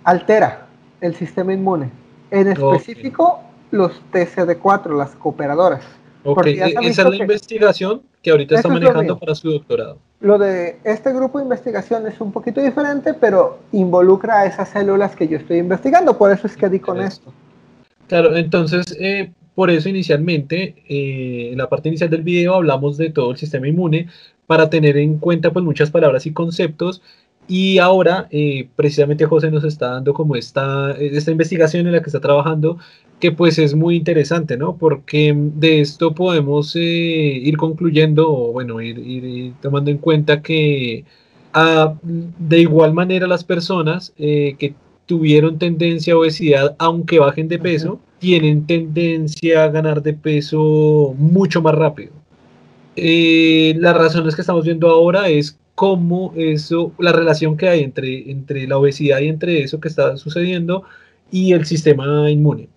[0.05, 0.67] altera
[1.01, 1.91] el sistema inmune.
[2.31, 3.41] En específico,
[3.71, 5.85] los TCD4, las cooperadoras.
[6.25, 6.59] Okay.
[6.59, 9.99] E-, esa es la investigación que ahorita está manejando para su doctorado.
[10.21, 15.15] Lo de este grupo de investigación es un poquito diferente, pero involucra a esas células
[15.15, 17.33] que yo estoy investigando, por eso es que di con esto.
[18.09, 23.11] Claro, entonces, eh, por eso inicialmente, eh, en la parte inicial del video hablamos de
[23.11, 24.09] todo el sistema inmune
[24.49, 27.03] para tener en cuenta pues muchas palabras y conceptos
[27.49, 32.11] y ahora, eh, precisamente José nos está dando como esta, esta investigación en la que
[32.11, 32.79] está trabajando,
[33.21, 34.77] que pues es muy interesante, ¿no?
[34.77, 41.05] Porque de esto podemos eh, ir concluyendo, o bueno, ir, tomando en cuenta que
[42.39, 44.75] de igual manera las personas eh, que
[45.07, 51.63] tuvieron tendencia a obesidad, aunque bajen de peso, tienen tendencia a ganar de peso mucho
[51.63, 52.18] más rápido.
[53.79, 58.67] Las razones que estamos viendo ahora es cómo eso, la relación que hay entre, entre
[58.67, 60.83] la obesidad y entre eso que está sucediendo
[61.31, 62.69] y el sistema inmune.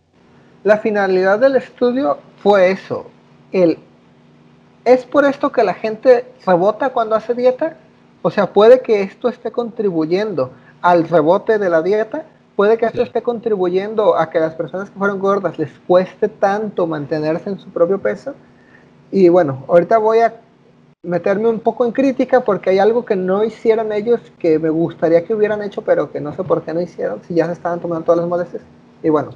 [0.64, 3.08] La finalidad del estudio fue eso.
[3.52, 3.78] El,
[4.86, 7.78] ¿Es por esto que la gente rebota cuando hace dieta?
[8.22, 12.26] O sea, puede que esto esté contribuyendo al rebote de la dieta,
[12.56, 16.88] puede que esto esté contribuyendo a que las personas que fueron gordas les cueste tanto
[16.88, 18.34] mantenerse en su propio peso.
[19.12, 20.34] Y bueno, ahorita voy a
[21.04, 25.24] meterme un poco en crítica porque hay algo que no hicieron ellos que me gustaría
[25.24, 27.80] que hubieran hecho, pero que no sé por qué no hicieron, si ya se estaban
[27.80, 28.62] tomando todas las molestias.
[29.04, 29.32] Y bueno,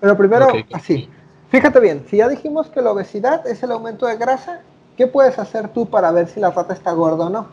[0.00, 1.08] pero primero, así.
[1.50, 4.62] Fíjate bien, si ya dijimos que la obesidad es el aumento de grasa,
[4.96, 7.48] ¿qué puedes hacer tú para ver si la rata está gorda o no?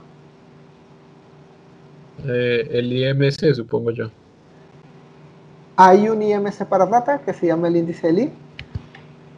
[2.26, 4.10] Eh, el IMC, supongo yo.
[5.76, 8.32] Hay un IMC para rata que se llama el índice LI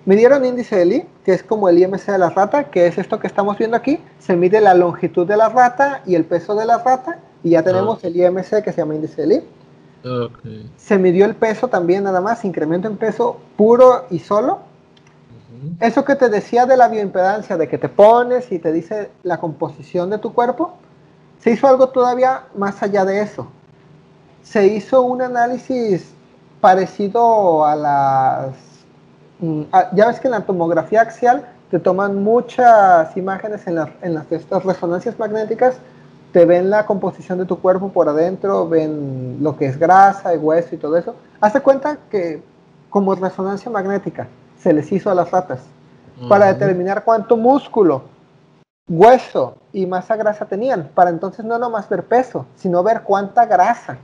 [0.10, 3.20] Midieron índice de Lee, que es como el IMC de la rata, que es esto
[3.20, 4.00] que estamos viendo aquí.
[4.18, 7.62] Se mide la longitud de la rata y el peso de la rata, y ya
[7.62, 8.08] tenemos ah.
[8.08, 9.44] el IMC que se llama índice de Lee.
[10.78, 14.62] Se midió el peso también, nada más, incremento en peso puro y solo.
[15.80, 19.40] Eso que te decía de la bioimpedancia, de que te pones y te dice la
[19.40, 20.74] composición de tu cuerpo,
[21.38, 23.46] se hizo algo todavía más allá de eso.
[24.42, 26.16] Se hizo un análisis
[26.62, 28.69] parecido a las
[29.42, 35.18] ya ves que en la tomografía axial te toman muchas imágenes en, las estas resonancias
[35.20, 35.78] magnéticas,
[36.32, 40.38] te ven la composición de tu cuerpo por adentro, ven lo que es grasa y
[40.38, 41.16] hueso y todo eso.
[41.42, 42.42] Hazte cuenta que
[42.90, 45.62] como resonancia magnética se les hizo a las ratas
[46.28, 48.04] para determinar cuánto músculo,
[48.90, 53.98] hueso y masa grasa tenían, para entonces no nomás ver peso, sino ver cuánta grasa.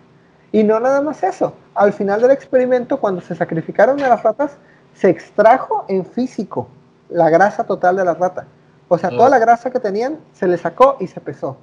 [0.52, 4.58] Y no nada más eso, al final del experimento, cuando se sacrificaron a las ratas,
[4.96, 6.68] se extrajo en físico
[7.10, 8.48] la grasa total de la rata.
[8.88, 11.58] O sea, toda la grasa que tenían se le sacó y se pesó.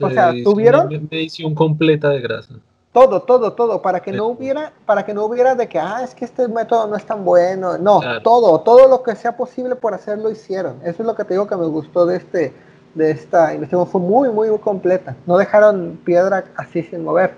[0.00, 2.54] o sea, tuvieron una medición completa de grasa.
[2.92, 6.14] Todo, todo, todo, para que no hubiera, para que no hubiera de que, ah, es
[6.14, 7.76] que este método no es tan bueno.
[7.76, 10.78] No, todo, todo lo que sea posible por hacerlo hicieron.
[10.82, 12.54] Eso es lo que te digo que me gustó de este,
[12.94, 13.86] de esta investigación.
[13.86, 15.14] Fue muy, muy, completa.
[15.26, 17.34] No dejaron piedra así sin mover.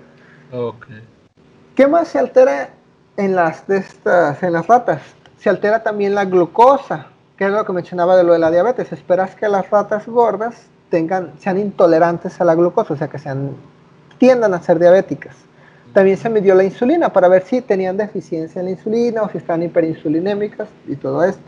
[0.53, 1.01] Okay.
[1.75, 2.69] ¿Qué más se altera
[3.17, 5.01] en las de estas, en las ratas?
[5.39, 7.07] Se altera también la glucosa,
[7.37, 8.91] que es lo que mencionaba de lo de la diabetes.
[8.91, 10.55] Esperas que las ratas gordas
[10.89, 13.51] tengan, sean intolerantes a la glucosa, o sea, que sean,
[14.17, 15.35] tiendan a ser diabéticas.
[15.93, 19.37] También se midió la insulina para ver si tenían deficiencia en la insulina o si
[19.37, 21.41] estaban hiperinsulinémicas y todo esto.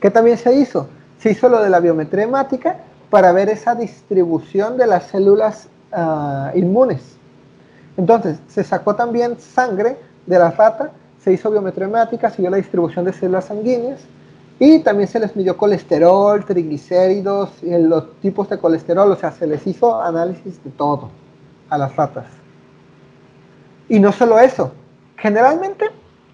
[0.00, 0.88] ¿Qué también se hizo?
[1.18, 2.78] Se hizo lo de la biometría hemática
[3.08, 7.16] para ver esa distribución de las células ah, inmunes.
[7.96, 9.96] Entonces, se sacó también sangre
[10.26, 10.90] de la rata
[11.22, 14.00] se hizo se vio la distribución de células sanguíneas
[14.58, 19.66] y también se les midió colesterol, triglicéridos, los tipos de colesterol, o sea, se les
[19.66, 21.10] hizo análisis de todo
[21.70, 22.26] a las ratas.
[23.88, 24.72] Y no solo eso,
[25.16, 25.86] generalmente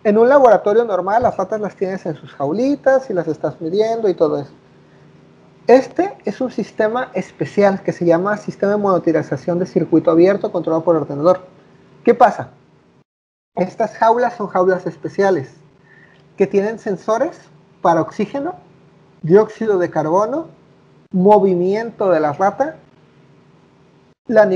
[0.05, 4.09] en un laboratorio normal las ratas las tienes en sus jaulitas y las estás midiendo
[4.09, 4.53] y todo eso.
[5.67, 10.85] Este es un sistema especial que se llama sistema de monitorización de circuito abierto controlado
[10.85, 11.41] por ordenador.
[12.05, 12.51] ¿Qué pasa?
[13.57, 15.51] Estas jaulas son jaulas especiales
[16.37, 17.41] que tienen sensores
[17.81, 18.55] para oxígeno,
[19.23, 20.49] dióxido de carbono,
[21.11, 22.77] movimiento de la rata,
[24.29, 24.47] los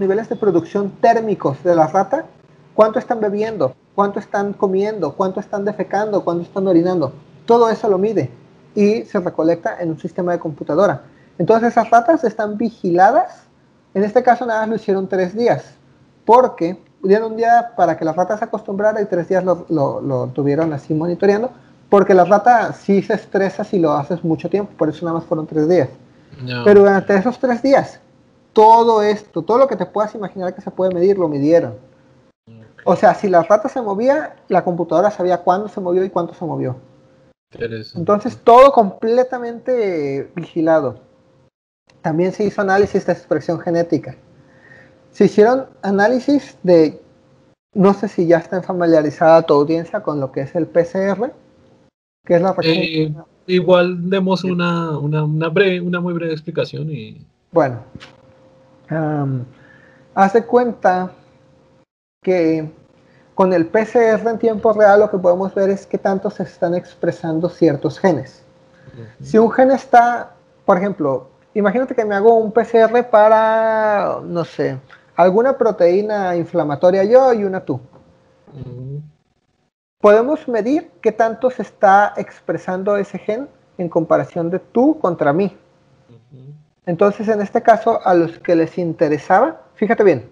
[0.00, 2.24] niveles de producción térmicos de la rata,
[2.74, 7.12] cuánto están bebiendo, cuánto están comiendo, cuánto están defecando, cuánto están orinando.
[7.44, 8.30] Todo eso lo mide
[8.74, 11.02] y se recolecta en un sistema de computadora.
[11.36, 13.42] Entonces esas ratas están vigiladas.
[13.92, 15.74] En este caso nada más lo hicieron tres días,
[16.24, 20.26] porque dieron un día para que la rata se acostumbrara y tres días lo, lo,
[20.28, 21.50] tuvieron así monitoreando,
[21.88, 25.26] porque la rata sí se estresa si lo haces mucho tiempo, por eso nada más
[25.26, 25.88] fueron tres días.
[26.64, 28.00] Pero durante esos tres días,
[28.52, 31.74] todo esto, todo lo que te puedas imaginar que se puede medir, lo midieron.
[32.84, 36.34] O sea, si la rata se movía, la computadora sabía cuándo se movió y cuánto
[36.34, 36.76] se movió.
[37.94, 40.98] Entonces, todo completamente vigilado.
[42.00, 44.16] También se hizo análisis de expresión genética.
[45.12, 47.00] Se hicieron análisis de,
[47.74, 51.32] no sé si ya está familiarizada tu audiencia con lo que es el PCR,
[52.24, 53.14] que es la eh,
[53.46, 56.90] Igual demos una, una, breve, una muy breve explicación.
[56.90, 57.80] y Bueno,
[60.14, 61.12] hace cuenta
[62.22, 62.70] que
[63.34, 66.74] con el PCR en tiempo real lo que podemos ver es que tanto se están
[66.74, 68.44] expresando ciertos genes.
[69.22, 70.34] Si un gen está,
[70.64, 74.78] por ejemplo, imagínate que me hago un PCR para, no sé,
[75.16, 77.80] alguna proteína inflamatoria yo y una tú.
[80.00, 83.48] Podemos medir qué tanto se está expresando ese gen
[83.78, 85.56] en comparación de tú contra mí.
[86.86, 90.28] Entonces, en este caso, a los que les interesaba, fíjate bien,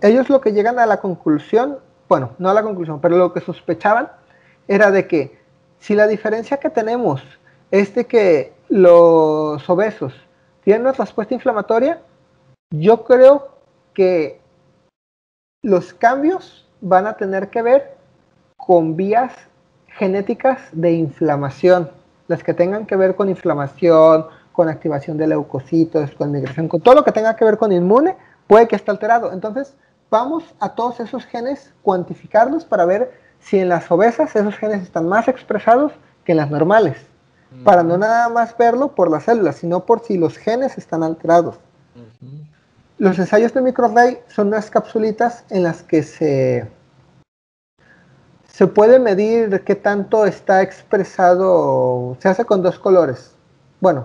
[0.00, 1.78] ellos lo que llegan a la conclusión
[2.12, 4.10] bueno, no a la conclusión, pero lo que sospechaban
[4.68, 5.38] era de que
[5.78, 7.22] si la diferencia que tenemos
[7.70, 10.12] es de que los obesos
[10.62, 12.02] tienen una respuesta inflamatoria,
[12.68, 13.51] yo creo
[13.94, 14.40] que
[15.62, 17.96] los cambios van a tener que ver
[18.56, 19.32] con vías
[19.86, 21.90] genéticas de inflamación,
[22.28, 26.94] las que tengan que ver con inflamación, con activación de leucocitos, con migración, con todo
[26.94, 28.16] lo que tenga que ver con inmune,
[28.46, 29.32] puede que esté alterado.
[29.32, 29.74] Entonces,
[30.10, 35.08] vamos a todos esos genes cuantificarlos para ver si en las obesas esos genes están
[35.08, 35.92] más expresados
[36.24, 36.96] que en las normales.
[37.64, 41.58] Para no nada más verlo por las células, sino por si los genes están alterados.
[43.02, 46.70] Los ensayos de microarray son unas capsulitas en las que se,
[48.46, 52.16] se puede medir qué tanto está expresado.
[52.20, 53.34] Se hace con dos colores.
[53.80, 54.04] Bueno,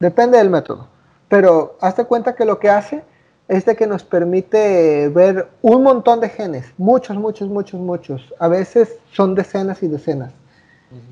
[0.00, 0.88] depende del método.
[1.28, 3.04] Pero hazte cuenta que lo que hace
[3.48, 8.32] es de que nos permite ver un montón de genes, muchos, muchos, muchos, muchos.
[8.38, 10.32] A veces son decenas y decenas.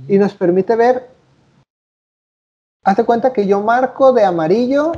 [0.09, 1.11] Y nos permite ver,
[2.83, 4.93] hazte cuenta que yo marco de amarillo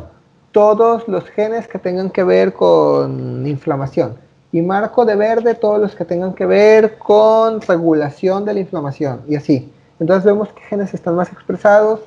[0.56, 4.16] todos los genes que tengan que ver con inflamación.
[4.52, 9.20] Y marco de verde todos los que tengan que ver con regulación de la inflamación.
[9.28, 9.70] Y así.
[10.00, 12.00] Entonces vemos qué genes están más expresados.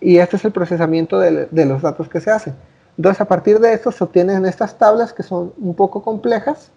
[0.00, 2.54] Y este es el procesamiento de, de los datos que se hacen.
[2.96, 6.70] Entonces, a partir de eso se obtienen estas tablas que son un poco complejas,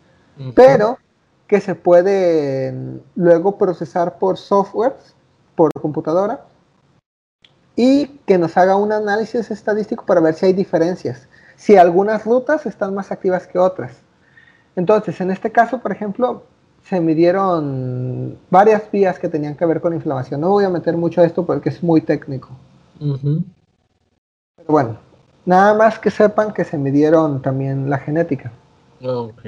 [0.55, 0.97] pero
[1.45, 4.95] que se pueden luego procesar por software,
[5.55, 6.43] por computadora,
[7.79, 12.65] y que nos haga un análisis estadístico para ver si hay diferencias, si algunas rutas
[12.65, 14.01] están más activas que otras.
[14.75, 16.43] Entonces, en este caso, por ejemplo,
[16.83, 20.41] se midieron varias vías que tenían que ver con inflamación.
[20.41, 22.49] No voy a meter mucho a esto porque es muy técnico.
[22.99, 24.97] Pero bueno,
[25.49, 28.51] Nada más que sepan que se midieron también la genética.
[29.01, 29.41] Ok.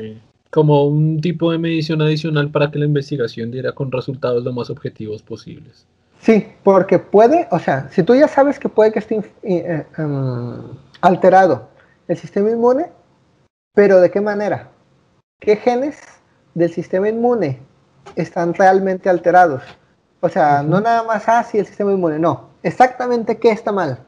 [0.49, 4.71] Como un tipo de medición adicional para que la investigación diera con resultados lo más
[4.71, 5.85] objetivos posibles.
[6.22, 9.85] Sí, porque puede, o sea, si tú ya sabes que puede que esté eh, eh,
[9.98, 11.69] em, alterado
[12.07, 12.91] el sistema inmune,
[13.73, 14.69] pero ¿de qué manera?
[15.39, 15.99] ¿Qué genes
[16.53, 17.60] del sistema inmune
[18.15, 19.64] están realmente alterados?
[20.19, 22.52] O sea, no nada más así ah, el sistema inmune, no.
[22.61, 24.06] Exactamente qué está mal.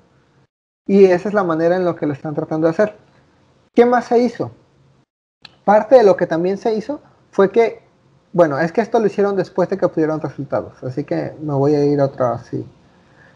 [0.86, 2.96] Y esa es la manera en la que lo están tratando de hacer.
[3.74, 4.52] ¿Qué más se hizo?
[5.66, 7.82] Parte de lo que también se hizo fue que,
[8.34, 11.76] bueno, es que esto lo hicieron después de que obtuvieron resultados, así que me voy
[11.76, 12.66] a ir a otra así.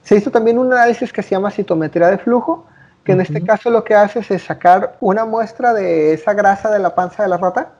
[0.03, 2.65] Se hizo también un análisis que se llama citometría de flujo,
[3.03, 6.79] que en este caso lo que hace es sacar una muestra de esa grasa de
[6.79, 7.71] la panza de la rata,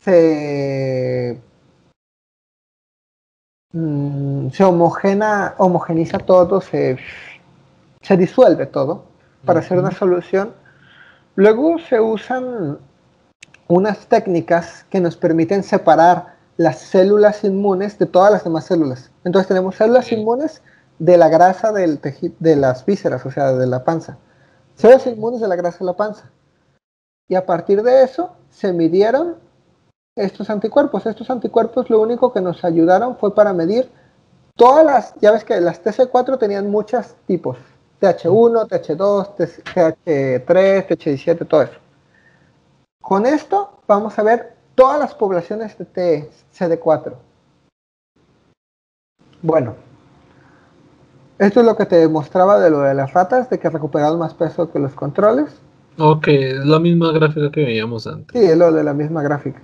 [0.00, 1.40] se,
[3.72, 6.98] mm, se homogena, homogeniza todo, se
[8.06, 9.04] se disuelve todo
[9.44, 10.52] para hacer una solución.
[11.34, 12.78] Luego se usan
[13.68, 19.10] unas técnicas que nos permiten separar las células inmunes de todas las demás células.
[19.24, 20.62] Entonces tenemos células inmunes
[20.98, 22.00] de la grasa del
[22.38, 24.18] de las vísceras, o sea, de la panza.
[24.76, 26.30] Células inmunes de la grasa de la panza.
[27.28, 29.36] Y a partir de eso se midieron
[30.16, 31.04] estos anticuerpos.
[31.06, 33.90] Estos anticuerpos lo único que nos ayudaron fue para medir
[34.54, 37.58] todas las, ya ves que las TC4 tenían muchos tipos,
[38.00, 41.85] TH1, TH2, TH3, TH17, todo eso.
[43.06, 46.28] Con esto vamos a ver todas las poblaciones de
[46.58, 47.14] CD4.
[49.42, 49.76] Bueno,
[51.38, 54.34] esto es lo que te demostraba de lo de las ratas, de que recuperaron más
[54.34, 55.54] peso que los controles.
[55.98, 58.40] Ok, es la misma gráfica que veíamos antes.
[58.40, 59.62] Sí, es lo de la misma gráfica.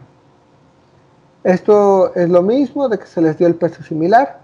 [1.43, 4.39] Esto es lo mismo, de que se les dio el peso similar.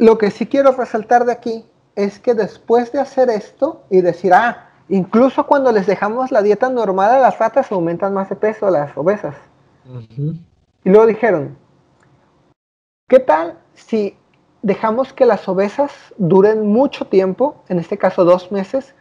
[0.00, 1.64] Lo que sí quiero resaltar de aquí
[1.94, 6.68] es que después de hacer esto y decir, ah, incluso cuando les dejamos la dieta
[6.68, 9.36] normal a las ratas aumentan más de peso las obesas.
[10.84, 11.56] Y luego dijeron,
[13.08, 14.16] ¿qué tal si
[14.62, 18.94] dejamos que las obesas duren mucho tiempo, en este caso dos meses,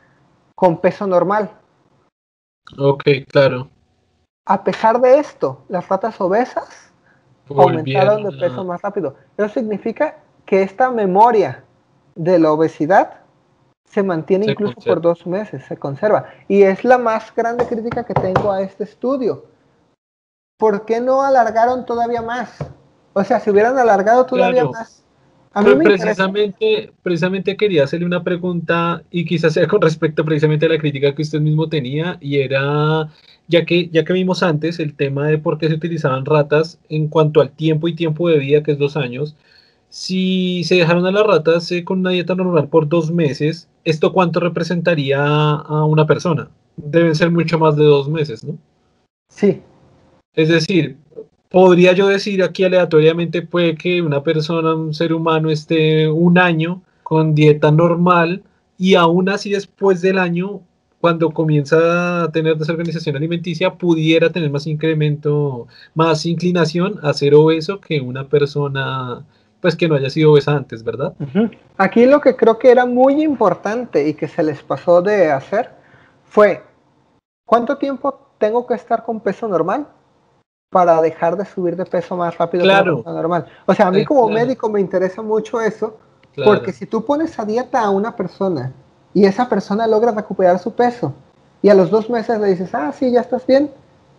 [0.56, 1.52] con peso normal?
[2.78, 3.70] Ok, claro.
[4.48, 6.92] A pesar de esto, las ratas obesas
[7.50, 9.16] aumentaron de peso más rápido.
[9.38, 11.64] Eso significa que esta memoria
[12.16, 13.25] de la obesidad
[13.90, 16.26] se mantiene incluso por dos meses, se conserva.
[16.48, 19.46] Y es la más grande crítica que tengo a este estudio.
[20.58, 22.58] ¿Por qué no alargaron todavía más?
[23.14, 25.06] O sea, si hubieran alargado todavía más.
[25.54, 30.66] A mí me precisamente, precisamente quería hacerle una pregunta y quizás sea con respecto precisamente
[30.66, 33.10] a la crítica que usted mismo tenía y era,
[33.48, 37.08] ya que, ya que vimos antes el tema de por qué se utilizaban ratas en
[37.08, 39.38] cuanto al tiempo y tiempo de vida, que es dos años,
[39.96, 44.12] si se dejaron a las ratas eh, con una dieta normal por dos meses, ¿esto
[44.12, 46.50] cuánto representaría a una persona?
[46.76, 48.58] Deben ser mucho más de dos meses, ¿no?
[49.30, 49.62] Sí.
[50.34, 50.98] Es decir,
[51.50, 56.82] podría yo decir aquí aleatoriamente, puede que una persona, un ser humano, esté un año
[57.04, 58.44] con dieta normal
[58.78, 60.60] y aún así después del año,
[61.00, 67.80] cuando comienza a tener desorganización alimenticia, pudiera tener más incremento, más inclinación a ser obeso
[67.80, 69.26] que una persona
[69.62, 71.14] pues que no haya sido obesa antes, ¿verdad?
[71.78, 75.72] Aquí lo que creo que era muy importante y que se les pasó de hacer
[76.26, 76.62] fue,
[77.46, 79.88] ¿cuánto tiempo tengo que estar con peso normal
[80.70, 83.04] para dejar de subir de peso más rápido claro.
[83.04, 83.46] que la normal?
[83.66, 85.98] O sea, a mí como médico me interesa mucho eso,
[86.44, 88.74] porque si tú pones a dieta a una persona
[89.14, 91.14] y esa persona logra recuperar su peso
[91.62, 93.72] y a los dos meses le dices, ah, sí, ya estás bien,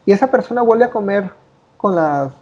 [0.06, 1.30] y esa persona vuelve a comer
[1.76, 2.32] con las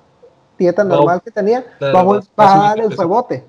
[0.58, 3.44] dieta normal que tenía, vamos a dar el rebote.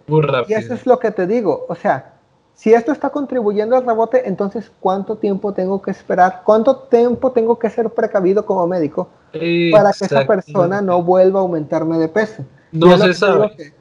[0.48, 1.65] Y eso es lo que te digo.
[1.69, 2.14] O sea,
[2.53, 6.41] si esto está contribuyendo al rebote, entonces ¿cuánto tiempo tengo que esperar?
[6.45, 9.10] ¿Cuánto tiempo tengo que ser precavido como médico
[9.72, 12.44] para que esa persona no vuelva a aumentarme de peso?
[12.72, 13.73] No se sabe.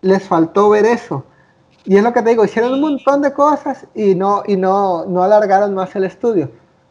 [0.00, 1.24] Les faltó ver eso.
[1.84, 5.04] Y es lo que te digo, hicieron un montón de cosas y no, y no,
[5.04, 6.50] no alargaron más el estudio.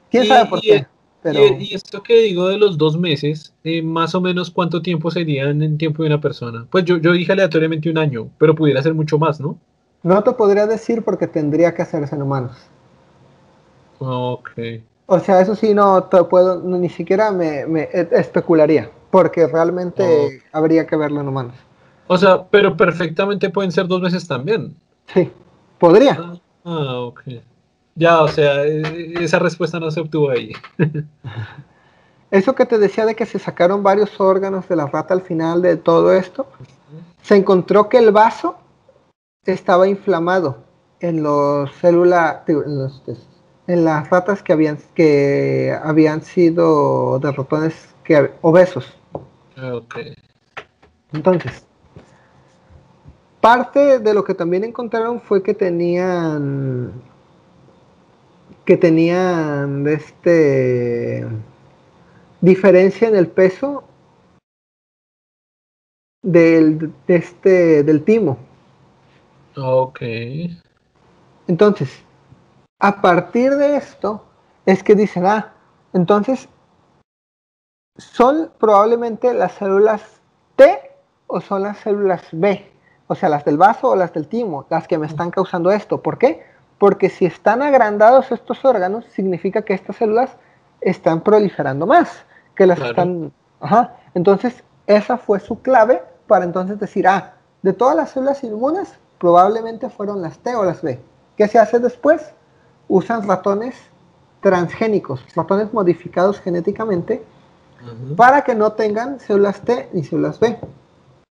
[0.09, 0.85] ¿Quién sabe por qué?
[1.23, 5.61] Y, esto que digo de los dos meses, eh, más o menos cuánto tiempo serían
[5.61, 6.65] en tiempo de una persona.
[6.69, 9.57] Pues yo, yo dije aleatoriamente un año, pero pudiera ser mucho más, ¿no?
[10.03, 12.57] No te podría decir porque tendría que hacerse en humanos.
[13.99, 14.52] Ok.
[15.06, 20.41] O sea, eso sí, no te puedo, ni siquiera me, me e, especularía, porque realmente
[20.52, 21.56] habría que verlo en humanos.
[22.07, 24.76] O sea, pero perfectamente pueden ser dos meses también.
[25.14, 25.30] Sí,
[25.77, 26.18] podría.
[26.19, 27.22] Ah, ah ok.
[27.95, 30.53] Ya, o sea, e, esa respuesta no se obtuvo ahí.
[32.31, 35.61] Eso que te decía de que se sacaron varios órganos de la rata al final
[35.61, 36.47] de todo esto,
[37.22, 38.55] se encontró que el vaso
[39.45, 40.63] estaba inflamado
[41.01, 42.43] en los células,
[43.68, 48.93] en, las ratas que habían que habían sido de ratones que obesos.
[49.57, 50.15] Okay.
[51.11, 51.65] Entonces,
[53.41, 56.93] parte de lo que también encontraron fue que tenían
[58.72, 61.27] que tenían este
[62.39, 63.84] diferencia en el peso
[66.23, 68.38] del este del timo.
[69.57, 69.99] Ok.
[71.48, 72.02] Entonces,
[72.80, 74.23] a partir de esto
[74.65, 75.53] es que dicen, ah,
[75.91, 76.48] entonces
[77.98, 80.22] son probablemente las células
[80.56, 80.80] T
[81.27, 82.72] o son las células B,
[83.07, 86.02] o sea, las del vaso o las del timo, las que me están causando esto.
[86.02, 86.51] ¿Por qué?
[86.81, 90.31] Porque si están agrandados estos órganos, significa que estas células
[90.81, 92.25] están proliferando más,
[92.55, 93.31] que las están...
[93.59, 93.97] Ajá.
[94.15, 99.91] Entonces, esa fue su clave para entonces decir, ah, de todas las células inmunes, probablemente
[99.91, 100.99] fueron las T o las B.
[101.37, 102.33] ¿Qué se hace después?
[102.87, 103.75] Usan ratones
[104.41, 107.23] transgénicos, ratones modificados genéticamente,
[108.17, 110.57] para que no tengan células T ni células B.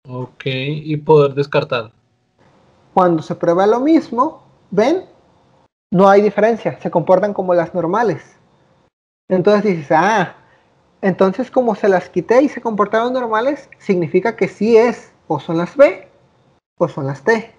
[0.07, 1.91] Ok, y poder descartar.
[2.93, 5.11] Cuando se prueba lo mismo, ven,
[5.93, 8.35] no hay diferencia, se comportan como las normales.
[9.29, 10.35] Entonces dices, ah,
[11.01, 15.59] entonces como se las quité y se comportaron normales, significa que sí es, o son
[15.59, 16.07] las B,
[16.79, 17.53] o son las T.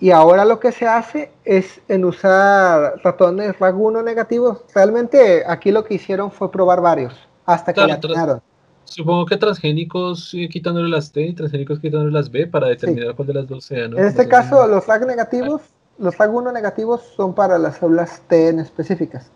[0.00, 4.62] Y ahora lo que se hace es en usar ratones RAG1 negativos.
[4.74, 7.14] Realmente aquí lo que hicieron fue probar varios,
[7.46, 8.42] hasta que claro,
[8.84, 13.34] Supongo que transgénicos quitándole las T y transgénicos quitándole las B para determinar cuál de
[13.34, 15.62] las dos sea, En este caso, los RAG negativos,
[15.98, 19.30] los RAG1 negativos son para las células T en específicas.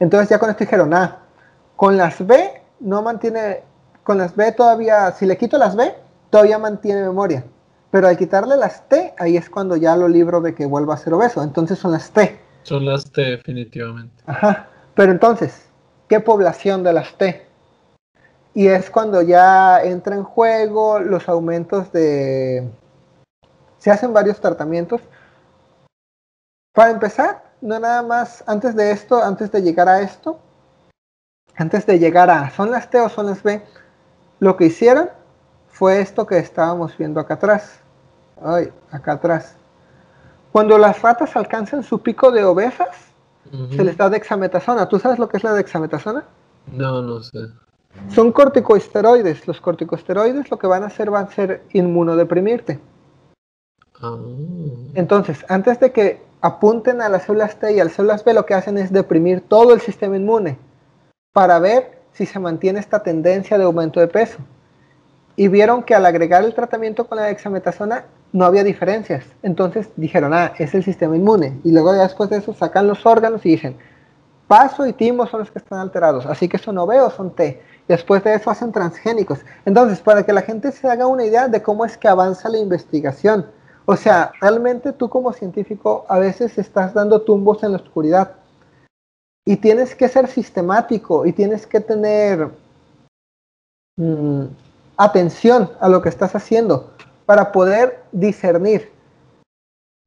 [0.00, 1.18] Entonces ya con esto dijeron, ah,
[1.76, 3.62] con las B no mantiene,
[4.02, 5.94] con las B todavía, si le quito las B,
[6.30, 7.44] todavía mantiene memoria.
[7.90, 10.96] Pero al quitarle las T, ahí es cuando ya lo libro de que vuelva a
[10.96, 11.42] ser obeso.
[11.42, 12.40] Entonces son las T.
[12.62, 14.14] Son las T, definitivamente.
[14.26, 14.68] Ajá.
[14.94, 15.66] Pero entonces,
[16.08, 17.46] ¿qué población de las T?
[18.54, 22.68] Y es cuando ya entra en juego los aumentos de...
[23.78, 25.00] Se hacen varios tratamientos.
[26.72, 30.38] Para empezar, no nada más, antes de esto, antes de llegar a esto,
[31.56, 33.62] antes de llegar a son las T o son las B,
[34.40, 35.10] lo que hicieron
[35.68, 37.80] fue esto que estábamos viendo acá atrás.
[38.42, 39.56] Ay, acá atrás.
[40.50, 43.12] Cuando las ratas alcanzan su pico de obesas,
[43.70, 44.88] se les da dexametasona.
[44.88, 46.24] ¿Tú sabes lo que es la dexametasona?
[46.72, 47.38] No, no sé.
[48.08, 49.46] Son corticosteroides.
[49.46, 52.80] Los corticosteroides lo que van a hacer va a ser inmunodeprimirte.
[54.00, 54.16] Ah.
[54.94, 58.44] Entonces, antes de que apunten a las células T y a las células B, lo
[58.44, 60.58] que hacen es deprimir todo el sistema inmune
[61.32, 64.38] para ver si se mantiene esta tendencia de aumento de peso
[65.36, 69.24] y vieron que al agregar el tratamiento con la dexametasona no había diferencias.
[69.42, 71.58] Entonces dijeron, ah, es el sistema inmune.
[71.64, 73.76] Y luego después de eso sacan los órganos y dicen,
[74.46, 76.26] paso y timo son los que están alterados.
[76.26, 77.62] Así que son o son T.
[77.88, 79.40] Después de eso hacen transgénicos.
[79.64, 82.58] Entonces, para que la gente se haga una idea de cómo es que avanza la
[82.58, 83.46] investigación.
[83.84, 88.36] O sea, realmente tú como científico a veces estás dando tumbos en la oscuridad.
[89.44, 92.50] Y tienes que ser sistemático y tienes que tener...
[93.96, 94.46] Mm,
[94.96, 96.92] atención a lo que estás haciendo
[97.26, 98.90] para poder discernir.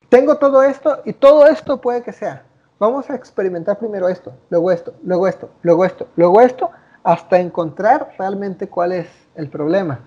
[0.10, 2.44] Tengo todo esto y todo esto puede que sea.
[2.80, 6.70] Vamos a experimentar primero esto, luego esto, luego esto, luego esto, luego esto,
[7.04, 10.00] hasta encontrar realmente cuál es el problema.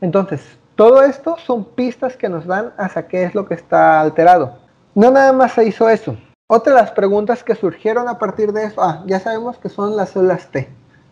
[0.00, 0.40] Entonces,
[0.78, 4.58] todo esto son pistas que nos dan hacia qué es lo que está alterado.
[4.94, 6.16] No nada más se hizo eso.
[6.46, 9.96] Otra de las preguntas que surgieron a partir de eso, ah, ya sabemos que son
[9.96, 10.68] las células T.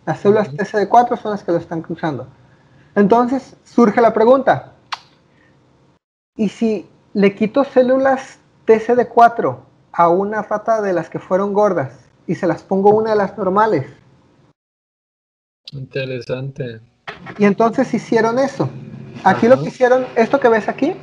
[0.06, 2.28] Las células TCD4 son las que lo están cruzando.
[2.94, 4.74] Entonces surge la pregunta,
[6.36, 8.38] ¿y si le quito células
[8.68, 9.58] TCD4
[9.90, 13.36] a una rata de las que fueron gordas y se las pongo una de las
[13.36, 13.84] normales?
[15.72, 16.80] Interesante.
[17.36, 18.70] Y entonces hicieron eso.
[19.26, 20.94] Aquí lo que hicieron, esto que ves aquí,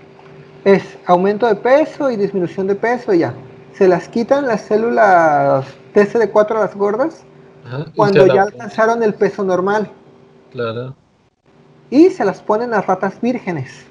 [0.63, 3.33] es aumento de peso y disminución de peso y ya.
[3.73, 7.23] Se las quitan las células TCD4 a las gordas
[7.95, 9.89] cuando ya alcanzaron el peso normal.
[10.51, 10.95] Claro
[11.93, 13.85] y se las ponen a ratas vírgenes.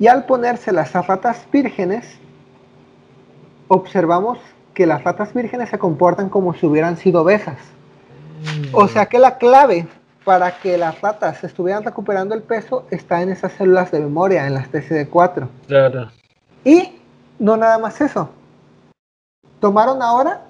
[0.00, 2.04] Y al ponérselas a ratas vírgenes,
[3.68, 4.38] observamos
[4.74, 7.58] que las ratas vírgenes se comportan como si hubieran sido obesas.
[8.42, 8.74] Mm.
[8.74, 9.86] O sea que la clave
[10.24, 14.54] para que las ratas estuvieran recuperando el peso está en esas células de memoria, en
[14.54, 15.48] las TCD4.
[15.66, 16.10] Claro.
[16.64, 16.92] Y
[17.38, 18.28] no nada más eso.
[19.60, 20.42] Tomaron ahora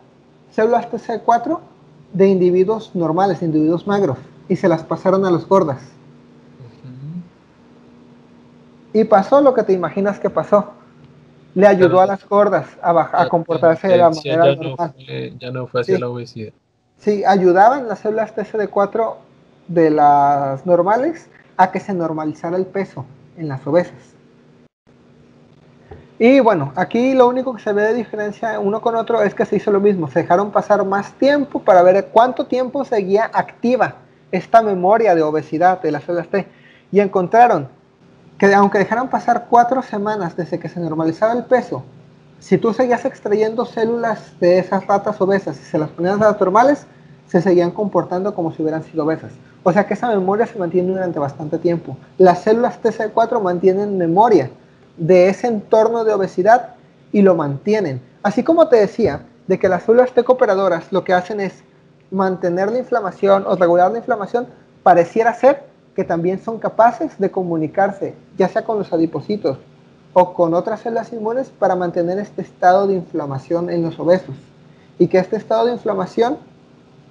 [0.50, 1.60] células TCD4
[2.12, 4.18] de individuos normales, individuos magros
[4.48, 5.80] y se las pasaron a los gordas.
[8.92, 10.72] Y pasó lo que te imaginas que pasó.
[11.54, 14.94] Le ayudó a las gordas a, bajar, a comportarse de la manera normal.
[15.38, 16.52] ya no fue hacia la obesidad.
[16.98, 19.14] Sí, ayudaban las células TCD4
[19.70, 23.06] de las normales a que se normalizara el peso
[23.36, 23.94] en las obesas.
[26.18, 29.46] Y bueno, aquí lo único que se ve de diferencia uno con otro es que
[29.46, 30.08] se hizo lo mismo.
[30.08, 33.94] Se dejaron pasar más tiempo para ver cuánto tiempo seguía activa
[34.32, 36.46] esta memoria de obesidad de las células T
[36.92, 37.68] y encontraron
[38.38, 41.84] que aunque dejaran pasar cuatro semanas desde que se normalizaba el peso,
[42.40, 46.40] si tú seguías extrayendo células de esas ratas obesas y se las ponías a las
[46.40, 46.86] normales,
[47.30, 49.32] se seguían comportando como si hubieran sido obesas.
[49.62, 51.96] O sea que esa memoria se mantiene durante bastante tiempo.
[52.18, 54.50] Las células TC4 mantienen memoria
[54.96, 56.74] de ese entorno de obesidad
[57.12, 58.00] y lo mantienen.
[58.24, 61.62] Así como te decía, de que las células T cooperadoras lo que hacen es
[62.10, 64.48] mantener la inflamación o regular la inflamación,
[64.82, 65.62] pareciera ser
[65.94, 69.58] que también son capaces de comunicarse, ya sea con los adipocitos
[70.14, 74.34] o con otras células inmunes, para mantener este estado de inflamación en los obesos.
[74.98, 76.38] Y que este estado de inflamación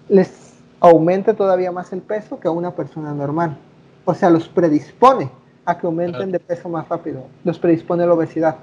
[0.10, 3.58] les aumente todavía más el peso que a una persona normal.
[4.06, 5.30] O sea, los predispone
[5.66, 8.56] a que aumenten de peso más rápido, los predispone a la obesidad.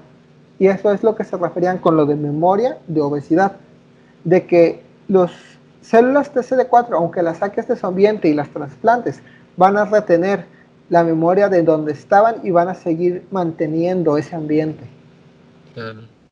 [0.59, 3.53] Y eso es lo que se referían con lo de memoria de obesidad,
[4.23, 5.31] de que los
[5.81, 9.21] células TCD4, aunque las saques de su ambiente y las trasplantes,
[9.55, 10.45] van a retener
[10.89, 14.83] la memoria de donde estaban y van a seguir manteniendo ese ambiente.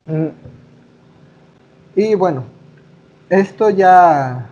[0.06, 0.28] Mm.
[1.94, 2.44] Y bueno,
[3.30, 4.50] esto ya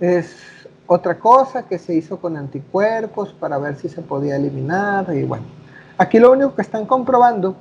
[0.00, 0.36] es
[0.86, 5.46] otra cosa que se hizo con anticuerpos para ver si se podía eliminar y bueno.
[5.96, 7.56] Aquí lo único que están comprobando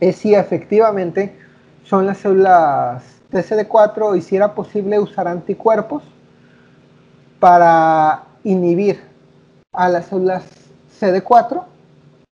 [0.00, 1.36] es si efectivamente
[1.84, 6.02] son las células TCD4 y si era posible usar anticuerpos
[7.38, 9.00] para inhibir
[9.72, 10.44] a las células
[10.98, 11.62] CD4,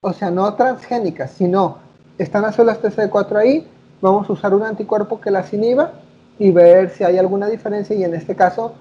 [0.01, 1.79] o sea, no transgénicas, sino
[2.19, 3.69] están las células TCD4 ahí,
[4.01, 5.93] vamos a usar un anticuerpo que las inhiba
[6.39, 8.75] y ver si hay alguna diferencia y en este caso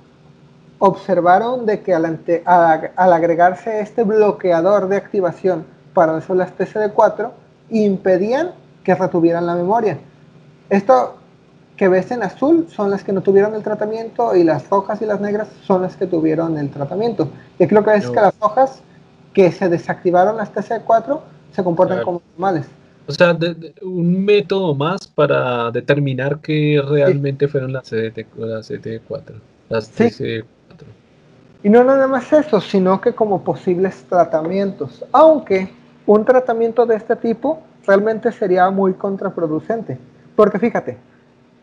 [0.79, 7.31] observaron de que al, al agregarse este bloqueador de activación para las células TCD4
[7.69, 8.51] impedían
[8.83, 9.97] que retuvieran la memoria.
[10.69, 11.15] Esto
[11.77, 15.05] que ves en azul son las que no tuvieron el tratamiento y las rojas y
[15.05, 17.29] las negras son las que tuvieron el tratamiento.
[17.59, 18.81] Y lo que ves es que las hojas
[19.33, 21.19] que se desactivaron las TC4
[21.51, 22.67] se comportan como normales.
[23.07, 23.37] O sea,
[23.81, 29.33] un método más para determinar que realmente fueron las, CDT, las CT4,
[29.69, 30.45] las TC4.
[31.63, 35.03] Y no nada más eso, sino que como posibles tratamientos.
[35.11, 35.69] Aunque
[36.05, 39.97] un tratamiento de este tipo realmente sería muy contraproducente.
[40.35, 40.97] Porque fíjate,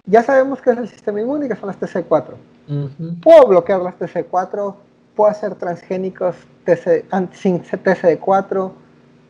[0.07, 2.35] ya sabemos que es el sistema inmune, que son las TC4.
[3.23, 4.75] Puedo bloquear las TC4,
[5.15, 8.71] puedo hacer transgénicos TC, sin TC4,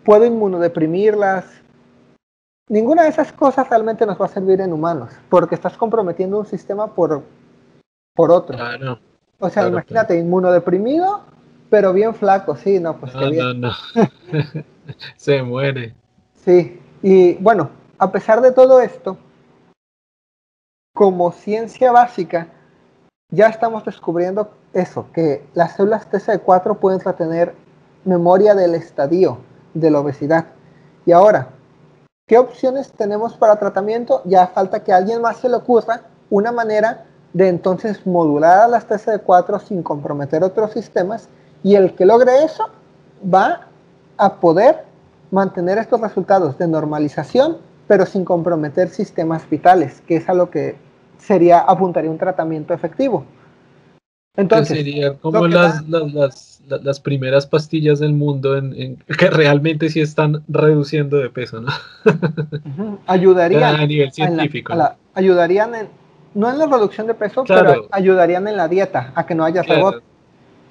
[0.05, 1.44] puedo inmunodeprimirlas.
[2.68, 6.47] Ninguna de esas cosas realmente nos va a servir en humanos, porque estás comprometiendo un
[6.47, 7.22] sistema por,
[8.14, 8.56] por otro.
[9.39, 11.22] o sea, imagínate, inmunodeprimido,
[11.68, 13.60] pero bien flaco, sí, no, pues que bien.
[13.60, 13.72] No, no.
[15.16, 15.94] Se muere.
[16.34, 19.16] Sí, y bueno, a pesar de todo esto,
[20.94, 22.48] como ciencia básica,
[23.30, 27.55] ya estamos descubriendo eso, que las células TC4 pueden retener
[28.05, 29.39] memoria del estadio
[29.74, 30.47] de la obesidad.
[31.06, 31.48] Y ahora,
[32.33, 34.23] ¿qué opciones tenemos para tratamiento?
[34.25, 36.01] Ya falta que a alguien más se le ocurra
[36.31, 37.05] una manera
[37.35, 41.29] de entonces modular a las TC4 sin comprometer otros sistemas
[41.63, 42.71] y el que logre eso
[43.23, 43.69] va
[44.17, 44.83] a poder
[45.31, 50.77] mantener estos resultados de normalización pero sin comprometer sistemas vitales, que es a lo que
[51.19, 53.27] sería apuntaría un tratamiento efectivo.
[54.35, 60.43] Entonces, sería como las, las, las, primeras pastillas del mundo en, que realmente sí están
[60.49, 62.99] reduciendo de peso, ¿no?
[63.07, 64.73] Ayudarían a nivel científico.
[65.13, 65.89] ayudarían en,
[66.35, 69.63] no en la reducción de peso, pero ayudarían en la dieta, a que no haya
[69.63, 70.01] claro,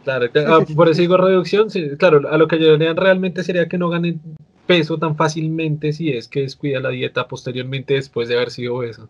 [0.04, 1.68] Claro, ah, por eso digo reducción,
[2.00, 4.20] claro, a lo que ayudarían realmente sería que no ganen
[4.66, 9.08] peso tan fácilmente si es que descuida la dieta posteriormente después de haber sido obeso.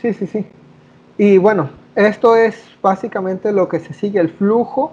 [0.00, 0.46] Sí, sí, sí.
[1.18, 4.92] Y bueno, esto es básicamente lo que se sigue, el flujo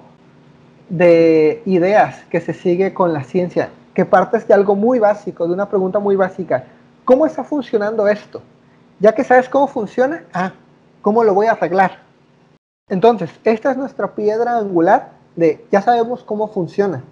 [0.90, 5.54] de ideas que se sigue con la ciencia, que partes de algo muy básico, de
[5.54, 6.66] una pregunta muy básica.
[7.04, 8.42] ¿Cómo está funcionando esto?
[9.00, 10.54] Ya que sabes cómo funciona, ah,
[11.02, 12.04] ¿cómo lo voy a arreglar?
[12.90, 17.04] Entonces, esta es nuestra piedra angular de ya sabemos cómo funciona.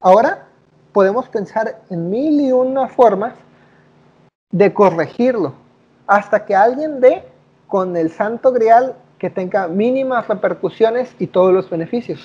[0.00, 0.48] Ahora
[0.92, 3.34] podemos pensar en mil y una formas
[4.50, 5.54] de corregirlo
[6.06, 7.29] hasta que alguien dé
[7.70, 12.20] con el santo grial que tenga mínimas repercusiones y todos los beneficios.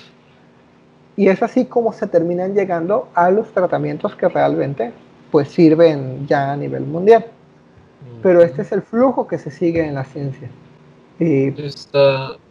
[1.16, 4.92] Y es así como se terminan llegando a los tratamientos que realmente
[5.30, 7.26] pues sirven ya a nivel mundial.
[8.22, 10.50] Pero este es el flujo que se sigue en la ciencia.
[11.18, 11.48] Y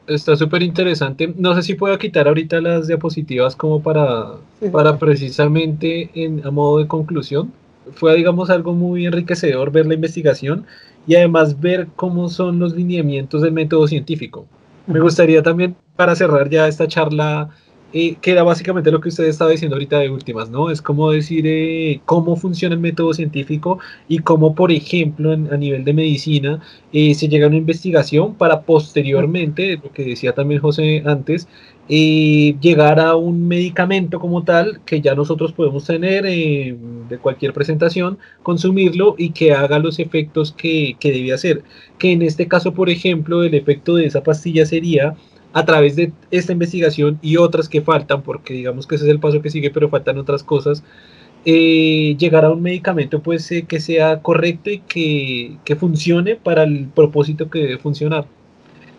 [0.07, 1.33] está súper interesante.
[1.37, 4.35] No sé si puedo quitar ahorita las diapositivas como para,
[4.71, 7.51] para precisamente en, a modo de conclusión.
[7.93, 10.65] Fue, digamos, algo muy enriquecedor ver la investigación
[11.07, 14.45] y además ver cómo son los lineamientos del método científico.
[14.87, 17.49] Me gustaría también, para cerrar ya esta charla,
[17.93, 20.69] eh, que era básicamente lo que usted estaba diciendo ahorita de últimas, ¿no?
[20.69, 23.79] Es como decir eh, cómo funciona el método científico
[24.09, 26.59] y cómo, por ejemplo, a nivel de medicina,
[26.91, 31.47] eh, se llega a una investigación para posteriormente, lo que decía también José antes,
[31.87, 36.75] y llegar a un medicamento como tal que ya nosotros podemos tener eh,
[37.09, 41.63] de cualquier presentación, consumirlo y que haga los efectos que, que debe hacer.
[41.99, 45.15] Que en este caso, por ejemplo, el efecto de esa pastilla sería
[45.53, 49.19] a través de esta investigación y otras que faltan, porque digamos que ese es el
[49.19, 50.83] paso que sigue, pero faltan otras cosas,
[51.45, 56.63] eh, llegar a un medicamento pues eh, que sea correcto y que, que funcione para
[56.63, 58.25] el propósito que debe funcionar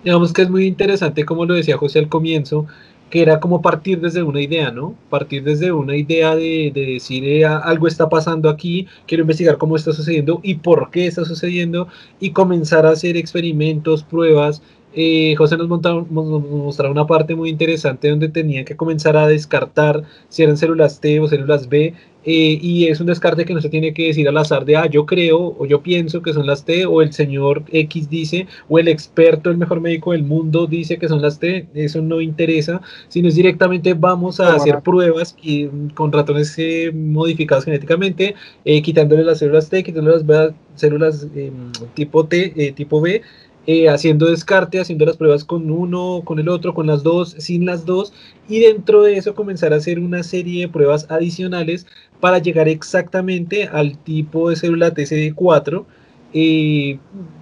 [0.04, 2.66] digamos que es muy interesante, como lo decía José al comienzo,
[3.10, 4.94] que era como partir desde una idea, ¿no?
[5.10, 9.92] Partir desde una idea de, decir eh, algo está pasando aquí, quiero investigar cómo está
[9.92, 14.62] sucediendo y por qué está sucediendo y comenzar a hacer experimentos, pruebas.
[14.98, 20.02] Eh, José nos, nos mostraba una parte muy interesante donde tenía que comenzar a descartar
[20.30, 21.94] si eran células T o células B
[22.28, 24.86] eh, y es un descarte que no se tiene que decir al azar de, ah,
[24.86, 28.80] yo creo o yo pienso que son las T, o el señor X dice, o
[28.80, 32.80] el experto, el mejor médico del mundo dice que son las T, eso no interesa,
[33.08, 39.22] sino es directamente vamos a hacer pruebas y, con ratones eh, modificados genéticamente, eh, quitándole
[39.22, 43.22] las células T, quitándole las células em, tipo T, tipo B,
[43.68, 47.66] eh, haciendo descarte, haciendo las pruebas con uno, con el otro, con las dos, sin
[47.66, 48.12] las dos,
[48.48, 51.84] y dentro de eso comenzar a hacer una serie de pruebas adicionales
[52.20, 55.84] para llegar exactamente al tipo de célula TCD4.
[56.32, 56.98] Eh,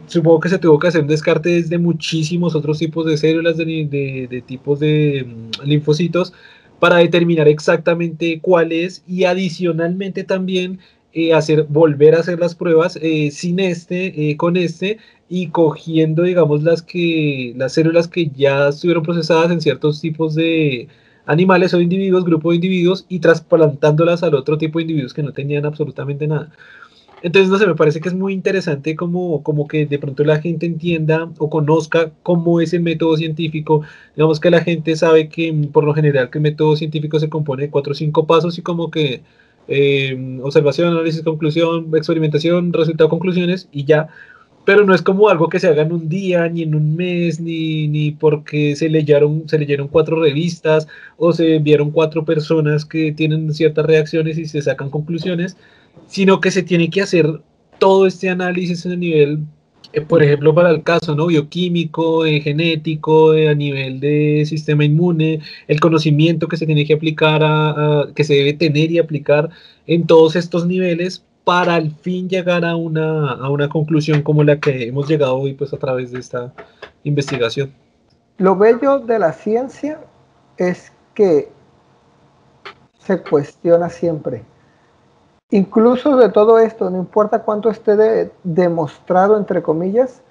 [0.07, 4.43] supongo que se tuvo que hacer un descarte desde muchísimos otros tipos de células, de,
[4.47, 6.33] tipos de mm, linfocitos,
[6.81, 10.79] para determinar exactamente cuál es y adicionalmente también
[11.13, 12.99] eh, hacer, volver a hacer las pruebas
[13.31, 14.99] sin este, con este
[15.35, 20.87] y cogiendo, digamos, las, que, las células que ya estuvieron procesadas en ciertos tipos de
[21.27, 25.33] animales o individuos, grupo de individuos, y trasplantándolas al otro tipo de individuos que no
[25.33, 26.53] tenían absolutamente nada.
[27.21, 30.41] Entonces, no sé, me parece que es muy interesante como, como que de pronto la
[30.41, 33.83] gente entienda o conozca cómo es el método científico.
[34.15, 37.29] Digamos que la gente sabe que mm, por lo general que el método científico se
[37.29, 39.23] compone de cuatro o cinco pasos y como que
[39.67, 44.09] eh, observación, análisis, conclusión, experimentación, resultado, conclusiones y ya
[44.65, 47.41] pero no es como algo que se haga en un día, ni en un mes,
[47.41, 53.13] ni, ni porque se leyeron, se leyeron cuatro revistas o se enviaron cuatro personas que
[53.13, 55.57] tienen ciertas reacciones y se sacan conclusiones,
[56.07, 57.41] sino que se tiene que hacer
[57.79, 59.41] todo este análisis a nivel,
[59.93, 61.27] eh, por ejemplo, para el caso ¿no?
[61.27, 66.95] bioquímico, eh, genético, eh, a nivel de sistema inmune, el conocimiento que se tiene que
[66.95, 69.51] aplicar, a, que se debe tener y aplicar
[69.87, 74.59] en todos estos niveles para al fin llegar a una, a una conclusión como la
[74.59, 76.53] que hemos llegado hoy pues a través de esta
[77.05, 77.73] investigación.
[78.39, 80.01] Lo bello de la ciencia
[80.57, 81.51] es que
[82.99, 84.43] se cuestiona siempre.
[85.51, 90.23] Incluso de todo esto, no importa cuánto esté demostrado, entre comillas,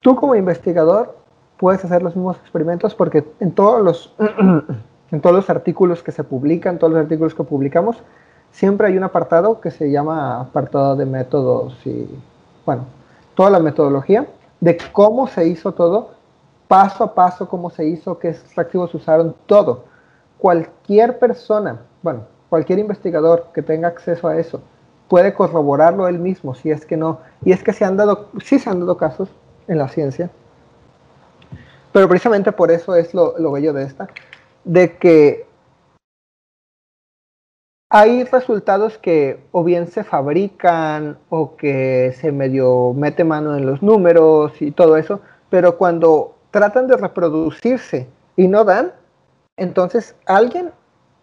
[0.00, 1.18] tú como investigador
[1.58, 4.14] puedes hacer los mismos experimentos porque en todos los,
[5.10, 8.02] en todos los artículos que se publican, todos los artículos que publicamos,
[8.54, 12.08] siempre hay un apartado que se llama apartado de métodos y,
[12.64, 12.84] bueno,
[13.34, 14.26] toda la metodología
[14.60, 16.10] de cómo se hizo todo,
[16.68, 19.84] paso a paso, cómo se hizo, qué extractivos usaron, todo.
[20.38, 24.62] Cualquier persona, bueno, cualquier investigador que tenga acceso a eso
[25.08, 28.58] puede corroborarlo él mismo, si es que no, y es que se han dado, sí
[28.58, 29.28] se han dado casos
[29.66, 30.30] en la ciencia,
[31.92, 34.08] pero precisamente por eso es lo, lo bello de esta,
[34.64, 35.46] de que
[37.96, 43.82] hay resultados que o bien se fabrican o que se medio mete mano en los
[43.84, 48.90] números y todo eso, pero cuando tratan de reproducirse y no dan,
[49.56, 50.72] entonces alguien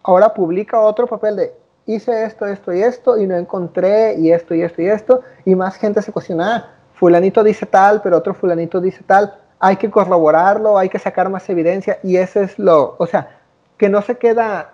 [0.02, 1.54] ahora publica otro papel de
[1.84, 5.54] hice esto, esto y esto y no encontré y esto y esto y esto y
[5.54, 9.90] más gente se cuestiona, ah, fulanito dice tal, pero otro fulanito dice tal, hay que
[9.90, 13.40] corroborarlo, hay que sacar más evidencia y ese es lo, o sea,
[13.76, 14.72] que no se queda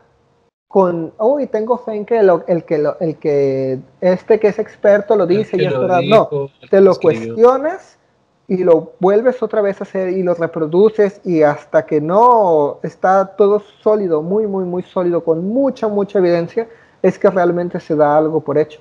[0.68, 5.26] con, uy, tengo fe en que el que el que este que es experto lo
[5.26, 6.02] dice y es verdad.
[6.02, 6.28] no,
[6.70, 7.98] te lo cuestionas
[8.46, 13.26] y lo vuelves otra vez a hacer y lo reproduces y hasta que no está
[13.36, 16.66] todo sólido, muy, muy, muy sólido, con mucha, mucha evidencia,
[17.02, 18.80] es que realmente se da algo por hecho.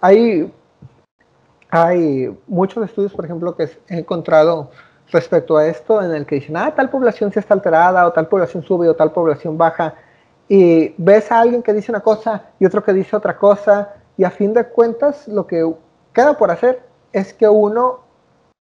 [0.00, 0.52] Hay,
[1.70, 4.70] hay muchos estudios, por ejemplo, que he encontrado
[5.12, 8.26] respecto a esto en el que dicen, ah, tal población se está alterada o tal
[8.26, 9.94] población sube o tal población baja
[10.52, 14.24] y ves a alguien que dice una cosa y otro que dice otra cosa, y
[14.24, 15.64] a fin de cuentas lo que
[16.12, 16.82] queda por hacer
[17.12, 18.00] es que uno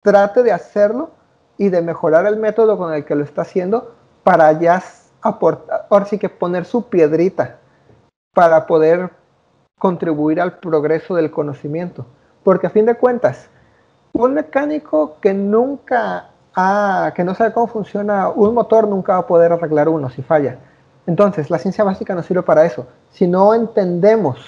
[0.03, 1.11] trate de hacerlo
[1.59, 3.95] y de mejorar el método con el que lo está haciendo
[4.25, 4.83] para ya
[5.23, 7.59] aportar, ahora sí que poner su piedrita
[8.35, 9.11] para poder
[9.79, 12.05] contribuir al progreso del conocimiento.
[12.43, 13.49] Porque a fin de cuentas,
[14.13, 16.31] un mecánico que nunca
[17.15, 20.59] que no sabe cómo funciona un motor nunca va a poder arreglar uno si falla.
[21.11, 22.87] Entonces, la ciencia básica no sirve para eso.
[23.11, 24.39] Si no entendemos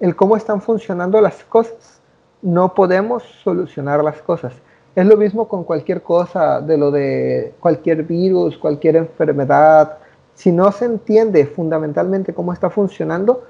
[0.00, 2.00] el cómo están funcionando las cosas,
[2.40, 4.54] no podemos solucionar las cosas.
[4.96, 9.98] Es lo mismo con cualquier cosa, de lo de cualquier virus, cualquier enfermedad.
[10.32, 13.44] Si no se entiende fundamentalmente cómo está funcionando,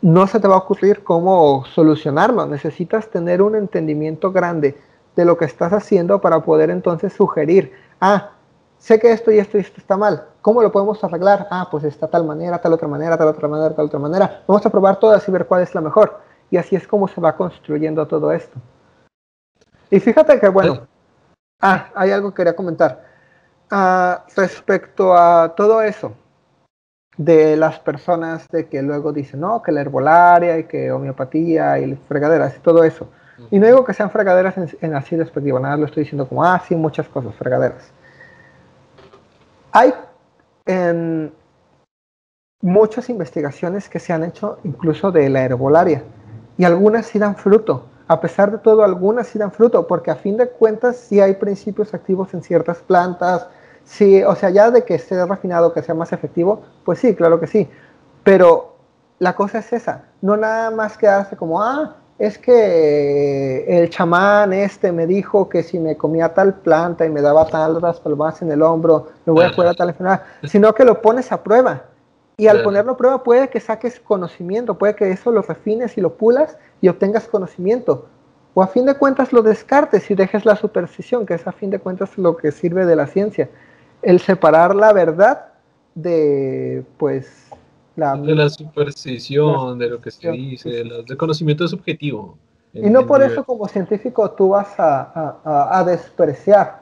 [0.00, 2.46] no se te va a ocurrir cómo solucionarlo.
[2.46, 4.76] Necesitas tener un entendimiento grande
[5.16, 8.30] de lo que estás haciendo para poder entonces sugerir, ah,
[8.78, 11.46] sé que esto y esto y esto está mal, ¿Cómo lo podemos arreglar?
[11.50, 14.42] Ah, pues está tal manera, tal otra manera, tal otra manera, tal otra manera.
[14.46, 16.20] Vamos a probar todas y ver cuál es la mejor.
[16.50, 18.58] Y así es como se va construyendo todo esto.
[19.90, 20.86] Y fíjate que, bueno,
[21.60, 23.04] ah, hay algo que quería comentar.
[23.70, 26.14] Ah, respecto a todo eso,
[27.16, 31.94] de las personas de que luego dicen, no, que la herbolaria y que homeopatía y
[32.08, 33.08] fregaderas y todo eso.
[33.50, 36.44] Y no digo que sean fregaderas en, en así despectivo, nada, lo estoy diciendo como,
[36.44, 37.92] ah, sí, muchas cosas, fregaderas.
[39.72, 39.92] Hay
[40.66, 41.32] en
[42.62, 46.02] muchas investigaciones que se han hecho incluso de la herbolaria
[46.58, 47.86] y algunas sí dan fruto.
[48.06, 51.34] A pesar de todo, algunas sí dan fruto, porque a fin de cuentas sí hay
[51.34, 53.46] principios activos en ciertas plantas.
[53.84, 57.38] Sí, o sea, ya de que esté refinado, que sea más efectivo, pues sí, claro
[57.38, 57.68] que sí.
[58.24, 58.76] Pero
[59.20, 64.92] la cosa es esa, no nada más quedarse como, ah, es que el chamán este
[64.92, 68.60] me dijo que si me comía tal planta y me daba tal palmas en el
[68.60, 71.84] hombro, me voy a curar tal enfermedad, sino que lo pones a prueba.
[72.36, 76.02] Y al ponerlo a prueba puede que saques conocimiento, puede que eso lo refines y
[76.02, 78.04] lo pulas y obtengas conocimiento.
[78.52, 81.70] O a fin de cuentas lo descartes y dejes la superstición, que es a fin
[81.70, 83.48] de cuentas lo que sirve de la ciencia.
[84.02, 85.46] El separar la verdad
[85.94, 87.49] de, pues,
[87.96, 92.36] de la superstición, de lo que se dice, del conocimiento subjetivo.
[92.72, 96.80] Y no por eso como científico tú vas a, despreciar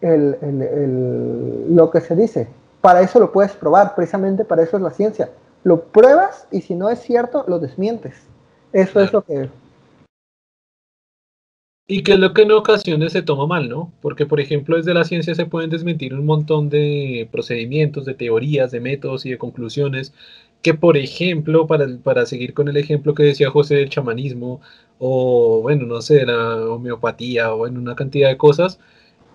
[0.00, 2.48] lo que se dice.
[2.80, 5.30] Para eso lo puedes probar, precisamente para eso es la ciencia.
[5.64, 8.14] Lo pruebas y si no es cierto, lo desmientes.
[8.72, 9.48] Eso es lo que
[11.92, 13.92] y que es lo que en ocasiones se toma mal, ¿no?
[14.00, 18.70] Porque, por ejemplo, desde la ciencia se pueden desmentir un montón de procedimientos, de teorías,
[18.70, 20.14] de métodos y de conclusiones
[20.62, 24.62] que, por ejemplo, para, para seguir con el ejemplo que decía José del chamanismo,
[24.98, 28.78] o bueno, no sé, la homeopatía, o en una cantidad de cosas,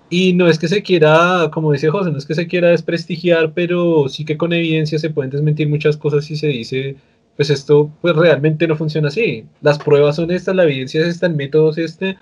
[0.10, 3.54] y no es que se quiera, como decía José, no es que se quiera desprestigiar,
[3.54, 6.96] pero sí que con evidencia se pueden desmentir muchas cosas y se dice,
[7.36, 9.46] pues esto pues realmente no funciona así.
[9.62, 12.18] Las pruebas son estas, la evidencia es esta, el método es este,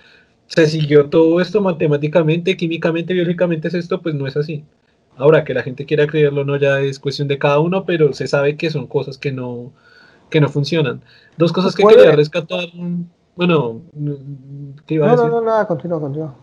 [0.46, 4.64] se siguió todo esto matemáticamente, químicamente, biológicamente es esto, pues no es así.
[5.16, 8.26] Ahora, que la gente quiera creerlo no ya es cuestión de cada uno, pero se
[8.26, 9.72] sabe que son cosas que no,
[10.30, 11.02] que no funcionan.
[11.36, 12.68] Dos cosas que quería rescatar.
[13.34, 13.82] Bueno,
[14.86, 15.30] ¿qué iba a decir?
[15.30, 16.34] No, no, no, continúa, continúa.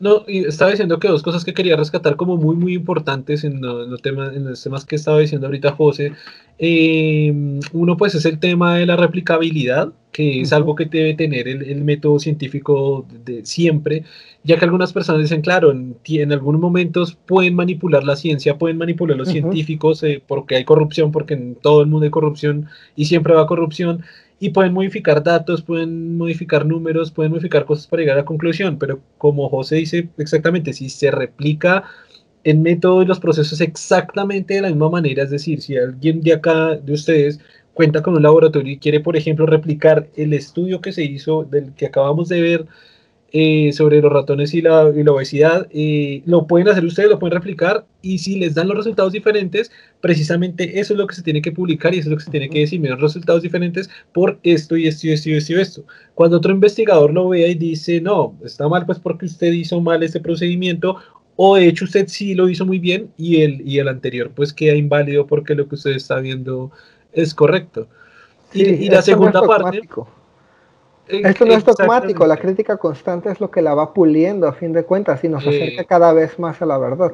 [0.00, 3.60] No, y estaba diciendo que dos cosas que quería rescatar como muy, muy importantes en,
[3.60, 6.14] los temas, en los temas que estaba diciendo ahorita José.
[6.58, 11.48] Eh, uno, pues, es el tema de la replicabilidad, que es algo que debe tener
[11.48, 14.04] el, método científico de siempre,
[14.42, 18.78] ya que algunas personas dicen, claro, en, en algunos momentos pueden manipular la ciencia, pueden
[18.78, 23.04] manipular los científicos, eh, porque hay corrupción, porque en todo el mundo hay corrupción y
[23.04, 24.02] siempre va corrupción
[24.40, 28.78] y pueden modificar datos, pueden modificar números, pueden modificar cosas para llegar a la conclusión,
[28.78, 31.84] pero como José dice exactamente, si se replica
[32.42, 36.32] el método y los procesos exactamente de la misma manera, es decir, si alguien de
[36.32, 37.38] acá, de ustedes,
[37.74, 41.74] cuenta con un laboratorio y quiere, por ejemplo, replicar el estudio que se hizo, del
[41.74, 42.66] que acabamos de ver,
[43.32, 47.86] eh, sobre los ratones y la, obesidad, eh, lo pueden hacer ustedes, lo pueden replicar
[48.02, 49.70] y si les dan los resultados diferentes,
[50.00, 52.30] precisamente eso es lo que se tiene que publicar y eso es lo que se
[52.32, 55.60] tiene que decir, los resultados diferentes por esto y esto y esto y esto y
[55.60, 55.84] esto.
[56.14, 60.02] Cuando otro investigador lo vea y dice, no, está mal pues porque usted hizo mal
[60.02, 60.96] este procedimiento
[61.36, 64.52] o de hecho usted sí lo hizo muy bien y el, y el anterior pues
[64.52, 66.72] queda inválido porque lo que usted está viendo
[67.12, 67.86] es correcto.
[68.52, 69.82] y, la segunda parte
[71.12, 74.72] esto no es dogmático, la crítica constante es lo que la va puliendo a fin
[74.72, 77.12] de cuentas y nos acerca cada vez más a la verdad.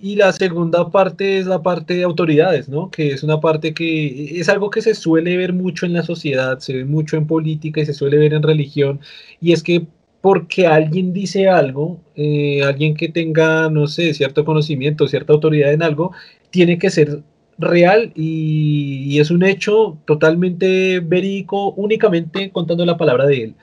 [0.00, 2.88] Y la segunda parte es la parte de autoridades, ¿no?
[2.88, 6.60] Que es una parte que es algo que se suele ver mucho en la sociedad,
[6.60, 9.00] se ve mucho en política y se suele ver en religión,
[9.40, 9.86] y es que
[10.20, 15.82] porque alguien dice algo, eh, alguien que tenga, no sé, cierto conocimiento, cierta autoridad en
[15.82, 16.12] algo,
[16.50, 17.22] tiene que ser
[17.58, 23.54] real y, es un hecho totalmente verídico únicamente contando la palabra de él.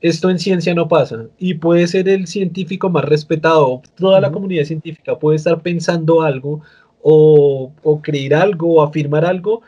[0.00, 4.64] Esto en ciencia no pasa y puede ser el científico más respetado, toda la comunidad
[4.64, 6.62] científica puede estar pensando algo
[7.02, 9.62] o, o creer algo o afirmar algo,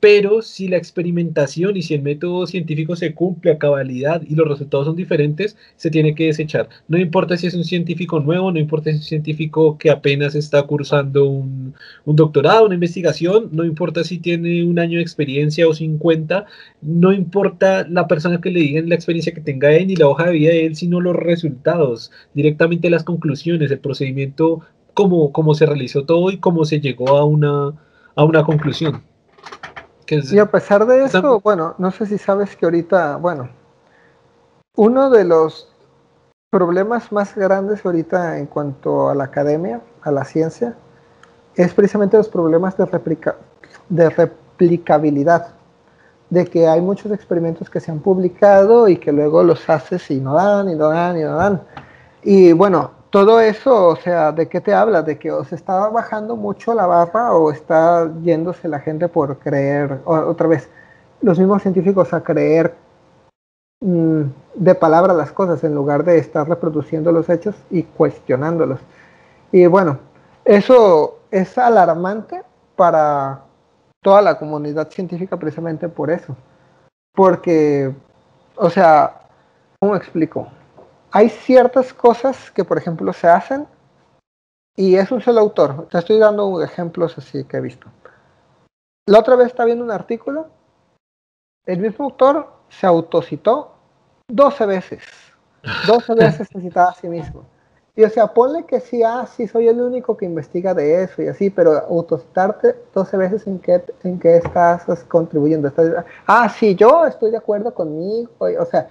[0.00, 4.46] pero si la experimentación y si el método científico se cumple a cabalidad y los
[4.46, 6.68] resultados son diferentes, se tiene que desechar.
[6.86, 10.34] No importa si es un científico nuevo, no importa si es un científico que apenas
[10.36, 11.74] está cursando un,
[12.06, 16.46] doctorado, una investigación, no importa si tiene un año de experiencia o 50,
[16.82, 20.26] no importa la persona que le digan la experiencia que tenga él ni la hoja
[20.26, 24.60] de vida de él, sino los resultados, directamente las conclusiones, el procedimiento,
[24.94, 29.02] cómo, se realizó todo y cómo se llegó a una conclusión.
[30.10, 33.50] Y a pesar de eso, bueno, no sé si sabes que ahorita, bueno,
[34.76, 35.68] uno de los
[36.50, 40.74] problemas más grandes ahorita en cuanto a la academia, a la ciencia,
[41.54, 43.36] es precisamente los problemas de, replica,
[43.88, 45.48] de replicabilidad,
[46.30, 50.20] de que hay muchos experimentos que se han publicado y que luego los haces y
[50.20, 51.62] no dan, y no dan, y no dan.
[52.22, 55.02] Y bueno, todo eso, o sea, ¿de qué te habla?
[55.02, 60.00] ¿De que os está bajando mucho la barra o está yéndose la gente por creer,
[60.04, 60.68] otra vez,
[61.22, 62.74] los mismos científicos a creer
[63.80, 64.22] mm,
[64.54, 68.80] de palabra las cosas en lugar de estar reproduciendo los hechos y cuestionándolos?
[69.52, 69.98] Y bueno,
[70.44, 72.42] eso es alarmante
[72.76, 73.42] para
[74.02, 76.36] toda la comunidad científica precisamente por eso.
[77.14, 77.92] Porque,
[78.56, 79.22] o sea,
[79.80, 80.48] ¿cómo explico?
[81.10, 83.66] Hay ciertas cosas que, por ejemplo, se hacen
[84.76, 85.88] y es un solo autor.
[85.90, 87.88] Te estoy dando ejemplos así que he visto.
[89.06, 90.48] La otra vez estaba viendo un artículo,
[91.66, 93.74] el mismo autor se autocitó
[94.28, 95.04] 12 veces.
[95.86, 97.44] 12 veces se citaba a sí mismo.
[97.98, 101.20] Y o sea, ponle que sí, ah, sí, soy el único que investiga de eso
[101.20, 105.72] y así, pero autocitarte 12 veces en qué, en qué estás contribuyendo.
[106.24, 108.30] ah, sí, yo estoy de acuerdo conmigo.
[108.38, 108.88] O sea,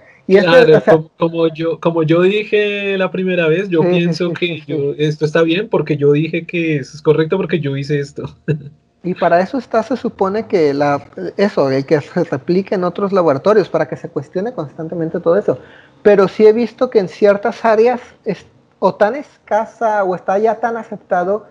[1.16, 4.62] como, yo, como yo dije la primera vez, yo pienso que
[4.98, 8.24] esto está bien porque yo dije que eso es correcto porque yo hice esto.
[9.04, 11.00] Y para eso está, se supone que la,
[11.36, 15.56] eso, el que se replique en otros laboratorios, para que se cuestione constantemente todo eso.
[16.02, 18.44] Pero sí he visto que en ciertas áreas es
[18.78, 21.46] o tan escasa o está ya tan aceptado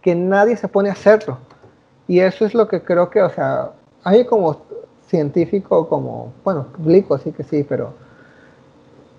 [0.00, 1.38] que nadie se pone a hacerlo.
[2.08, 3.70] Y eso es lo que creo que, o sea,
[4.02, 4.62] hay como
[5.06, 7.92] científico, como, bueno, público, sí que sí, pero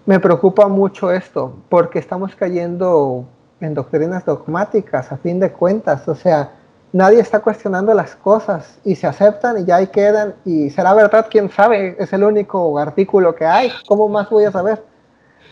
[0.05, 3.25] me preocupa mucho esto, porque estamos cayendo
[3.59, 6.51] en doctrinas dogmáticas, a fin de cuentas, o sea,
[6.91, 11.27] nadie está cuestionando las cosas y se aceptan y ya ahí quedan y será verdad,
[11.29, 14.83] quién sabe, es el único artículo que hay, ¿cómo más voy a saber?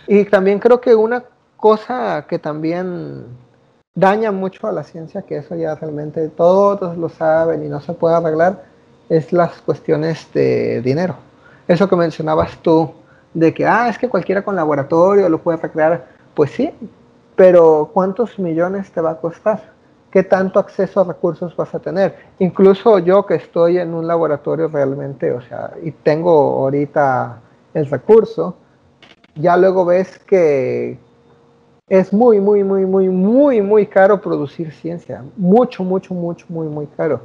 [0.08, 1.24] Y también creo que una
[1.60, 3.26] cosa que también
[3.96, 7.94] daña mucho a la ciencia, que eso ya realmente todos lo saben y no se
[7.94, 8.64] puede arreglar,
[9.10, 11.16] es las cuestiones de dinero.
[11.68, 12.94] Eso que mencionabas tú,
[13.34, 16.72] de que, ah, es que cualquiera con laboratorio lo puede recrear, pues sí,
[17.36, 19.74] pero ¿cuántos millones te va a costar?
[20.12, 22.16] ¿Qué tanto acceso a recursos vas a tener?
[22.40, 27.40] Incluso yo que estoy en un laboratorio realmente, o sea, y tengo ahorita
[27.74, 28.56] el recurso,
[29.36, 30.98] ya luego ves que
[31.90, 35.24] es muy, muy, muy, muy, muy, muy caro producir ciencia.
[35.36, 37.22] Mucho, mucho, mucho, muy, muy caro.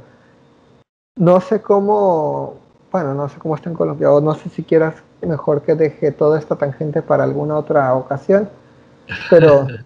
[1.15, 2.55] No sé cómo,
[2.91, 6.11] bueno, no sé cómo está en Colombia, o no sé si quieras mejor que deje
[6.11, 8.49] toda esta tangente para alguna otra ocasión,
[9.29, 9.67] pero...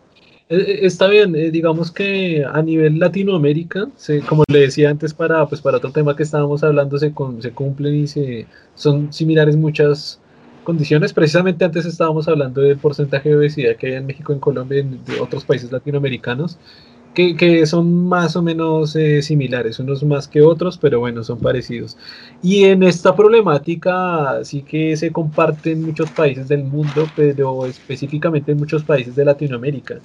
[0.51, 3.87] Eh, eh, está bien, eh, digamos que a nivel Latinoamérica,
[4.27, 7.93] como le decía antes para, pues para otro tema que estábamos hablando, se, se cumplen
[7.93, 10.19] y se, son similares muchas
[10.63, 11.13] condiciones.
[11.13, 14.81] Precisamente antes estábamos hablando del porcentaje de obesidad que hay en México, en Colombia y
[14.81, 16.57] en otros países latinoamericanos
[17.13, 21.97] que, son más o menos eh, similares, unos más que otros, pero bueno, son parecidos.
[22.41, 28.51] Y en esta problemática sí que se comparte en muchos países del mundo, pero específicamente
[28.51, 29.95] en muchos países de Latinoamérica.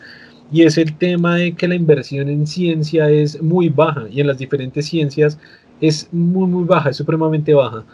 [0.52, 4.26] Y es el tema de que la inversión en ciencia es muy baja y en
[4.26, 5.38] las diferentes ciencias
[5.80, 7.84] es muy, muy baja, es supremamente baja.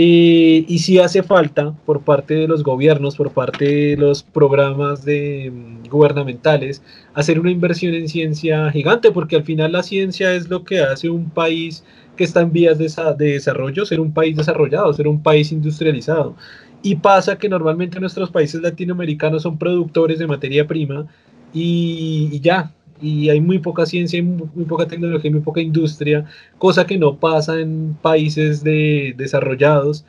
[0.00, 5.04] Eh, y si hace falta por parte de los gobiernos, por parte de los programas
[5.04, 6.84] mm, gubernamentales,
[7.14, 11.10] hacer una inversión en ciencia gigante, porque al final la ciencia es lo que hace
[11.10, 11.82] un país
[12.16, 12.84] que está en vías de,
[13.18, 16.36] desarrollo, ser un país desarrollado, ser un país industrializado.
[16.80, 21.08] Y pasa que normalmente nuestros países latinoamericanos son productores de materia prima
[21.52, 26.24] y ya, y hay muy poca ciencia, muy, poca tecnología, muy poca industria,
[26.58, 30.04] cosa que no pasa en países de, desarrollados,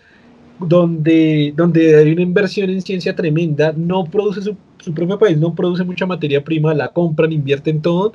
[0.60, 5.56] donde, donde hay una inversión en ciencia tremenda, no produce su, su, propio país, no
[5.56, 8.14] produce mucha materia prima, la compran, invierten todo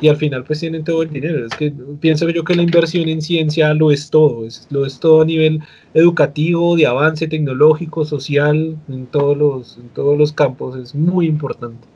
[0.00, 1.44] y al final pues tienen todo el dinero.
[1.46, 4.98] Es que pienso yo que la inversión en ciencia lo es todo, es, lo es
[5.00, 5.60] todo a nivel
[5.94, 11.91] educativo, de avance tecnológico, social, en todos los, en todos los campos, es muy importante.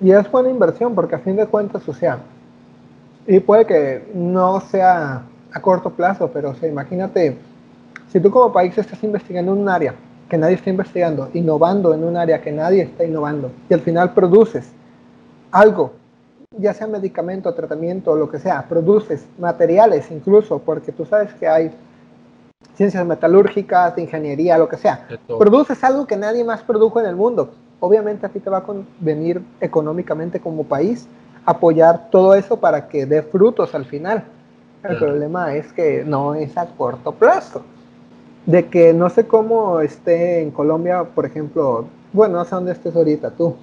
[0.00, 2.18] Y es buena inversión porque a fin de cuentas, o sea,
[3.26, 5.22] y puede que no sea
[5.52, 7.38] a corto plazo, pero o sea, imagínate,
[8.08, 9.94] si tú como país estás investigando en un área
[10.28, 14.12] que nadie está investigando, innovando en un área que nadie está innovando, y al final
[14.12, 14.72] produces
[15.52, 15.92] algo,
[16.58, 21.46] ya sea medicamento, tratamiento, o lo que sea, produces materiales incluso, porque tú sabes que
[21.46, 21.70] hay
[22.74, 25.06] ciencias metalúrgicas, de ingeniería, lo que sea,
[25.38, 27.54] produces algo que nadie más produjo en el mundo
[27.84, 31.06] obviamente a ti te va a convenir económicamente como país
[31.44, 34.24] apoyar todo eso para que dé frutos al final.
[34.82, 37.62] El problema es que no es a corto plazo.
[38.46, 42.94] De que no sé cómo esté en Colombia, por ejemplo, bueno, no sé dónde estés
[42.94, 43.54] ahorita tú,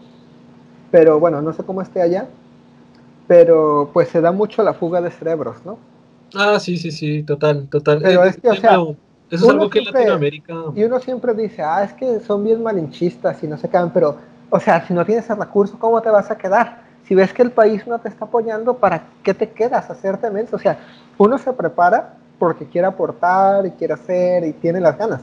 [0.90, 2.28] pero bueno, no sé cómo esté allá,
[3.28, 5.78] pero pues se da mucho la fuga de cerebros, ¿no?
[6.34, 8.00] Ah, sí, sí, sí, total, total.
[8.02, 8.80] Pero es que, o sea,
[9.32, 10.54] eso es algo que en Latinoamérica...
[10.76, 14.18] Y uno siempre dice, ah, es que son bien malinchistas y no se quedan, pero,
[14.50, 16.82] o sea, si no tienes el recurso, ¿cómo te vas a quedar?
[17.06, 20.58] Si ves que el país no te está apoyando, ¿para qué te quedas hacerte menso?
[20.58, 20.80] O sea,
[21.18, 25.22] uno se prepara porque quiere aportar y quiere hacer y tiene las ganas.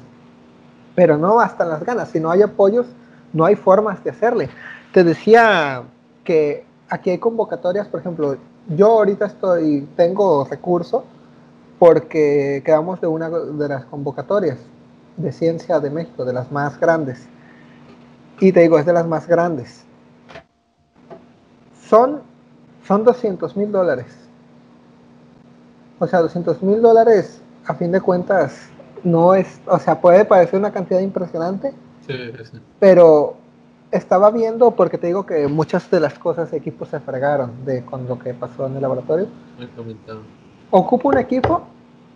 [0.95, 2.09] Pero no bastan las ganas.
[2.09, 2.87] Si no hay apoyos,
[3.35, 4.49] no hay formas de hacerle.
[4.93, 5.83] Te decía
[6.25, 11.05] que aquí hay convocatorias, por ejemplo, yo ahorita estoy, tengo recurso
[11.79, 14.59] porque quedamos de una de las convocatorias
[15.17, 17.27] de ciencia de México, de las más grandes.
[18.41, 19.85] Y te digo, es de las más grandes.
[21.89, 22.21] Son,
[22.87, 24.07] son 200 mil dólares.
[25.99, 28.69] O sea, 200 mil dólares, a fin de cuentas,
[29.03, 31.73] no es, o sea, puede parecer una cantidad impresionante,
[32.07, 32.15] Sí,
[32.51, 32.59] sí.
[32.79, 33.35] pero
[33.91, 37.85] estaba viendo, porque te digo que muchas de las cosas de equipo se fregaron de
[37.85, 39.27] con lo que pasó en el laboratorio.
[39.59, 39.69] Me.
[40.71, 41.63] Ocupa un equipo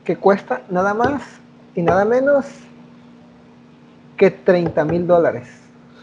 [0.05, 1.23] que cuesta nada más
[1.75, 2.47] y nada menos
[4.17, 5.49] que 30 mil dólares.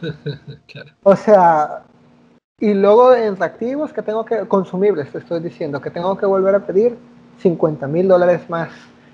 [0.67, 0.91] claro.
[1.03, 1.83] O sea,
[2.59, 6.55] y luego en reactivos que tengo que, consumibles, te estoy diciendo, que tengo que volver
[6.55, 6.97] a pedir
[7.37, 8.69] 50 mil dólares más.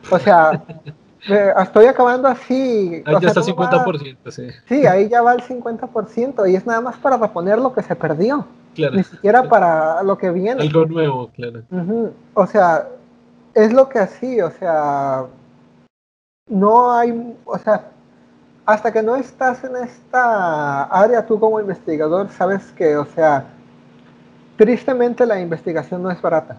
[0.09, 0.63] O sea,
[1.29, 3.03] eh, estoy acabando así.
[3.05, 4.47] Ahí ya sea, está todo va- 50%, sí.
[4.67, 7.95] Sí, ahí ya va el 50% y es nada más para reponer lo que se
[7.95, 8.95] perdió, Claro.
[8.95, 10.61] ni siquiera para lo que viene.
[10.61, 11.63] Algo nuevo, claro.
[12.33, 12.87] O sea,
[13.55, 15.25] es lo que así, o sea,
[16.49, 17.89] no hay, o sea,
[18.65, 23.45] hasta que no estás en esta área, tú como investigador, sabes que, o sea,
[24.57, 26.57] tristemente la investigación no es barata.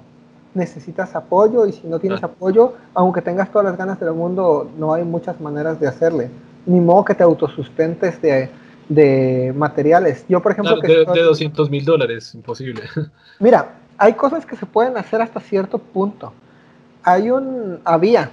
[0.54, 2.26] Necesitas apoyo y si no tienes Ah.
[2.26, 6.30] apoyo, aunque tengas todas las ganas del mundo, no hay muchas maneras de hacerle.
[6.64, 8.48] Ni modo que te autosustentes de,
[8.88, 10.24] de materiales.
[10.28, 12.82] Yo, por ejemplo, Claro, que de, estoy- de 200 mil dólares, imposible.
[13.40, 16.32] Mira, hay cosas que se pueden hacer hasta cierto punto.
[17.06, 18.32] Hay un, había,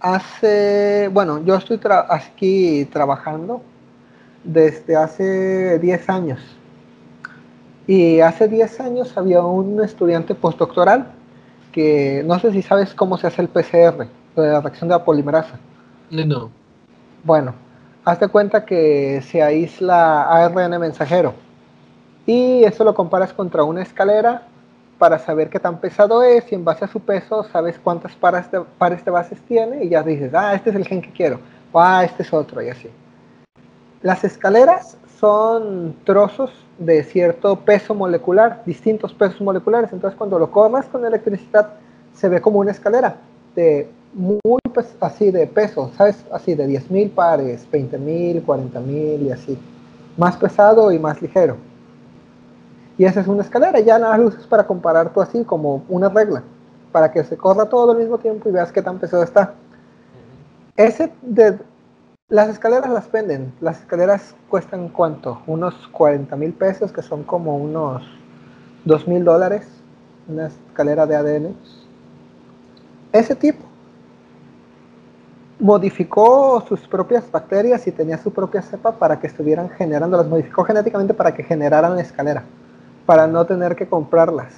[0.00, 3.62] hace, bueno, yo estoy tra- aquí trabajando
[4.44, 6.40] desde hace 10 años.
[7.86, 11.18] Y hace 10 años había un estudiante postdoctoral
[11.72, 15.60] que no sé si sabes cómo se hace el PCR, la reacción de la polimerasa.
[16.10, 16.50] No.
[17.24, 17.54] Bueno,
[18.04, 21.34] hazte cuenta que se aísla ARN mensajero
[22.26, 24.48] y eso lo comparas contra una escalera
[24.98, 28.50] para saber qué tan pesado es y en base a su peso sabes cuántas pares
[28.50, 31.38] de, pares de bases tiene y ya dices, ah, este es el gen que quiero,
[31.72, 32.88] o ah, este es otro y así.
[34.02, 40.86] Las escaleras son trozos de cierto peso molecular, distintos pesos moleculares, entonces cuando lo corras
[40.86, 41.70] con electricidad
[42.12, 43.16] se ve como una escalera
[43.54, 44.38] de muy
[44.72, 46.24] pes- así de peso, ¿sabes?
[46.32, 49.58] Así de 10.000 pares, 20.000, 40.000 y así.
[50.16, 51.56] Más pesado y más ligero.
[52.96, 56.08] Y esa es una escalera, ya nada más usas para comparar tú así como una
[56.08, 56.42] regla,
[56.92, 59.54] para que se corra todo al mismo tiempo y veas qué tan pesado está.
[60.76, 61.58] Ese de
[62.28, 65.42] las escaleras las venden, las escaleras cuestan cuánto?
[65.46, 68.02] Unos 40 mil pesos, que son como unos
[68.84, 69.66] 2 mil dólares,
[70.28, 71.56] una escalera de ADN.
[73.12, 73.64] Ese tipo
[75.58, 80.64] modificó sus propias bacterias y tenía su propia cepa para que estuvieran generando, las modificó
[80.64, 82.44] genéticamente para que generaran la escalera,
[83.06, 84.54] para no tener que comprarlas.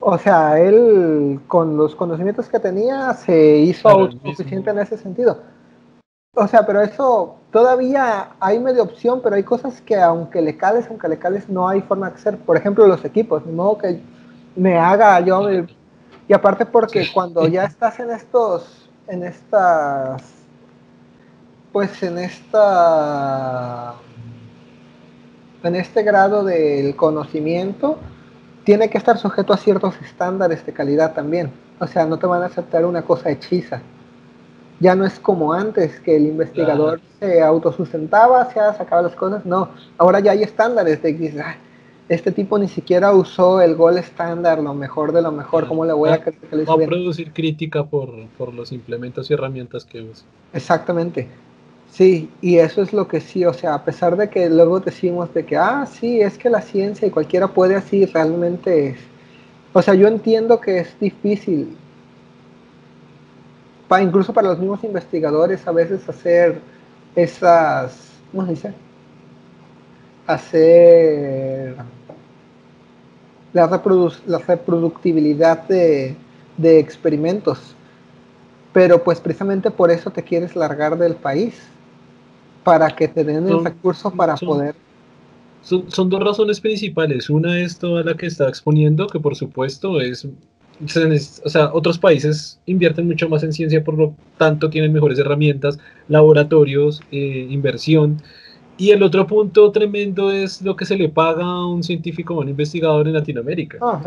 [0.00, 5.42] O sea, él con los conocimientos que tenía se hizo autosuficiente en ese sentido.
[6.34, 10.86] O sea, pero eso todavía hay medio opción, pero hay cosas que aunque le cales,
[10.88, 12.38] aunque le cales, no hay forma de hacer.
[12.38, 14.00] Por ejemplo, los equipos, de modo que
[14.54, 15.48] me haga yo
[16.28, 20.22] y aparte porque cuando ya estás en estos, en estas,
[21.72, 23.94] pues en esta,
[25.62, 27.98] en este grado del conocimiento,
[28.64, 31.50] tiene que estar sujeto a ciertos estándares de calidad también.
[31.80, 33.80] O sea, no te van a aceptar una cosa hechiza.
[34.80, 39.44] Ya no es como antes, que el investigador se autosustentaba, se sacaba las cosas.
[39.44, 41.56] No, ahora ya hay estándares de que "Ah,
[42.08, 45.92] este tipo ni siquiera usó el gol estándar, lo mejor de lo mejor, ¿cómo le
[45.92, 46.90] voy a creer que lo hizo Va a bien?
[46.90, 50.24] producir crítica por, por los implementos y herramientas que usa.
[50.52, 51.26] Exactamente.
[51.90, 55.32] Sí, y eso es lo que sí, o sea, a pesar de que luego decimos
[55.34, 58.98] de que, ah, sí, es que la ciencia y cualquiera puede así, realmente es.
[59.72, 61.76] O sea, yo entiendo que es difícil,
[63.88, 66.60] pa- incluso para los mismos investigadores, a veces hacer
[67.14, 67.96] esas,
[68.30, 68.74] ¿cómo se dice?
[70.26, 71.74] Hacer
[73.52, 76.16] la, reprodu- la reproductibilidad de,
[76.56, 77.74] de experimentos
[78.72, 81.54] pero pues precisamente por eso te quieres largar del país,
[82.68, 84.74] para que te den el recurso para son- poder...
[85.62, 87.30] son, dos razones principales.
[87.30, 90.28] Una es toda la que está exponiendo, que por supuesto es,
[91.44, 95.78] o sea, otros países invierten mucho más en ciencia, por lo tanto tienen mejores herramientas,
[96.08, 98.20] laboratorios, eh, inversión.
[98.78, 102.40] Y el otro punto tremendo es lo que se le paga a un científico o
[102.40, 103.78] un investigador en Latinoamérica.
[103.82, 104.00] Ah,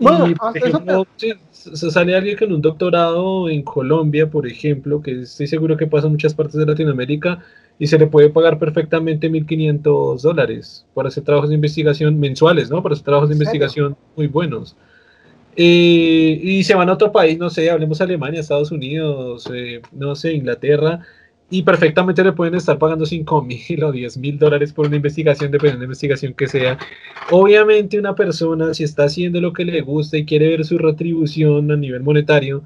[0.00, 1.06] bueno, por ejemplo,
[1.52, 6.12] sale alguien con un doctorado en Colombia, por ejemplo, que estoy seguro que pasa en
[6.12, 7.38] muchas partes de Latinoamérica,
[7.78, 12.82] y se le puede pagar perfectamente 1.500 dólares para hacer trabajos de investigación mensuales, ¿no?
[12.82, 14.76] Para hacer trabajos de investigación muy buenos.
[15.56, 20.14] Eh, y se van a otro país, no sé, hablemos Alemania, Estados Unidos, eh, no
[20.14, 21.00] sé, Inglaterra,
[21.48, 25.50] y perfectamente le pueden estar pagando 5 mil o 10 mil dólares por una investigación,
[25.50, 26.78] dependiendo de la investigación que sea.
[27.30, 31.70] Obviamente una persona, si está haciendo lo que le gusta y quiere ver su retribución
[31.70, 32.62] a nivel monetario,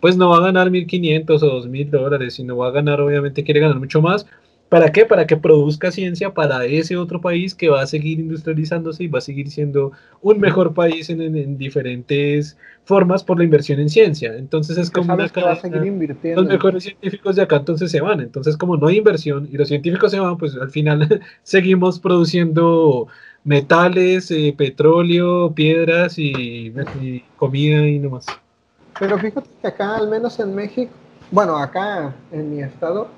[0.00, 3.60] pues no va a ganar 1.500 o 2.000 dólares, sino va a ganar, obviamente quiere
[3.60, 4.26] ganar mucho más,
[4.68, 5.04] ¿Para qué?
[5.04, 9.18] Para que produzca ciencia para ese otro país que va a seguir industrializándose y va
[9.18, 14.34] a seguir siendo un mejor país en, diferentes formas por la inversión en ciencia.
[14.36, 15.30] Entonces es como una.
[16.34, 18.20] Los mejores científicos de acá entonces se van.
[18.20, 23.06] Entonces como no hay inversión y los científicos se van, pues al final seguimos produciendo
[23.44, 28.26] metales, eh, petróleo, piedras y, y comida y nomás.
[28.98, 30.92] Pero fíjate que acá, al menos en México,
[31.30, 33.08] bueno, acá en mi estado,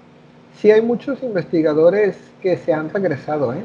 [0.61, 3.63] sí hay muchos investigadores que se han regresado, ¿eh?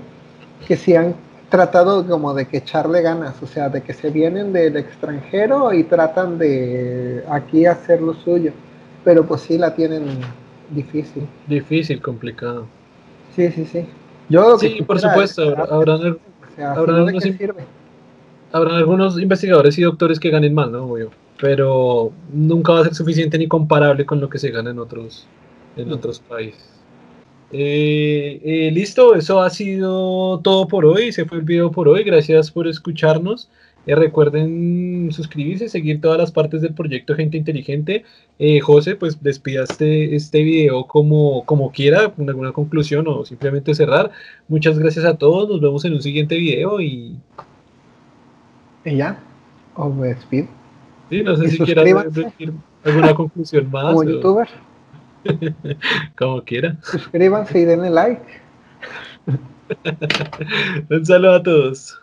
[0.68, 1.16] que sí han
[1.50, 5.84] tratado como de que echarle ganas, o sea, de que se vienen del extranjero y
[5.84, 8.54] tratan de aquí hacer lo suyo,
[9.04, 10.06] pero pues sí la tienen
[10.70, 11.28] difícil.
[11.48, 12.68] Difícil, complicado.
[13.36, 13.86] Sí, sí, sí.
[14.30, 17.28] Yo sí, por supuesto, habrán, algunos,
[18.54, 20.86] habrán algunos investigadores y doctores que ganen más, ¿no?
[20.86, 24.80] Obvio, pero nunca va a ser suficiente ni comparable con lo que se gana en
[24.80, 25.28] otros,
[25.76, 26.71] en otros países.
[27.54, 31.12] Eh, eh, listo, eso ha sido todo por hoy.
[31.12, 32.04] Se fue el video por hoy.
[32.04, 33.50] Gracias por escucharnos.
[33.88, 38.06] Eh, recuerden suscribirse, seguir todas las partes del proyecto Gente Inteligente.
[38.62, 44.12] José, pues despidaste este video como, como quiera, con alguna conclusión o simplemente cerrar.
[44.48, 45.50] Muchas gracias a todos.
[45.50, 47.18] Nos vemos en un siguiente video y.
[48.86, 49.20] ¿Y ya?
[49.76, 50.48] ¿O me despido?
[51.10, 52.54] Sí, no sé si quieras decir
[52.84, 53.94] alguna conclusión más.
[53.94, 54.48] Como youtuber.
[56.18, 56.78] Como quiera.
[56.84, 58.26] Suscríbanse y denle like.
[60.90, 62.00] Un saludo a todos.